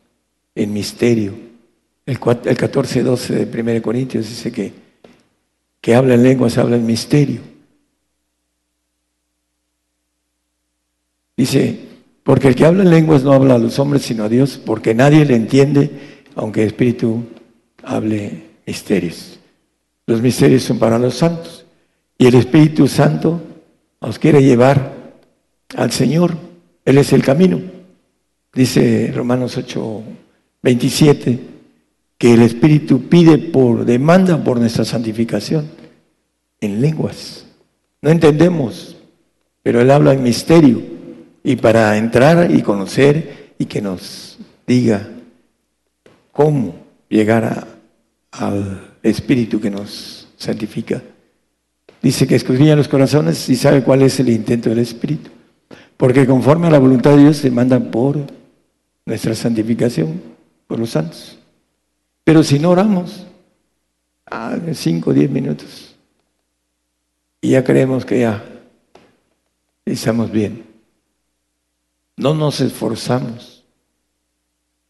en 0.56 0.74
misterio? 0.74 1.34
El, 2.04 2.16
el 2.16 2.58
14-12 2.58 3.46
de 3.46 3.62
1 3.62 3.82
Corintios 3.84 4.28
dice 4.28 4.52
que, 4.52 4.74
que 5.82 5.94
habla 5.94 6.16
en 6.16 6.24
lenguas, 6.24 6.58
habla 6.58 6.78
en 6.78 6.86
misterio. 6.88 7.42
Dice, 11.36 11.87
porque 12.28 12.50
el 12.50 12.56
que 12.56 12.66
habla 12.66 12.84
en 12.84 12.90
lenguas 12.90 13.24
no 13.24 13.32
habla 13.32 13.56
a 13.56 13.58
los 13.58 13.80
hombres, 13.80 14.02
sino 14.02 14.26
a 14.26 14.30
Dios, 14.30 14.60
porque 14.66 14.94
nadie 14.94 15.24
le 15.24 15.34
entiende, 15.34 15.90
aunque 16.36 16.64
el 16.64 16.68
Espíritu 16.68 17.24
hable 17.84 18.44
misterios. 18.66 19.40
Los 20.06 20.22
misterios 20.22 20.64
son 20.64 20.78
para 20.78 21.00
los 21.00 21.16
santos. 21.16 21.66
Y 22.18 22.28
el 22.28 22.36
Espíritu 22.36 22.90
Santo 22.90 23.42
nos 24.02 24.20
quiere 24.20 24.44
llevar 24.44 25.14
al 25.78 25.94
Señor. 25.94 26.36
Él 26.84 26.98
es 26.98 27.14
el 27.14 27.24
camino. 27.24 27.62
Dice 28.54 29.10
Romanos 29.16 29.56
8, 29.56 30.04
27, 30.64 31.40
que 32.18 32.34
el 32.34 32.42
Espíritu 32.42 33.08
pide 33.08 33.38
por 33.38 33.86
demanda 33.86 34.44
por 34.44 34.60
nuestra 34.60 34.84
santificación 34.84 35.70
en 36.60 36.82
lenguas. 36.82 37.46
No 38.02 38.10
entendemos, 38.10 38.98
pero 39.64 39.80
Él 39.80 39.90
habla 39.92 40.12
en 40.12 40.24
misterio. 40.24 40.97
Y 41.48 41.56
para 41.56 41.96
entrar 41.96 42.52
y 42.52 42.62
conocer 42.62 43.54
y 43.58 43.68
que 43.68 43.82
nos 43.82 44.38
diga 44.68 45.08
cómo 46.34 46.76
llegar 47.08 47.66
al 48.32 48.98
Espíritu 49.02 49.62
que 49.62 49.72
nos 49.72 50.28
santifica. 50.36 51.02
Dice 52.02 52.28
que 52.28 52.36
escudriña 52.36 52.76
los 52.76 52.90
corazones 52.90 53.48
y 53.48 53.56
sabe 53.56 53.82
cuál 53.82 54.02
es 54.02 54.20
el 54.20 54.28
intento 54.28 54.70
del 54.70 54.80
Espíritu. 54.80 55.30
Porque 55.96 56.26
conforme 56.26 56.68
a 56.68 56.72
la 56.72 56.80
voluntad 56.80 57.12
de 57.12 57.24
Dios 57.24 57.38
se 57.38 57.50
mandan 57.50 57.92
por 57.92 58.18
nuestra 59.06 59.34
santificación, 59.34 60.22
por 60.68 60.80
los 60.80 60.90
santos. 60.90 61.40
Pero 62.26 62.44
si 62.44 62.60
no 62.60 62.72
oramos, 62.72 63.26
ah, 64.30 64.58
cinco 64.74 65.12
o 65.12 65.14
diez 65.14 65.32
minutos, 65.32 65.96
y 67.40 67.52
ya 67.52 67.64
creemos 67.64 68.04
que 68.04 68.20
ya 68.20 68.44
estamos 69.86 70.30
bien. 70.30 70.67
No 72.18 72.34
nos 72.34 72.60
esforzamos 72.62 73.64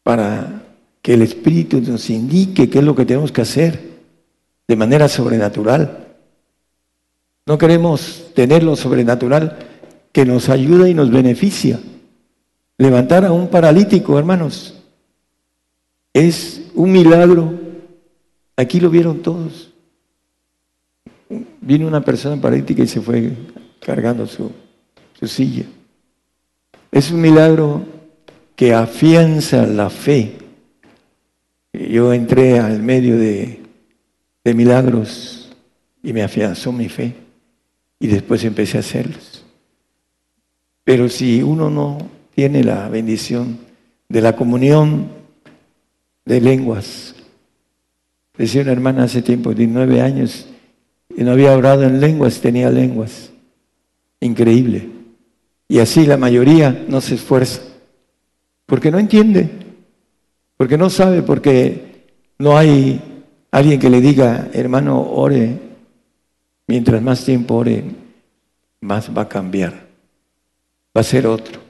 para 0.02 0.62
que 1.02 1.14
el 1.14 1.22
Espíritu 1.22 1.80
nos 1.82 2.08
indique 2.08 2.70
qué 2.70 2.78
es 2.78 2.84
lo 2.84 2.94
que 2.94 3.04
tenemos 3.04 3.30
que 3.30 3.42
hacer 3.42 3.98
de 4.66 4.76
manera 4.76 5.08
sobrenatural. 5.08 6.06
No 7.44 7.58
queremos 7.58 8.30
tener 8.34 8.62
lo 8.62 8.76
sobrenatural 8.76 9.58
que 10.12 10.24
nos 10.24 10.48
ayuda 10.48 10.88
y 10.88 10.94
nos 10.94 11.10
beneficia. 11.10 11.78
Levantar 12.78 13.24
a 13.24 13.32
un 13.32 13.48
paralítico, 13.48 14.18
hermanos, 14.18 14.74
es 16.14 16.62
un 16.74 16.92
milagro. 16.92 17.52
Aquí 18.56 18.80
lo 18.80 18.88
vieron 18.88 19.20
todos. 19.20 19.70
Vino 21.60 21.86
una 21.86 22.00
persona 22.00 22.40
paralítica 22.40 22.82
y 22.82 22.86
se 22.86 23.00
fue 23.00 23.32
cargando 23.80 24.26
su, 24.26 24.50
su 25.18 25.26
silla. 25.26 25.64
Es 26.90 27.10
un 27.10 27.20
milagro 27.20 27.84
que 28.56 28.74
afianza 28.74 29.66
la 29.66 29.90
fe. 29.90 30.32
Yo 31.72 32.12
entré 32.12 32.58
al 32.58 32.82
medio 32.82 33.16
de, 33.18 33.60
de 34.42 34.54
milagros 34.54 35.50
y 36.02 36.12
me 36.12 36.22
afianzó 36.22 36.72
mi 36.72 36.88
fe 36.88 37.14
y 38.00 38.06
después 38.06 38.42
empecé 38.44 38.78
a 38.78 38.80
hacerlos. 38.80 39.44
Pero 40.84 41.08
si 41.08 41.42
uno 41.42 41.68
no 41.68 41.98
tiene 42.34 42.64
la 42.64 42.88
bendición 42.88 43.58
de 44.08 44.22
la 44.22 44.34
comunión 44.34 45.08
de 46.24 46.40
lenguas, 46.40 47.14
decía 48.36 48.62
una 48.62 48.72
hermana 48.72 49.04
hace 49.04 49.20
tiempo, 49.20 49.52
de 49.52 49.66
nueve 49.66 50.00
años, 50.00 50.48
y 51.14 51.24
no 51.24 51.32
había 51.32 51.56
orado 51.56 51.82
en 51.84 52.00
lenguas, 52.00 52.40
tenía 52.40 52.70
lenguas. 52.70 53.30
Increíble. 54.20 54.97
Y 55.68 55.78
así 55.80 56.06
la 56.06 56.16
mayoría 56.16 56.84
no 56.88 57.00
se 57.00 57.14
esfuerza, 57.16 57.60
porque 58.66 58.90
no 58.90 58.98
entiende, 58.98 59.50
porque 60.56 60.78
no 60.78 60.88
sabe, 60.90 61.22
porque 61.22 62.06
no 62.38 62.56
hay 62.56 63.00
alguien 63.50 63.78
que 63.78 63.90
le 63.90 64.00
diga, 64.00 64.48
hermano, 64.52 65.00
ore, 65.00 65.58
mientras 66.66 67.02
más 67.02 67.24
tiempo 67.24 67.56
ore, 67.56 67.84
más 68.80 69.14
va 69.14 69.22
a 69.22 69.28
cambiar 69.28 69.88
va 70.98 71.02
a 71.02 71.04
ser 71.04 71.28
otro. 71.28 71.60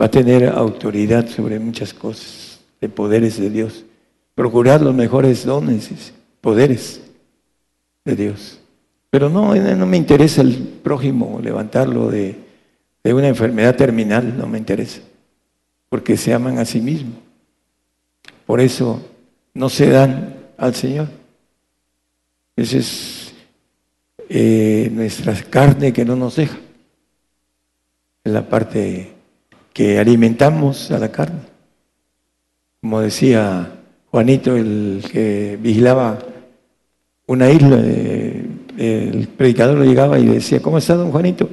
Va 0.00 0.06
a 0.06 0.10
tener 0.10 0.48
autoridad 0.48 1.28
sobre 1.28 1.60
muchas 1.60 1.94
cosas, 1.94 2.60
de 2.80 2.88
poderes 2.88 3.38
de 3.38 3.50
Dios. 3.50 3.84
Procurar 4.34 4.80
los 4.80 4.94
mejores 4.94 5.44
dones, 5.44 6.12
poderes 6.40 7.00
de 8.04 8.16
Dios. 8.16 8.60
Pero 9.10 9.28
no, 9.28 9.54
no 9.54 9.86
me 9.86 9.96
interesa 9.96 10.42
el 10.42 10.56
prójimo, 10.56 11.40
levantarlo 11.42 12.10
de, 12.10 12.36
de 13.02 13.14
una 13.14 13.28
enfermedad 13.28 13.74
terminal, 13.76 14.36
no 14.36 14.46
me 14.46 14.58
interesa. 14.58 15.00
Porque 15.88 16.16
se 16.16 16.34
aman 16.34 16.58
a 16.58 16.64
sí 16.64 16.80
mismos. 16.80 17.16
Por 18.44 18.60
eso 18.60 19.02
no 19.54 19.68
se 19.68 19.88
dan 19.90 20.36
al 20.56 20.74
Señor. 20.74 21.08
Esa 22.56 22.78
es 22.78 23.32
eh, 24.28 24.90
nuestra 24.92 25.34
carne 25.34 25.92
que 25.92 26.04
no 26.04 26.16
nos 26.16 26.36
deja 26.36 26.58
la 28.24 28.48
parte 28.48 29.12
que 29.72 29.98
alimentamos 29.98 30.90
a 30.90 30.98
la 30.98 31.10
carne. 31.10 31.40
Como 32.80 33.00
decía 33.00 33.70
Juanito, 34.10 34.56
el 34.56 35.04
que 35.10 35.58
vigilaba 35.60 36.18
una 37.26 37.50
isla, 37.50 37.78
eh, 37.82 38.17
el 38.78 39.28
predicador 39.28 39.84
llegaba 39.84 40.18
y 40.18 40.26
decía, 40.26 40.62
¿cómo 40.62 40.78
está 40.78 40.94
don 40.94 41.10
Juanito? 41.10 41.48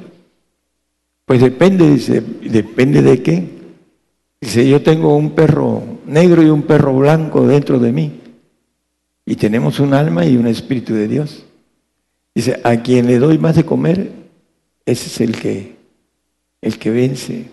Pues 1.24 1.40
depende, 1.40 1.90
dice, 1.90 2.20
¿depende 2.20 3.02
de 3.02 3.20
qué? 3.20 3.48
Dice, 4.40 4.68
yo 4.68 4.80
tengo 4.80 5.16
un 5.16 5.30
perro 5.30 5.82
negro 6.06 6.42
y 6.42 6.50
un 6.50 6.62
perro 6.62 6.96
blanco 6.96 7.46
dentro 7.46 7.80
de 7.80 7.92
mí. 7.92 8.20
Y 9.24 9.34
tenemos 9.34 9.80
un 9.80 9.92
alma 9.92 10.24
y 10.24 10.36
un 10.36 10.46
espíritu 10.46 10.94
de 10.94 11.08
Dios. 11.08 11.44
Dice, 12.32 12.60
a 12.62 12.76
quien 12.76 13.08
le 13.08 13.18
doy 13.18 13.38
más 13.38 13.56
de 13.56 13.64
comer, 13.64 14.12
ese 14.84 15.06
es 15.08 15.20
el 15.20 15.40
que 15.40 15.76
el 16.60 16.78
que 16.78 16.90
vence. 16.90 17.50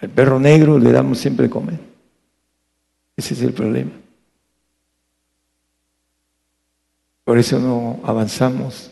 Al 0.00 0.10
perro 0.10 0.38
negro 0.38 0.78
le 0.78 0.92
damos 0.92 1.18
siempre 1.18 1.46
de 1.46 1.50
comer. 1.50 1.78
Ese 3.16 3.34
es 3.34 3.42
el 3.42 3.52
problema. 3.52 3.92
Por 7.30 7.38
eso 7.38 7.60
no 7.60 8.00
avanzamos 8.02 8.90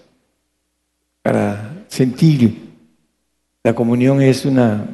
para 1.22 1.84
sentir. 1.89 2.70
La 3.64 3.74
comunión 3.74 4.22
es 4.22 4.45
una... 4.45 4.86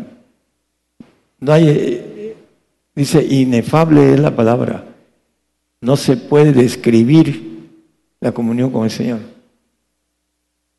No 1.41 1.53
hay, 1.53 2.37
dice, 2.95 3.23
inefable 3.23 4.15
es 4.15 4.19
la 4.19 4.35
palabra. 4.35 4.87
No 5.83 5.95
se 5.95 6.17
puede 6.17 6.55
describir 6.55 7.69
la 8.19 8.33
comunión 8.33 8.71
con 8.71 8.85
el 8.85 8.91
Señor 8.91 9.21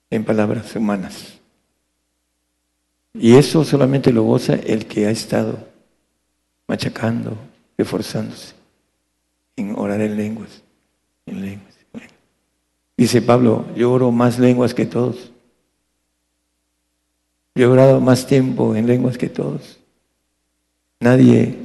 en 0.10 0.26
palabras 0.26 0.76
humanas. 0.76 1.38
Y 3.14 3.36
eso 3.36 3.64
solamente 3.64 4.12
lo 4.12 4.24
goza 4.24 4.56
el 4.56 4.88
que 4.88 5.06
ha 5.06 5.12
estado 5.12 5.60
machacando, 6.68 7.38
esforzándose 7.78 8.56
en 9.56 9.78
orar 9.78 10.02
en 10.02 10.18
lenguas. 10.18 10.64
Dice 12.98 13.22
Pablo, 13.22 13.66
yo 13.76 13.92
oro 13.92 14.12
más 14.12 14.40
lenguas 14.40 14.74
que 14.74 14.86
todos. 14.86 15.32
Yo 17.54 17.66
he 17.66 17.68
orado 17.68 18.00
más 18.00 18.26
tiempo 18.26 18.76
en 18.76 18.88
lenguas 18.88 19.18
que 19.18 19.30
todos. 19.30 19.80
Nadie 21.00 21.58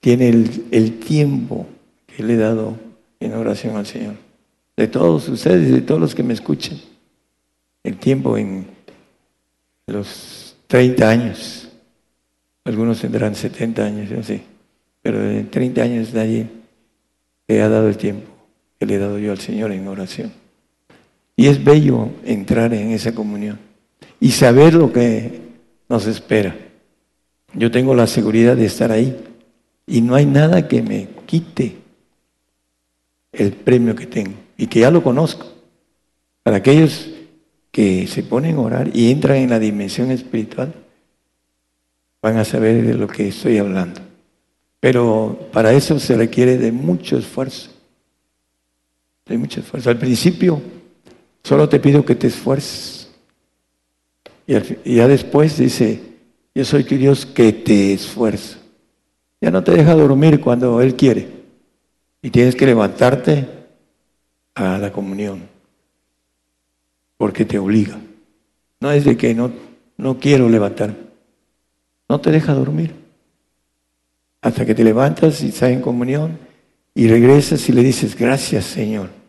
tiene 0.00 0.28
el, 0.28 0.98
tiempo 1.00 1.66
que 2.06 2.22
le 2.22 2.34
he 2.34 2.36
dado 2.36 2.78
en 3.20 3.34
oración 3.34 3.76
al 3.76 3.86
Señor. 3.86 4.14
De 4.76 4.88
todos 4.88 5.28
ustedes, 5.28 5.70
de 5.70 5.82
todos 5.82 6.00
los 6.00 6.14
que 6.14 6.22
me 6.22 6.32
escuchan. 6.32 6.78
El 7.82 7.98
tiempo 7.98 8.38
en 8.38 8.66
los 9.86 10.56
30 10.66 11.08
años. 11.08 11.68
Algunos 12.64 13.00
tendrán 13.00 13.34
70 13.34 13.84
años, 13.84 14.08
yo 14.08 14.22
sé. 14.22 14.42
Pero 15.02 15.22
en 15.30 15.50
30 15.50 15.82
años 15.82 16.14
nadie 16.14 16.48
le 17.48 17.62
ha 17.62 17.68
dado 17.68 17.88
el 17.88 17.96
tiempo 17.96 18.29
que 18.80 18.86
le 18.86 18.94
he 18.94 18.98
dado 18.98 19.18
yo 19.18 19.30
al 19.30 19.38
Señor 19.38 19.72
en 19.72 19.86
oración. 19.86 20.32
Y 21.36 21.48
es 21.48 21.62
bello 21.62 22.08
entrar 22.24 22.72
en 22.72 22.92
esa 22.92 23.14
comunión 23.14 23.58
y 24.18 24.30
saber 24.30 24.72
lo 24.72 24.90
que 24.90 25.42
nos 25.86 26.06
espera. 26.06 26.56
Yo 27.52 27.70
tengo 27.70 27.94
la 27.94 28.06
seguridad 28.06 28.56
de 28.56 28.64
estar 28.64 28.90
ahí 28.90 29.22
y 29.86 30.00
no 30.00 30.14
hay 30.14 30.24
nada 30.24 30.66
que 30.66 30.82
me 30.82 31.08
quite 31.26 31.76
el 33.32 33.52
premio 33.52 33.94
que 33.94 34.06
tengo 34.06 34.32
y 34.56 34.66
que 34.66 34.80
ya 34.80 34.90
lo 34.90 35.02
conozco. 35.02 35.46
Para 36.42 36.56
aquellos 36.56 37.10
que 37.70 38.06
se 38.06 38.22
ponen 38.22 38.56
a 38.56 38.60
orar 38.60 38.90
y 38.96 39.10
entran 39.10 39.36
en 39.36 39.50
la 39.50 39.58
dimensión 39.58 40.10
espiritual, 40.10 40.72
van 42.22 42.38
a 42.38 42.46
saber 42.46 42.82
de 42.82 42.94
lo 42.94 43.06
que 43.06 43.28
estoy 43.28 43.58
hablando. 43.58 44.00
Pero 44.80 45.50
para 45.52 45.74
eso 45.74 45.98
se 45.98 46.16
requiere 46.16 46.56
de 46.56 46.72
mucho 46.72 47.18
esfuerzo. 47.18 47.79
De 49.30 49.38
mucho 49.38 49.60
esfuerzo. 49.60 49.88
Al 49.90 49.96
principio 49.96 50.60
solo 51.44 51.68
te 51.68 51.78
pido 51.78 52.04
que 52.04 52.16
te 52.16 52.26
esfuerces. 52.26 53.08
Y, 54.44 54.96
ya 54.96 55.06
después 55.06 55.56
dice, 55.56 56.00
yo 56.52 56.64
soy 56.64 56.82
tu 56.82 56.96
Dios 56.96 57.26
que 57.26 57.52
te 57.52 57.92
esfuerzo. 57.92 58.58
Ya 59.40 59.52
no 59.52 59.62
te 59.62 59.70
deja 59.70 59.94
dormir 59.94 60.40
cuando 60.40 60.80
Él 60.80 60.96
quiere. 60.96 61.28
Y 62.20 62.30
tienes 62.30 62.56
que 62.56 62.66
levantarte 62.66 63.46
a 64.56 64.78
la 64.78 64.90
comunión. 64.90 65.42
Porque 67.16 67.44
te 67.44 67.56
obliga. 67.60 68.00
No 68.80 68.90
es 68.90 69.04
de 69.04 69.16
que 69.16 69.32
no, 69.32 69.52
no 69.96 70.18
quiero 70.18 70.48
levantarme. 70.48 70.96
No 72.08 72.20
te 72.20 72.32
deja 72.32 72.52
dormir. 72.52 72.96
Hasta 74.42 74.66
que 74.66 74.74
te 74.74 74.82
levantas 74.82 75.40
y 75.44 75.50
estás 75.50 75.70
en 75.70 75.82
comunión 75.82 76.36
y 76.96 77.06
regresas 77.06 77.68
y 77.68 77.72
le 77.72 77.84
dices, 77.84 78.16
gracias 78.16 78.64
Señor. 78.64 79.19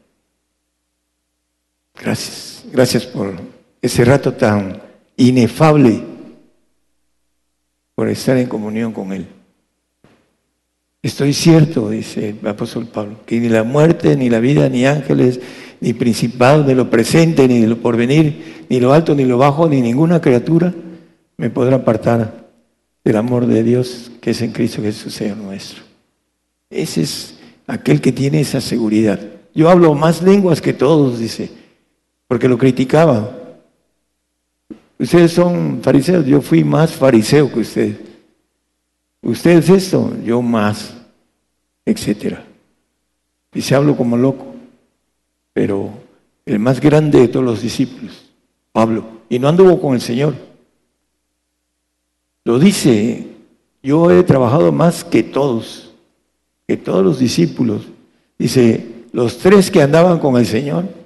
Gracias. 2.01 2.51
Gracias 2.71 3.05
por 3.05 3.33
ese 3.81 4.05
rato 4.05 4.33
tan 4.33 4.81
inefable 5.17 6.01
por 7.95 8.07
estar 8.07 8.37
en 8.37 8.47
comunión 8.47 8.93
con 8.93 9.11
Él. 9.11 9.27
Estoy 11.03 11.33
cierto, 11.33 11.89
dice 11.89 12.35
el 12.41 12.47
apóstol 12.47 12.87
Pablo, 12.87 13.17
que 13.25 13.39
ni 13.39 13.49
la 13.49 13.63
muerte, 13.63 14.15
ni 14.15 14.29
la 14.29 14.39
vida, 14.39 14.69
ni 14.69 14.85
ángeles, 14.85 15.39
ni 15.79 15.93
principados, 15.93 16.67
de 16.67 16.75
lo 16.75 16.89
presente, 16.89 17.47
ni 17.47 17.59
de 17.59 17.67
lo 17.67 17.77
porvenir, 17.77 18.65
ni 18.69 18.79
lo 18.79 18.93
alto, 18.93 19.15
ni 19.15 19.25
lo 19.25 19.37
bajo, 19.37 19.67
ni 19.67 19.81
ninguna 19.81 20.21
criatura 20.21 20.73
me 21.37 21.49
podrá 21.49 21.77
apartar 21.77 22.47
del 23.03 23.17
amor 23.17 23.47
de 23.47 23.63
Dios 23.63 24.11
que 24.21 24.31
es 24.31 24.41
en 24.43 24.51
Cristo 24.51 24.81
Jesús, 24.81 25.13
Señor 25.13 25.37
nuestro. 25.37 25.81
Ese 26.69 27.01
es 27.01 27.35
aquel 27.65 27.99
que 27.99 28.11
tiene 28.11 28.41
esa 28.41 28.61
seguridad. 28.61 29.19
Yo 29.55 29.69
hablo 29.69 29.95
más 29.95 30.21
lenguas 30.21 30.61
que 30.61 30.71
todos, 30.71 31.19
dice, 31.19 31.49
porque 32.31 32.47
lo 32.47 32.57
criticaba. 32.57 33.29
Ustedes 34.97 35.33
son 35.33 35.81
fariseos, 35.83 36.25
yo 36.25 36.39
fui 36.39 36.63
más 36.63 36.93
fariseo 36.93 37.51
que 37.51 37.59
ustedes. 37.59 37.97
Ustedes 39.21 39.67
esto, 39.67 40.13
yo 40.23 40.41
más, 40.41 40.95
etcétera. 41.85 42.45
Y 43.53 43.61
se 43.61 43.75
hablo 43.75 43.97
como 43.97 44.15
loco, 44.15 44.45
pero 45.51 45.89
el 46.45 46.57
más 46.57 46.79
grande 46.79 47.19
de 47.19 47.27
todos 47.27 47.43
los 47.43 47.61
discípulos, 47.61 48.31
Pablo, 48.71 49.03
y 49.27 49.37
no 49.37 49.49
anduvo 49.49 49.81
con 49.81 49.93
el 49.95 49.99
Señor. 49.99 50.33
Lo 52.45 52.59
dice, 52.59 53.27
yo 53.83 54.09
he 54.09 54.23
trabajado 54.23 54.71
más 54.71 55.03
que 55.03 55.21
todos, 55.21 55.91
que 56.65 56.77
todos 56.77 57.03
los 57.03 57.19
discípulos. 57.19 57.89
Dice, 58.39 59.03
los 59.11 59.37
tres 59.37 59.69
que 59.69 59.81
andaban 59.81 60.19
con 60.19 60.37
el 60.37 60.45
Señor, 60.45 61.00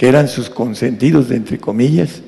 que 0.00 0.08
eran 0.08 0.28
sus 0.28 0.48
consentidos, 0.48 1.28
de 1.28 1.36
entre 1.36 1.58
comillas, 1.58 2.22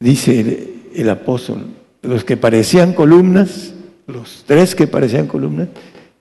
dice 0.00 0.72
el, 0.92 1.08
apóstol, 1.08 1.66
los 2.02 2.24
que 2.24 2.36
parecían 2.36 2.92
columnas, 2.92 3.74
los 4.08 4.42
tres 4.44 4.74
que 4.74 4.88
parecían 4.88 5.28
columnas, 5.28 5.68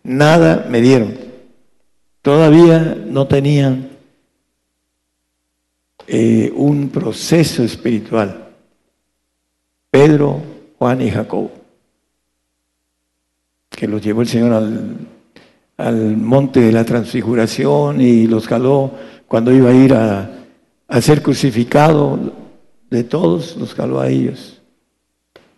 nada 0.04 0.68
me 0.70 0.80
dieron. 0.80 1.16
Todavía 2.22 3.04
no 3.04 3.26
tenían 3.26 3.90
eh, 6.06 6.54
un 6.56 6.90
proceso 6.90 7.64
espiritual. 7.64 8.48
Pedro, 9.90 10.40
Juan 10.78 11.02
y 11.02 11.10
Jacob, 11.10 11.50
que 13.72 13.88
los 13.88 14.04
llevó 14.04 14.22
el 14.22 14.28
Señor 14.28 14.54
al, 14.54 15.08
al 15.82 16.18
monte 16.18 16.60
de 16.60 16.72
la 16.72 16.86
transfiguración 16.86 18.02
y 18.02 18.28
los 18.28 18.48
caló 18.48 18.92
cuando 19.28 19.52
iba 19.52 19.70
a 19.70 19.74
ir 19.74 19.94
a, 19.94 20.30
a 20.88 21.02
ser 21.02 21.22
crucificado, 21.22 22.20
de 22.90 23.04
todos 23.06 23.56
los 23.56 23.74
caló 23.74 24.00
a 24.00 24.10
ellos 24.10 24.62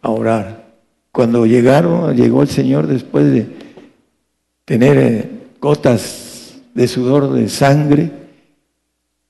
a 0.02 0.10
orar. 0.10 0.64
Cuando 1.12 1.46
llegaron, 1.46 2.16
llegó 2.16 2.44
el 2.44 2.48
Señor 2.48 2.88
después 2.88 3.32
de 3.32 3.48
tener 4.66 4.98
eh, 4.98 5.30
gotas 5.60 6.56
de 6.74 6.88
sudor, 6.88 7.32
de 7.34 7.50
sangre, 7.50 8.12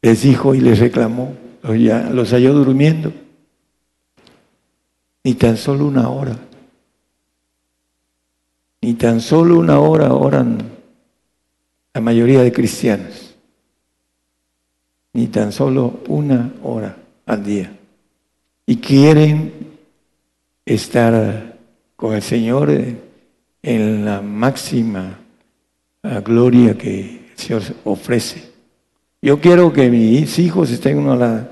les 0.01 0.21
dijo 0.21 0.53
y 0.53 0.59
les 0.59 0.79
reclamó, 0.79 1.33
los 1.63 2.31
halló 2.31 2.53
durmiendo, 2.53 3.13
ni 5.23 5.33
tan 5.35 5.55
solo 5.55 5.85
una 5.85 6.09
hora, 6.09 6.37
ni 8.81 8.93
tan 8.95 9.21
solo 9.21 9.57
una 9.57 9.79
hora 9.79 10.13
oran 10.13 10.72
la 11.93 12.01
mayoría 12.01 12.41
de 12.41 12.51
cristianos, 12.51 13.35
ni 15.13 15.27
tan 15.27 15.51
solo 15.51 16.01
una 16.07 16.53
hora 16.63 16.97
al 17.25 17.43
día. 17.43 17.77
Y 18.65 18.77
quieren 18.77 19.53
estar 20.65 21.57
con 21.95 22.15
el 22.15 22.21
Señor 22.21 22.71
en 23.61 24.05
la 24.05 24.21
máxima 24.21 25.19
gloria 26.23 26.77
que 26.77 27.27
el 27.31 27.37
Señor 27.37 27.61
ofrece. 27.83 28.51
Yo 29.21 29.39
quiero 29.39 29.71
que 29.71 29.89
mis 29.89 30.39
hijos 30.39 30.71
estén 30.71 30.97
uno 30.97 31.13
a 31.13 31.17
la 31.17 31.49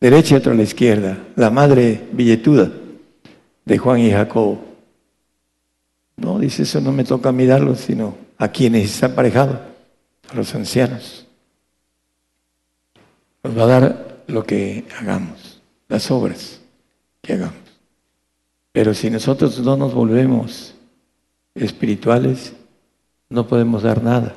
derecha 0.00 0.34
y 0.34 0.38
otro 0.38 0.52
a 0.52 0.56
la 0.56 0.64
izquierda. 0.64 1.18
La 1.36 1.50
madre 1.50 2.08
billetuda 2.12 2.70
de 3.64 3.78
Juan 3.78 4.00
y 4.00 4.10
Jacob. 4.10 4.58
No, 6.16 6.38
dice 6.38 6.64
eso 6.64 6.80
no 6.80 6.92
me 6.92 7.04
toca 7.04 7.32
mirarlo, 7.32 7.74
sino 7.74 8.23
a 8.38 8.48
quienes 8.48 8.94
están 8.94 9.12
aparejados, 9.12 9.58
a 10.30 10.34
los 10.34 10.54
ancianos. 10.54 11.26
Nos 13.42 13.58
va 13.58 13.64
a 13.64 13.66
dar 13.66 14.24
lo 14.26 14.44
que 14.44 14.84
hagamos, 14.98 15.60
las 15.88 16.10
obras 16.10 16.60
que 17.22 17.34
hagamos. 17.34 17.64
Pero 18.72 18.94
si 18.94 19.10
nosotros 19.10 19.60
no 19.60 19.76
nos 19.76 19.94
volvemos 19.94 20.74
espirituales, 21.54 22.54
no 23.28 23.46
podemos 23.46 23.82
dar 23.82 24.02
nada. 24.02 24.34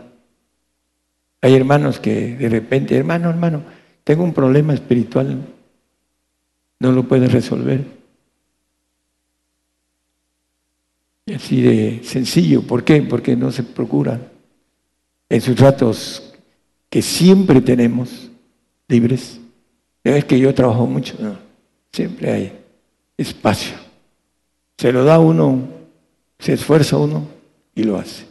Hay 1.42 1.56
hermanos 1.56 2.00
que 2.00 2.36
de 2.36 2.50
repente, 2.50 2.96
hermano, 2.96 3.30
hermano, 3.30 3.64
tengo 4.04 4.24
un 4.24 4.34
problema 4.34 4.74
espiritual, 4.74 5.42
no 6.80 6.92
lo 6.92 7.04
pueden 7.04 7.30
resolver. 7.30 7.86
Y 11.16 11.17
así 11.36 11.62
de 11.62 12.02
sencillo. 12.04 12.62
¿Por 12.62 12.84
qué? 12.84 13.02
Porque 13.02 13.36
no 13.36 13.52
se 13.52 13.64
procura 13.64 14.20
en 15.30 15.42
sus 15.42 15.60
ratos 15.60 16.34
que 16.90 17.02
siempre 17.02 17.62
tenemos 17.62 18.30
libres. 18.88 19.40
Es 20.04 20.26
que 20.26 20.40
yo 20.40 20.54
trabajo 20.54 20.86
mucho, 20.86 21.16
no, 21.20 21.38
siempre 21.92 22.32
hay 22.32 22.54
espacio. 23.18 23.76
Se 24.78 24.92
lo 24.92 25.04
da 25.04 25.20
uno, 25.20 25.68
se 26.40 26.54
esfuerza 26.54 26.98
uno 26.98 27.28
y 27.76 27.84
lo 27.84 27.98
hace. 27.98 28.26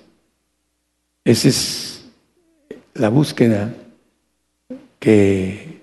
Esa 1.25 1.49
es 1.49 2.05
la 2.95 3.09
búsqueda 3.11 3.75
que 4.99 5.83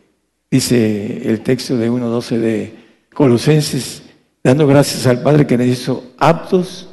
dice 0.50 1.30
el 1.30 1.42
texto 1.42 1.78
de 1.78 1.92
1.12 1.92 2.38
de 2.38 2.74
Colosenses, 3.14 4.04
dando 4.44 4.66
gracias 4.66 5.06
al 5.06 5.22
Padre 5.22 5.46
que 5.46 5.58
nos 5.58 5.68
hizo 5.68 6.12
aptos 6.18 6.90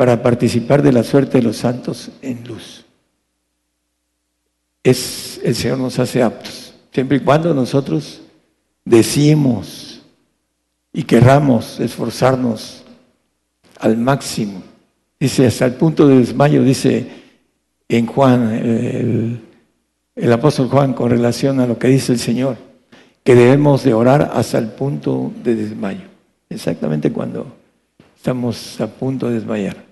para 0.00 0.22
participar 0.22 0.80
de 0.80 0.92
la 0.92 1.02
suerte 1.02 1.36
de 1.36 1.44
los 1.44 1.58
santos 1.58 2.10
en 2.22 2.42
luz. 2.48 2.86
Es, 4.82 5.38
el 5.44 5.54
Señor 5.54 5.76
nos 5.76 5.98
hace 5.98 6.22
aptos, 6.22 6.72
siempre 6.90 7.18
y 7.18 7.20
cuando 7.20 7.52
nosotros 7.52 8.22
decimos 8.82 10.00
y 10.90 11.02
querramos 11.02 11.78
esforzarnos 11.80 12.82
al 13.78 13.98
máximo. 13.98 14.62
Dice, 15.20 15.46
hasta 15.46 15.66
el 15.66 15.74
punto 15.74 16.08
de 16.08 16.16
desmayo, 16.16 16.62
dice 16.62 17.06
en 17.86 18.06
Juan, 18.06 18.54
el, 18.54 19.40
el 20.16 20.32
apóstol 20.32 20.70
Juan, 20.70 20.94
con 20.94 21.10
relación 21.10 21.60
a 21.60 21.66
lo 21.66 21.78
que 21.78 21.88
dice 21.88 22.14
el 22.14 22.18
Señor, 22.18 22.56
que 23.22 23.34
debemos 23.34 23.84
de 23.84 23.92
orar 23.92 24.30
hasta 24.32 24.56
el 24.56 24.68
punto 24.68 25.30
de 25.44 25.56
desmayo. 25.56 26.08
Exactamente 26.48 27.12
cuando 27.12 27.54
estamos 28.16 28.80
a 28.80 28.86
punto 28.86 29.28
de 29.28 29.34
desmayar. 29.34 29.89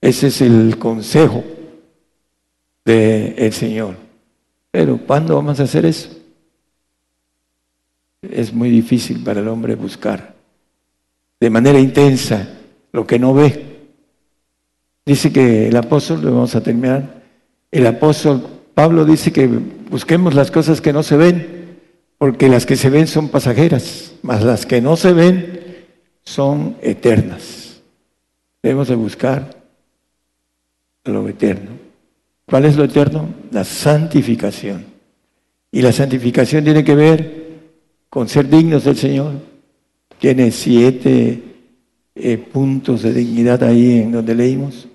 Ese 0.00 0.28
es 0.28 0.40
el 0.40 0.78
consejo 0.78 1.44
del 2.84 3.52
Señor. 3.52 3.96
Pero 4.70 4.98
¿cuándo 4.98 5.34
vamos 5.34 5.60
a 5.60 5.64
hacer 5.64 5.86
eso? 5.86 6.10
Es 8.22 8.52
muy 8.52 8.70
difícil 8.70 9.22
para 9.22 9.40
el 9.40 9.48
hombre 9.48 9.74
buscar 9.74 10.34
de 11.40 11.50
manera 11.50 11.78
intensa 11.78 12.48
lo 12.92 13.06
que 13.06 13.18
no 13.18 13.34
ve. 13.34 13.64
Dice 15.06 15.32
que 15.32 15.68
el 15.68 15.76
apóstol, 15.76 16.22
lo 16.22 16.34
vamos 16.34 16.54
a 16.54 16.62
terminar, 16.62 17.22
el 17.70 17.86
apóstol 17.86 18.46
Pablo 18.74 19.04
dice 19.04 19.32
que 19.32 19.46
busquemos 19.46 20.34
las 20.34 20.50
cosas 20.50 20.80
que 20.80 20.92
no 20.92 21.02
se 21.02 21.16
ven, 21.16 21.78
porque 22.18 22.48
las 22.48 22.66
que 22.66 22.76
se 22.76 22.90
ven 22.90 23.06
son 23.06 23.28
pasajeras, 23.28 24.12
mas 24.22 24.42
las 24.42 24.66
que 24.66 24.80
no 24.80 24.96
se 24.96 25.12
ven 25.12 25.86
son 26.24 26.76
eternas. 26.82 27.80
Debemos 28.62 28.88
de 28.88 28.96
buscar 28.96 29.57
lo 31.08 31.28
eterno. 31.28 31.70
¿Cuál 32.46 32.64
es 32.64 32.76
lo 32.76 32.84
eterno? 32.84 33.28
La 33.50 33.64
santificación. 33.64 34.84
Y 35.70 35.82
la 35.82 35.92
santificación 35.92 36.64
tiene 36.64 36.84
que 36.84 36.94
ver 36.94 37.48
con 38.08 38.28
ser 38.28 38.48
dignos 38.48 38.84
del 38.84 38.96
Señor. 38.96 39.32
Tiene 40.18 40.50
siete 40.50 41.42
eh, 42.14 42.38
puntos 42.38 43.02
de 43.02 43.12
dignidad 43.12 43.62
ahí 43.62 44.00
en 44.00 44.12
donde 44.12 44.34
leímos. 44.34 44.88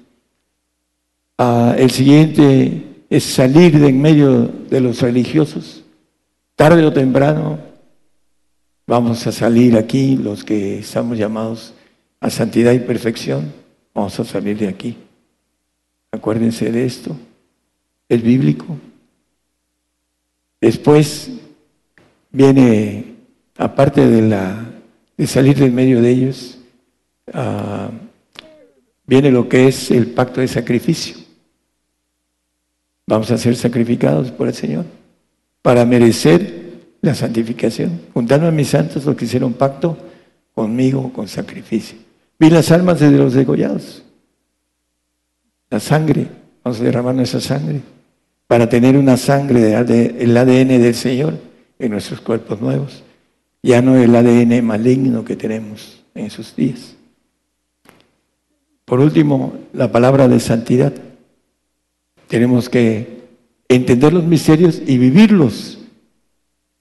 Ah, 1.38 1.76
el 1.78 1.92
siguiente 1.92 2.84
es 3.10 3.24
salir 3.24 3.80
de 3.80 3.90
en 3.90 4.02
medio 4.02 4.48
de 4.70 4.82
los 4.82 5.02
religiosos. 5.02 5.84
Tarde 6.56 6.86
o 6.86 6.94
temprano 6.94 7.60
vamos 8.86 9.26
a 9.28 9.32
salir 9.32 9.78
aquí, 9.78 10.18
los 10.18 10.44
que 10.44 10.80
estamos 10.80 11.18
llamados 11.18 11.74
a 12.20 12.30
santidad 12.30 12.72
y 12.72 12.80
perfección, 12.80 13.52
vamos 13.94 14.20
a 14.20 14.24
salir 14.24 14.58
de 14.58 14.68
aquí. 14.68 14.98
Acuérdense 16.14 16.72
de 16.72 16.86
esto, 16.86 17.14
es 18.08 18.24
bíblico. 18.24 18.78
Después 20.62 21.30
viene, 22.32 23.16
aparte 23.58 24.08
de, 24.08 24.22
la, 24.22 24.66
de 25.18 25.28
salir 25.28 25.58
de 25.58 25.66
en 25.66 25.76
medio 25.76 26.02
de 26.02 26.10
ellos, 26.10 26.60
Ah, 27.32 27.90
viene 29.06 29.32
lo 29.32 29.48
que 29.48 29.68
es 29.68 29.92
el 29.92 30.08
pacto 30.08 30.42
de 30.42 30.48
sacrificio. 30.48 31.18
Vamos 33.08 33.32
a 33.32 33.38
ser 33.38 33.56
sacrificados 33.56 34.32
por 34.32 34.48
el 34.48 34.54
Señor 34.54 34.86
para 35.62 35.86
merecer 35.86 36.74
la 37.02 37.16
santificación. 37.16 38.02
Juntando 38.14 38.48
a 38.48 38.52
mis 38.52 38.70
santos 38.70 39.06
los 39.06 39.16
que 39.16 39.26
hicieron 39.26 39.54
pacto 39.54 39.98
conmigo 40.54 41.12
con 41.14 41.28
sacrificio. 41.28 41.98
Vi 42.40 42.50
las 42.50 42.72
almas 42.72 43.00
de 43.00 43.12
los 43.12 43.34
degollados. 43.34 44.03
La 45.74 45.80
sangre, 45.80 46.28
vamos 46.64 46.80
a 46.80 46.84
derramar 46.84 47.16
nuestra 47.16 47.40
sangre 47.40 47.82
para 48.46 48.70
tener 48.70 48.96
una 48.96 49.18
sangre 49.18 49.60
del 49.60 50.38
ADN 50.38 50.68
del 50.68 50.94
Señor 50.94 51.34
en 51.80 51.90
nuestros 51.90 52.22
cuerpos 52.22 52.62
nuevos. 52.62 53.04
Ya 53.64 53.82
no 53.82 53.96
el 53.96 54.16
ADN 54.16 54.64
maligno 54.64 55.26
que 55.26 55.36
tenemos 55.36 56.04
en 56.14 56.30
sus 56.30 56.56
días. 56.56 56.96
Por 58.86 59.00
último, 59.00 59.56
la 59.74 59.92
palabra 59.92 60.28
de 60.28 60.40
santidad. 60.40 60.94
Tenemos 62.28 62.70
que 62.70 63.24
entender 63.68 64.14
los 64.14 64.26
misterios 64.26 64.80
y 64.86 65.00
vivirlos, 65.00 65.80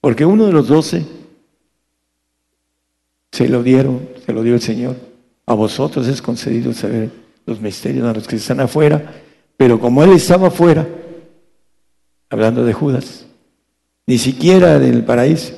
porque 0.01 0.23
uno 0.23 0.45
de 0.45 0.53
los 0.53 0.67
doce 0.67 1.03
se 3.31 3.49
lo 3.49 3.63
dieron, 3.63 4.07
se 4.23 4.33
lo 4.33 4.43
dio 4.43 4.53
el 4.53 4.61
Señor. 4.61 4.97
A 5.47 5.55
vosotros 5.55 6.07
es 6.07 6.21
concedido 6.21 6.73
saber 6.73 7.22
los 7.45 7.59
misterios, 7.59 8.05
a 8.05 8.13
los 8.13 8.27
que 8.27 8.37
están 8.37 8.59
afuera, 8.59 9.13
pero 9.57 9.79
como 9.79 10.03
él 10.03 10.11
estaba 10.11 10.47
afuera, 10.47 10.87
hablando 12.29 12.63
de 12.63 12.73
Judas, 12.73 13.25
ni 14.05 14.17
siquiera 14.17 14.79
del 14.79 15.03
paraíso, 15.03 15.53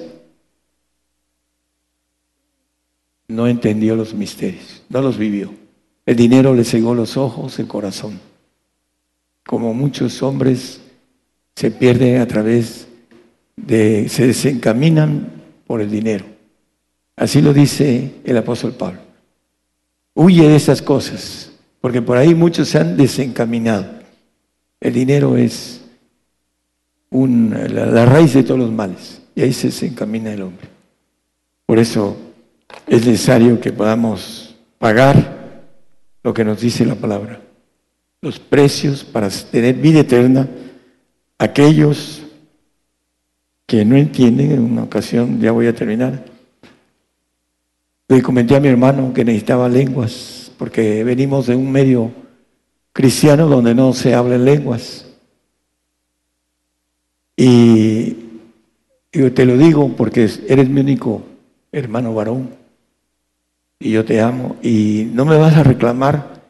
no 3.28 3.48
entendió 3.48 3.96
los 3.96 4.14
misterios, 4.14 4.84
no 4.90 5.02
los 5.02 5.18
vivió. 5.18 5.52
El 6.06 6.16
dinero 6.16 6.54
le 6.54 6.64
cegó 6.64 6.94
los 6.94 7.18
ojos, 7.18 7.58
el 7.58 7.68
corazón. 7.68 8.20
Como 9.46 9.74
muchos 9.74 10.22
hombres 10.22 10.80
se 11.56 11.72
pierden 11.72 12.22
a 12.22 12.28
través 12.28 12.88
de, 13.56 14.08
se 14.10 14.28
desencaminan 14.28 15.32
por 15.66 15.82
el 15.82 15.90
dinero. 15.90 16.26
Así 17.16 17.42
lo 17.42 17.54
dice 17.54 18.16
el 18.24 18.38
apóstol 18.38 18.74
Pablo. 18.74 19.00
Huye 20.14 20.48
de 20.48 20.56
esas 20.56 20.82
cosas, 20.82 21.45
porque 21.86 22.02
por 22.02 22.18
ahí 22.18 22.34
muchos 22.34 22.70
se 22.70 22.80
han 22.80 22.98
desencaminado. 22.98 23.86
El 24.80 24.92
dinero 24.92 25.38
es 25.38 25.82
la, 27.12 27.68
la 27.68 28.06
raíz 28.08 28.34
de 28.34 28.42
todos 28.42 28.60
los 28.60 28.72
males, 28.72 29.22
y 29.36 29.44
ahí 29.44 29.54
se 29.54 29.68
desencamina 29.68 30.34
el 30.34 30.42
hombre. 30.42 30.68
Por 31.64 31.78
eso 31.78 32.18
es 32.88 33.06
necesario 33.06 33.62
que 33.62 33.72
podamos 33.72 34.56
pagar 34.80 35.62
lo 36.24 36.34
que 36.34 36.44
nos 36.44 36.60
dice 36.60 36.88
la 36.88 36.96
palabra. 36.96 37.40
Los 38.20 38.40
precios 38.40 39.04
para 39.04 39.30
tener 39.30 39.76
vida 39.76 40.00
eterna, 40.00 40.50
aquellos 41.38 42.24
que 43.68 43.86
no 43.86 43.96
entienden, 43.96 44.54
en 44.54 44.62
una 44.62 44.82
ocasión, 44.86 45.40
ya 45.40 45.52
voy 45.52 45.68
a 45.68 45.76
terminar, 45.76 46.26
le 48.08 48.24
comenté 48.24 48.56
a 48.56 48.60
mi 48.60 48.70
hermano 48.70 49.14
que 49.14 49.24
necesitaba 49.24 49.70
lenguas, 49.70 50.45
porque 50.58 51.04
venimos 51.04 51.48
de 51.48 51.56
un 51.56 51.72
medio 51.72 52.12
cristiano 52.94 53.48
donde 53.48 53.76
no 53.76 53.94
se 53.94 54.14
hablan 54.14 54.46
lenguas. 54.46 55.06
Y 57.38 58.16
yo 59.12 59.34
te 59.34 59.46
lo 59.46 59.58
digo 59.58 59.90
porque 59.96 60.30
eres 60.48 60.70
mi 60.70 60.82
único 60.82 61.24
hermano 61.72 62.14
varón 62.14 62.50
y 63.80 63.92
yo 63.92 64.06
te 64.06 64.22
amo 64.22 64.56
y 64.62 65.10
no 65.14 65.26
me 65.26 65.38
vas 65.38 65.56
a 65.56 65.64
reclamar 65.64 66.42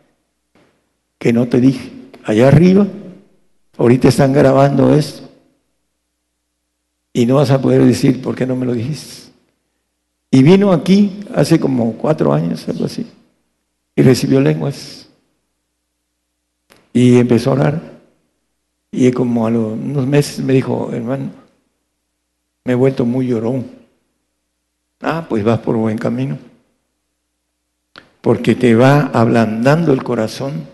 que 1.18 1.34
no 1.34 1.48
te 1.48 1.60
dije. 1.60 1.92
Allá 2.24 2.48
arriba, 2.48 2.88
ahorita 3.78 4.08
están 4.08 4.34
grabando 4.34 4.94
esto 4.94 5.30
y 7.14 7.26
no 7.26 7.36
vas 7.36 7.50
a 7.52 7.62
poder 7.62 7.84
decir 7.84 8.22
por 8.22 8.36
qué 8.36 8.46
no 8.46 8.56
me 8.56 8.66
lo 8.66 8.74
dijiste. 8.74 9.32
Y 10.30 10.44
vino 10.44 10.74
aquí 10.74 11.22
hace 11.34 11.60
como 11.60 11.94
cuatro 11.94 12.34
años, 12.34 12.68
algo 12.68 12.86
así, 12.86 13.08
y 13.96 14.02
recibió 14.02 14.42
lenguas 14.42 15.10
y 16.94 17.18
empezó 17.18 17.52
a 17.52 17.54
orar. 17.54 17.96
Y 18.92 19.12
como 19.12 19.46
a 19.46 19.52
los, 19.52 19.74
unos 19.74 20.08
meses 20.08 20.40
me 20.44 20.54
dijo, 20.54 20.90
hermano, 20.94 21.32
me 22.64 22.74
he 22.74 22.76
vuelto 22.76 23.06
muy 23.06 23.28
llorón. 23.28 23.66
Ah, 25.02 25.26
pues 25.28 25.44
vas 25.44 25.60
por 25.60 25.76
buen 25.76 25.98
camino 25.98 26.38
porque 28.26 28.56
te 28.56 28.74
va 28.74 29.02
ablandando 29.14 29.94
el 29.94 30.02
corazón 30.02 30.68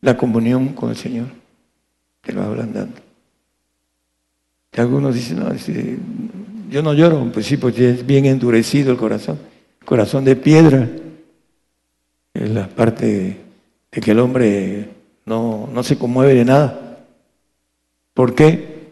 la 0.00 0.16
comunión 0.16 0.68
con 0.68 0.90
el 0.90 0.96
Señor. 0.96 1.26
Te 2.20 2.32
va 2.32 2.46
ablandando. 2.46 2.94
Y 4.72 4.80
algunos 4.80 5.16
dicen, 5.16 5.40
no, 5.40 5.52
yo 6.70 6.80
no 6.80 6.94
lloro, 6.94 7.28
pues 7.32 7.46
sí, 7.46 7.56
porque 7.56 7.90
es 7.90 8.06
bien 8.06 8.26
endurecido 8.26 8.92
el 8.92 8.98
corazón, 8.98 9.36
corazón 9.84 10.24
de 10.24 10.36
piedra. 10.36 10.88
Es 12.34 12.50
la 12.50 12.68
parte 12.68 13.36
de 13.90 14.00
que 14.00 14.10
el 14.10 14.20
hombre 14.20 14.88
no, 15.26 15.68
no 15.72 15.82
se 15.82 15.98
conmueve 15.98 16.34
de 16.34 16.44
nada. 16.44 16.98
¿Por 18.14 18.34
qué? 18.34 18.90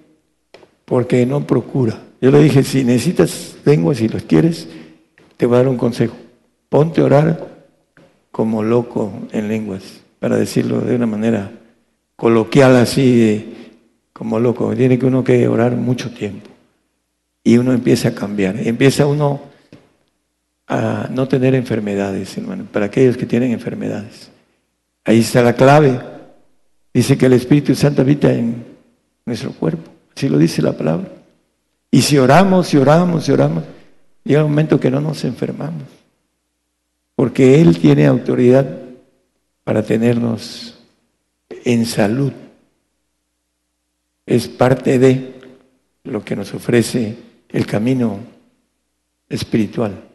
Porque 0.85 1.25
no 1.27 1.47
procura. 1.47 2.01
Yo 2.21 2.31
le 2.31 2.41
dije, 2.41 2.65
si 2.65 2.85
necesitas 2.85 3.57
lenguas, 3.65 3.99
si 3.99 4.09
los 4.09 4.23
quieres, 4.25 4.69
te 5.37 5.47
voy 5.47 5.57
a 5.57 5.59
dar 5.59 5.69
un 5.69 5.77
consejo 5.77 6.15
Ponte 6.69 7.01
a 7.01 7.05
orar 7.05 7.65
como 8.31 8.63
loco 8.63 9.11
en 9.33 9.49
lenguas, 9.49 10.01
para 10.19 10.37
decirlo 10.37 10.81
de 10.81 10.95
una 10.95 11.07
manera 11.07 11.51
coloquial 12.15 12.77
así, 12.77 13.73
como 14.13 14.39
loco. 14.39 14.75
Tiene 14.77 14.99
que 14.99 15.07
uno 15.07 15.25
que 15.25 15.49
orar 15.49 15.77
mucho 15.77 16.11
tiempo. 16.11 16.51
y 17.43 17.57
uno 17.57 17.73
empieza 17.73 18.09
a 18.11 18.15
cambiar. 18.15 18.59
Empieza 18.59 19.07
uno 19.07 19.41
a 20.69 21.09
no 21.11 21.27
tener 21.27 21.55
enfermedades, 21.55 22.37
hermano, 22.37 22.67
para 22.71 22.87
aquellos 22.87 23.17
que 23.17 23.25
tienen 23.25 23.53
enfermedades. 23.53 24.31
Ahí 25.05 25.21
está 25.21 25.43
la 25.43 25.55
clave. 25.55 25.99
Dice 26.93 27.17
que 27.17 27.27
el 27.27 27.33
Espíritu 27.33 27.75
Santo 27.75 28.03
habita 28.03 28.31
en 28.31 28.65
nuestro 29.25 29.53
cuerpo. 29.53 29.91
Así 30.15 30.29
lo 30.29 30.37
dice 30.37 30.61
la 30.61 30.77
palabra. 30.77 31.09
Y 31.91 32.03
si 32.03 32.19
oramos, 32.19 32.75
y 32.75 32.77
oramos, 32.77 33.27
y 33.27 33.33
oramos, 33.33 33.65
llega 34.25 34.45
un 34.45 34.51
momento 34.51 34.79
que 34.79 34.91
no 34.91 35.01
nos 35.01 35.25
enfermamos. 35.25 35.85
Porque 37.15 37.61
Él 37.61 37.79
tiene 37.79 38.07
autoridad 38.07 38.67
para 39.65 39.83
tenernos 39.83 40.79
en 41.65 41.87
salud. 41.87 42.33
Es 44.27 44.49
parte 44.49 44.99
de 44.99 45.35
lo 46.05 46.23
que 46.23 46.37
nos 46.37 46.53
ofrece 46.53 47.17
el 47.49 47.65
camino 47.65 48.21
espiritual. 49.31 50.08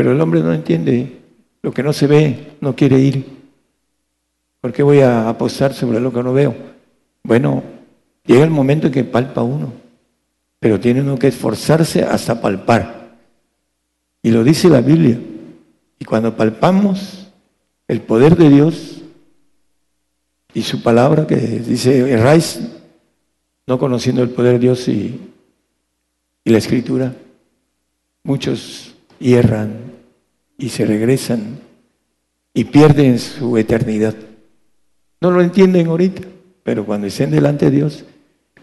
Pero 0.00 0.12
el 0.12 0.20
hombre 0.22 0.40
no 0.40 0.54
entiende 0.54 1.20
lo 1.60 1.72
que 1.72 1.82
no 1.82 1.92
se 1.92 2.06
ve, 2.06 2.52
no 2.62 2.74
quiere 2.74 2.98
ir. 2.98 3.22
¿Por 4.62 4.72
qué 4.72 4.82
voy 4.82 5.00
a 5.00 5.28
apostar 5.28 5.74
sobre 5.74 6.00
lo 6.00 6.10
que 6.10 6.22
no 6.22 6.32
veo? 6.32 6.56
Bueno, 7.22 7.62
llega 8.24 8.42
el 8.44 8.48
momento 8.48 8.86
en 8.86 8.94
que 8.94 9.04
palpa 9.04 9.42
uno, 9.42 9.74
pero 10.58 10.80
tiene 10.80 11.02
uno 11.02 11.18
que 11.18 11.26
esforzarse 11.26 12.02
hasta 12.02 12.40
palpar. 12.40 13.18
Y 14.22 14.30
lo 14.30 14.42
dice 14.42 14.70
la 14.70 14.80
Biblia. 14.80 15.20
Y 15.98 16.04
cuando 16.06 16.34
palpamos 16.34 17.30
el 17.86 18.00
poder 18.00 18.38
de 18.38 18.48
Dios 18.48 19.02
y 20.54 20.62
su 20.62 20.82
palabra 20.82 21.26
que 21.26 21.36
dice, 21.36 22.10
erráis 22.10 22.58
no 23.66 23.78
conociendo 23.78 24.22
el 24.22 24.30
poder 24.30 24.54
de 24.54 24.60
Dios 24.60 24.88
y 24.88 25.20
y 26.42 26.48
la 26.48 26.56
escritura, 26.56 27.14
muchos 28.24 28.94
hierran 29.18 29.89
y 30.60 30.68
se 30.68 30.84
regresan 30.84 31.58
y 32.54 32.64
pierden 32.64 33.18
su 33.18 33.56
eternidad. 33.56 34.14
No 35.20 35.30
lo 35.30 35.40
entienden 35.40 35.88
ahorita, 35.88 36.22
pero 36.62 36.84
cuando 36.84 37.06
estén 37.06 37.30
delante 37.30 37.66
de 37.66 37.76
Dios 37.76 38.04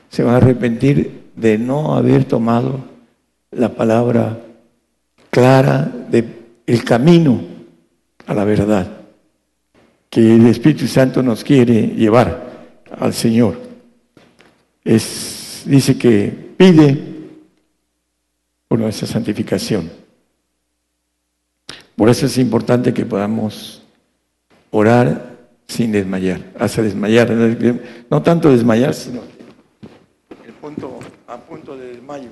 se 0.10 0.24
van 0.24 0.36
a 0.36 0.38
arrepentir 0.38 1.26
de 1.36 1.58
no 1.58 1.96
haber 1.96 2.24
tomado 2.24 2.86
la 3.52 3.74
palabra 3.74 4.40
clara 5.30 5.92
del 6.10 6.84
camino 6.84 7.42
a 8.26 8.34
la 8.34 8.44
verdad 8.44 8.98
que 10.10 10.36
el 10.36 10.48
Espíritu 10.48 10.88
Santo 10.88 11.22
nos 11.22 11.44
quiere 11.44 11.88
llevar 11.88 12.68
al 12.98 13.14
Señor. 13.14 13.60
Es, 14.84 15.64
dice 15.66 15.98
que 15.98 16.32
pide 16.58 16.98
por 18.68 18.80
nuestra 18.80 19.08
santificación. 19.08 20.07
Por 21.98 22.10
eso 22.10 22.28
es 22.28 22.38
importante 22.38 22.94
que 22.94 23.08
podamos 23.08 23.82
orar 24.70 25.36
sin 25.68 25.92
desmayar, 25.92 26.54
hasta 26.60 26.84
desmayar, 26.84 27.32
no 28.08 28.22
tanto 28.22 28.52
desmayar, 28.52 28.94
sino 28.94 29.22
el 30.46 30.54
punto, 30.54 31.00
a 31.26 31.38
punto 31.38 31.76
de 31.76 31.94
desmayo. 31.94 32.30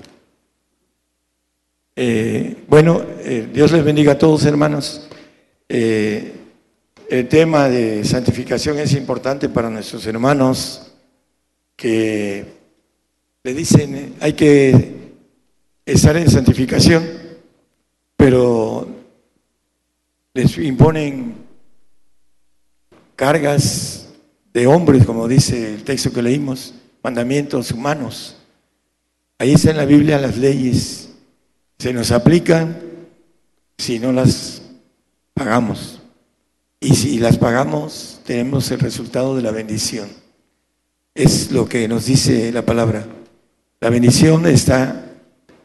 Eh, 1.96 2.64
bueno, 2.68 3.02
eh, 3.24 3.48
Dios 3.52 3.72
les 3.72 3.84
bendiga 3.84 4.12
a 4.12 4.18
todos, 4.18 4.44
hermanos. 4.44 5.08
Eh, 5.68 6.32
el 7.10 7.26
tema 7.26 7.68
de 7.68 8.04
santificación 8.04 8.78
es 8.78 8.92
importante 8.92 9.48
para 9.48 9.68
nuestros 9.68 10.06
hermanos 10.06 10.92
que 11.74 12.44
le 13.42 13.52
dicen, 13.52 14.14
hay 14.20 14.34
que 14.34 15.14
estar 15.84 16.16
en 16.16 16.30
santificación, 16.30 17.04
pero 18.16 18.95
les 20.36 20.58
imponen 20.58 21.34
cargas 23.16 24.08
de 24.52 24.66
hombres, 24.66 25.06
como 25.06 25.26
dice 25.28 25.72
el 25.72 25.82
texto 25.82 26.12
que 26.12 26.20
leímos, 26.20 26.74
mandamientos 27.02 27.72
humanos. 27.72 28.36
Ahí 29.38 29.54
está 29.54 29.70
en 29.70 29.78
la 29.78 29.86
Biblia 29.86 30.18
las 30.18 30.36
leyes, 30.36 31.08
se 31.78 31.94
nos 31.94 32.12
aplican 32.12 32.78
si 33.78 33.98
no 33.98 34.12
las 34.12 34.60
pagamos. 35.32 36.02
Y 36.80 36.94
si 36.94 37.18
las 37.18 37.38
pagamos, 37.38 38.20
tenemos 38.26 38.70
el 38.70 38.80
resultado 38.80 39.36
de 39.36 39.42
la 39.42 39.52
bendición. 39.52 40.06
Es 41.14 41.50
lo 41.50 41.66
que 41.66 41.88
nos 41.88 42.04
dice 42.04 42.52
la 42.52 42.66
palabra. 42.66 43.06
La 43.80 43.88
bendición 43.88 44.46
está 44.46 45.12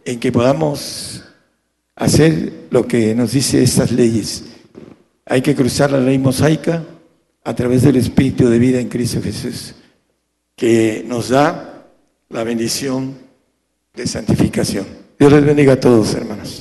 en 0.05 0.19
que 0.21 0.31
podamos 0.31 1.25
hacer 1.97 2.67
lo 2.69 2.87
que 2.87 3.13
nos 3.13 3.33
dice 3.33 3.61
estas 3.61 3.91
leyes. 3.91 4.45
Hay 5.31 5.41
que 5.41 5.55
cruzar 5.55 5.89
la 5.93 6.01
ley 6.01 6.19
mosaica 6.19 6.83
a 7.45 7.55
través 7.55 7.83
del 7.83 7.95
Espíritu 7.95 8.49
de 8.49 8.59
vida 8.59 8.81
en 8.81 8.89
Cristo 8.89 9.21
Jesús, 9.21 9.75
que 10.57 11.05
nos 11.07 11.29
da 11.29 11.87
la 12.27 12.43
bendición 12.43 13.15
de 13.93 14.07
santificación. 14.07 14.85
Dios 15.17 15.31
les 15.31 15.45
bendiga 15.45 15.71
a 15.71 15.79
todos, 15.79 16.13
hermanos. 16.15 16.60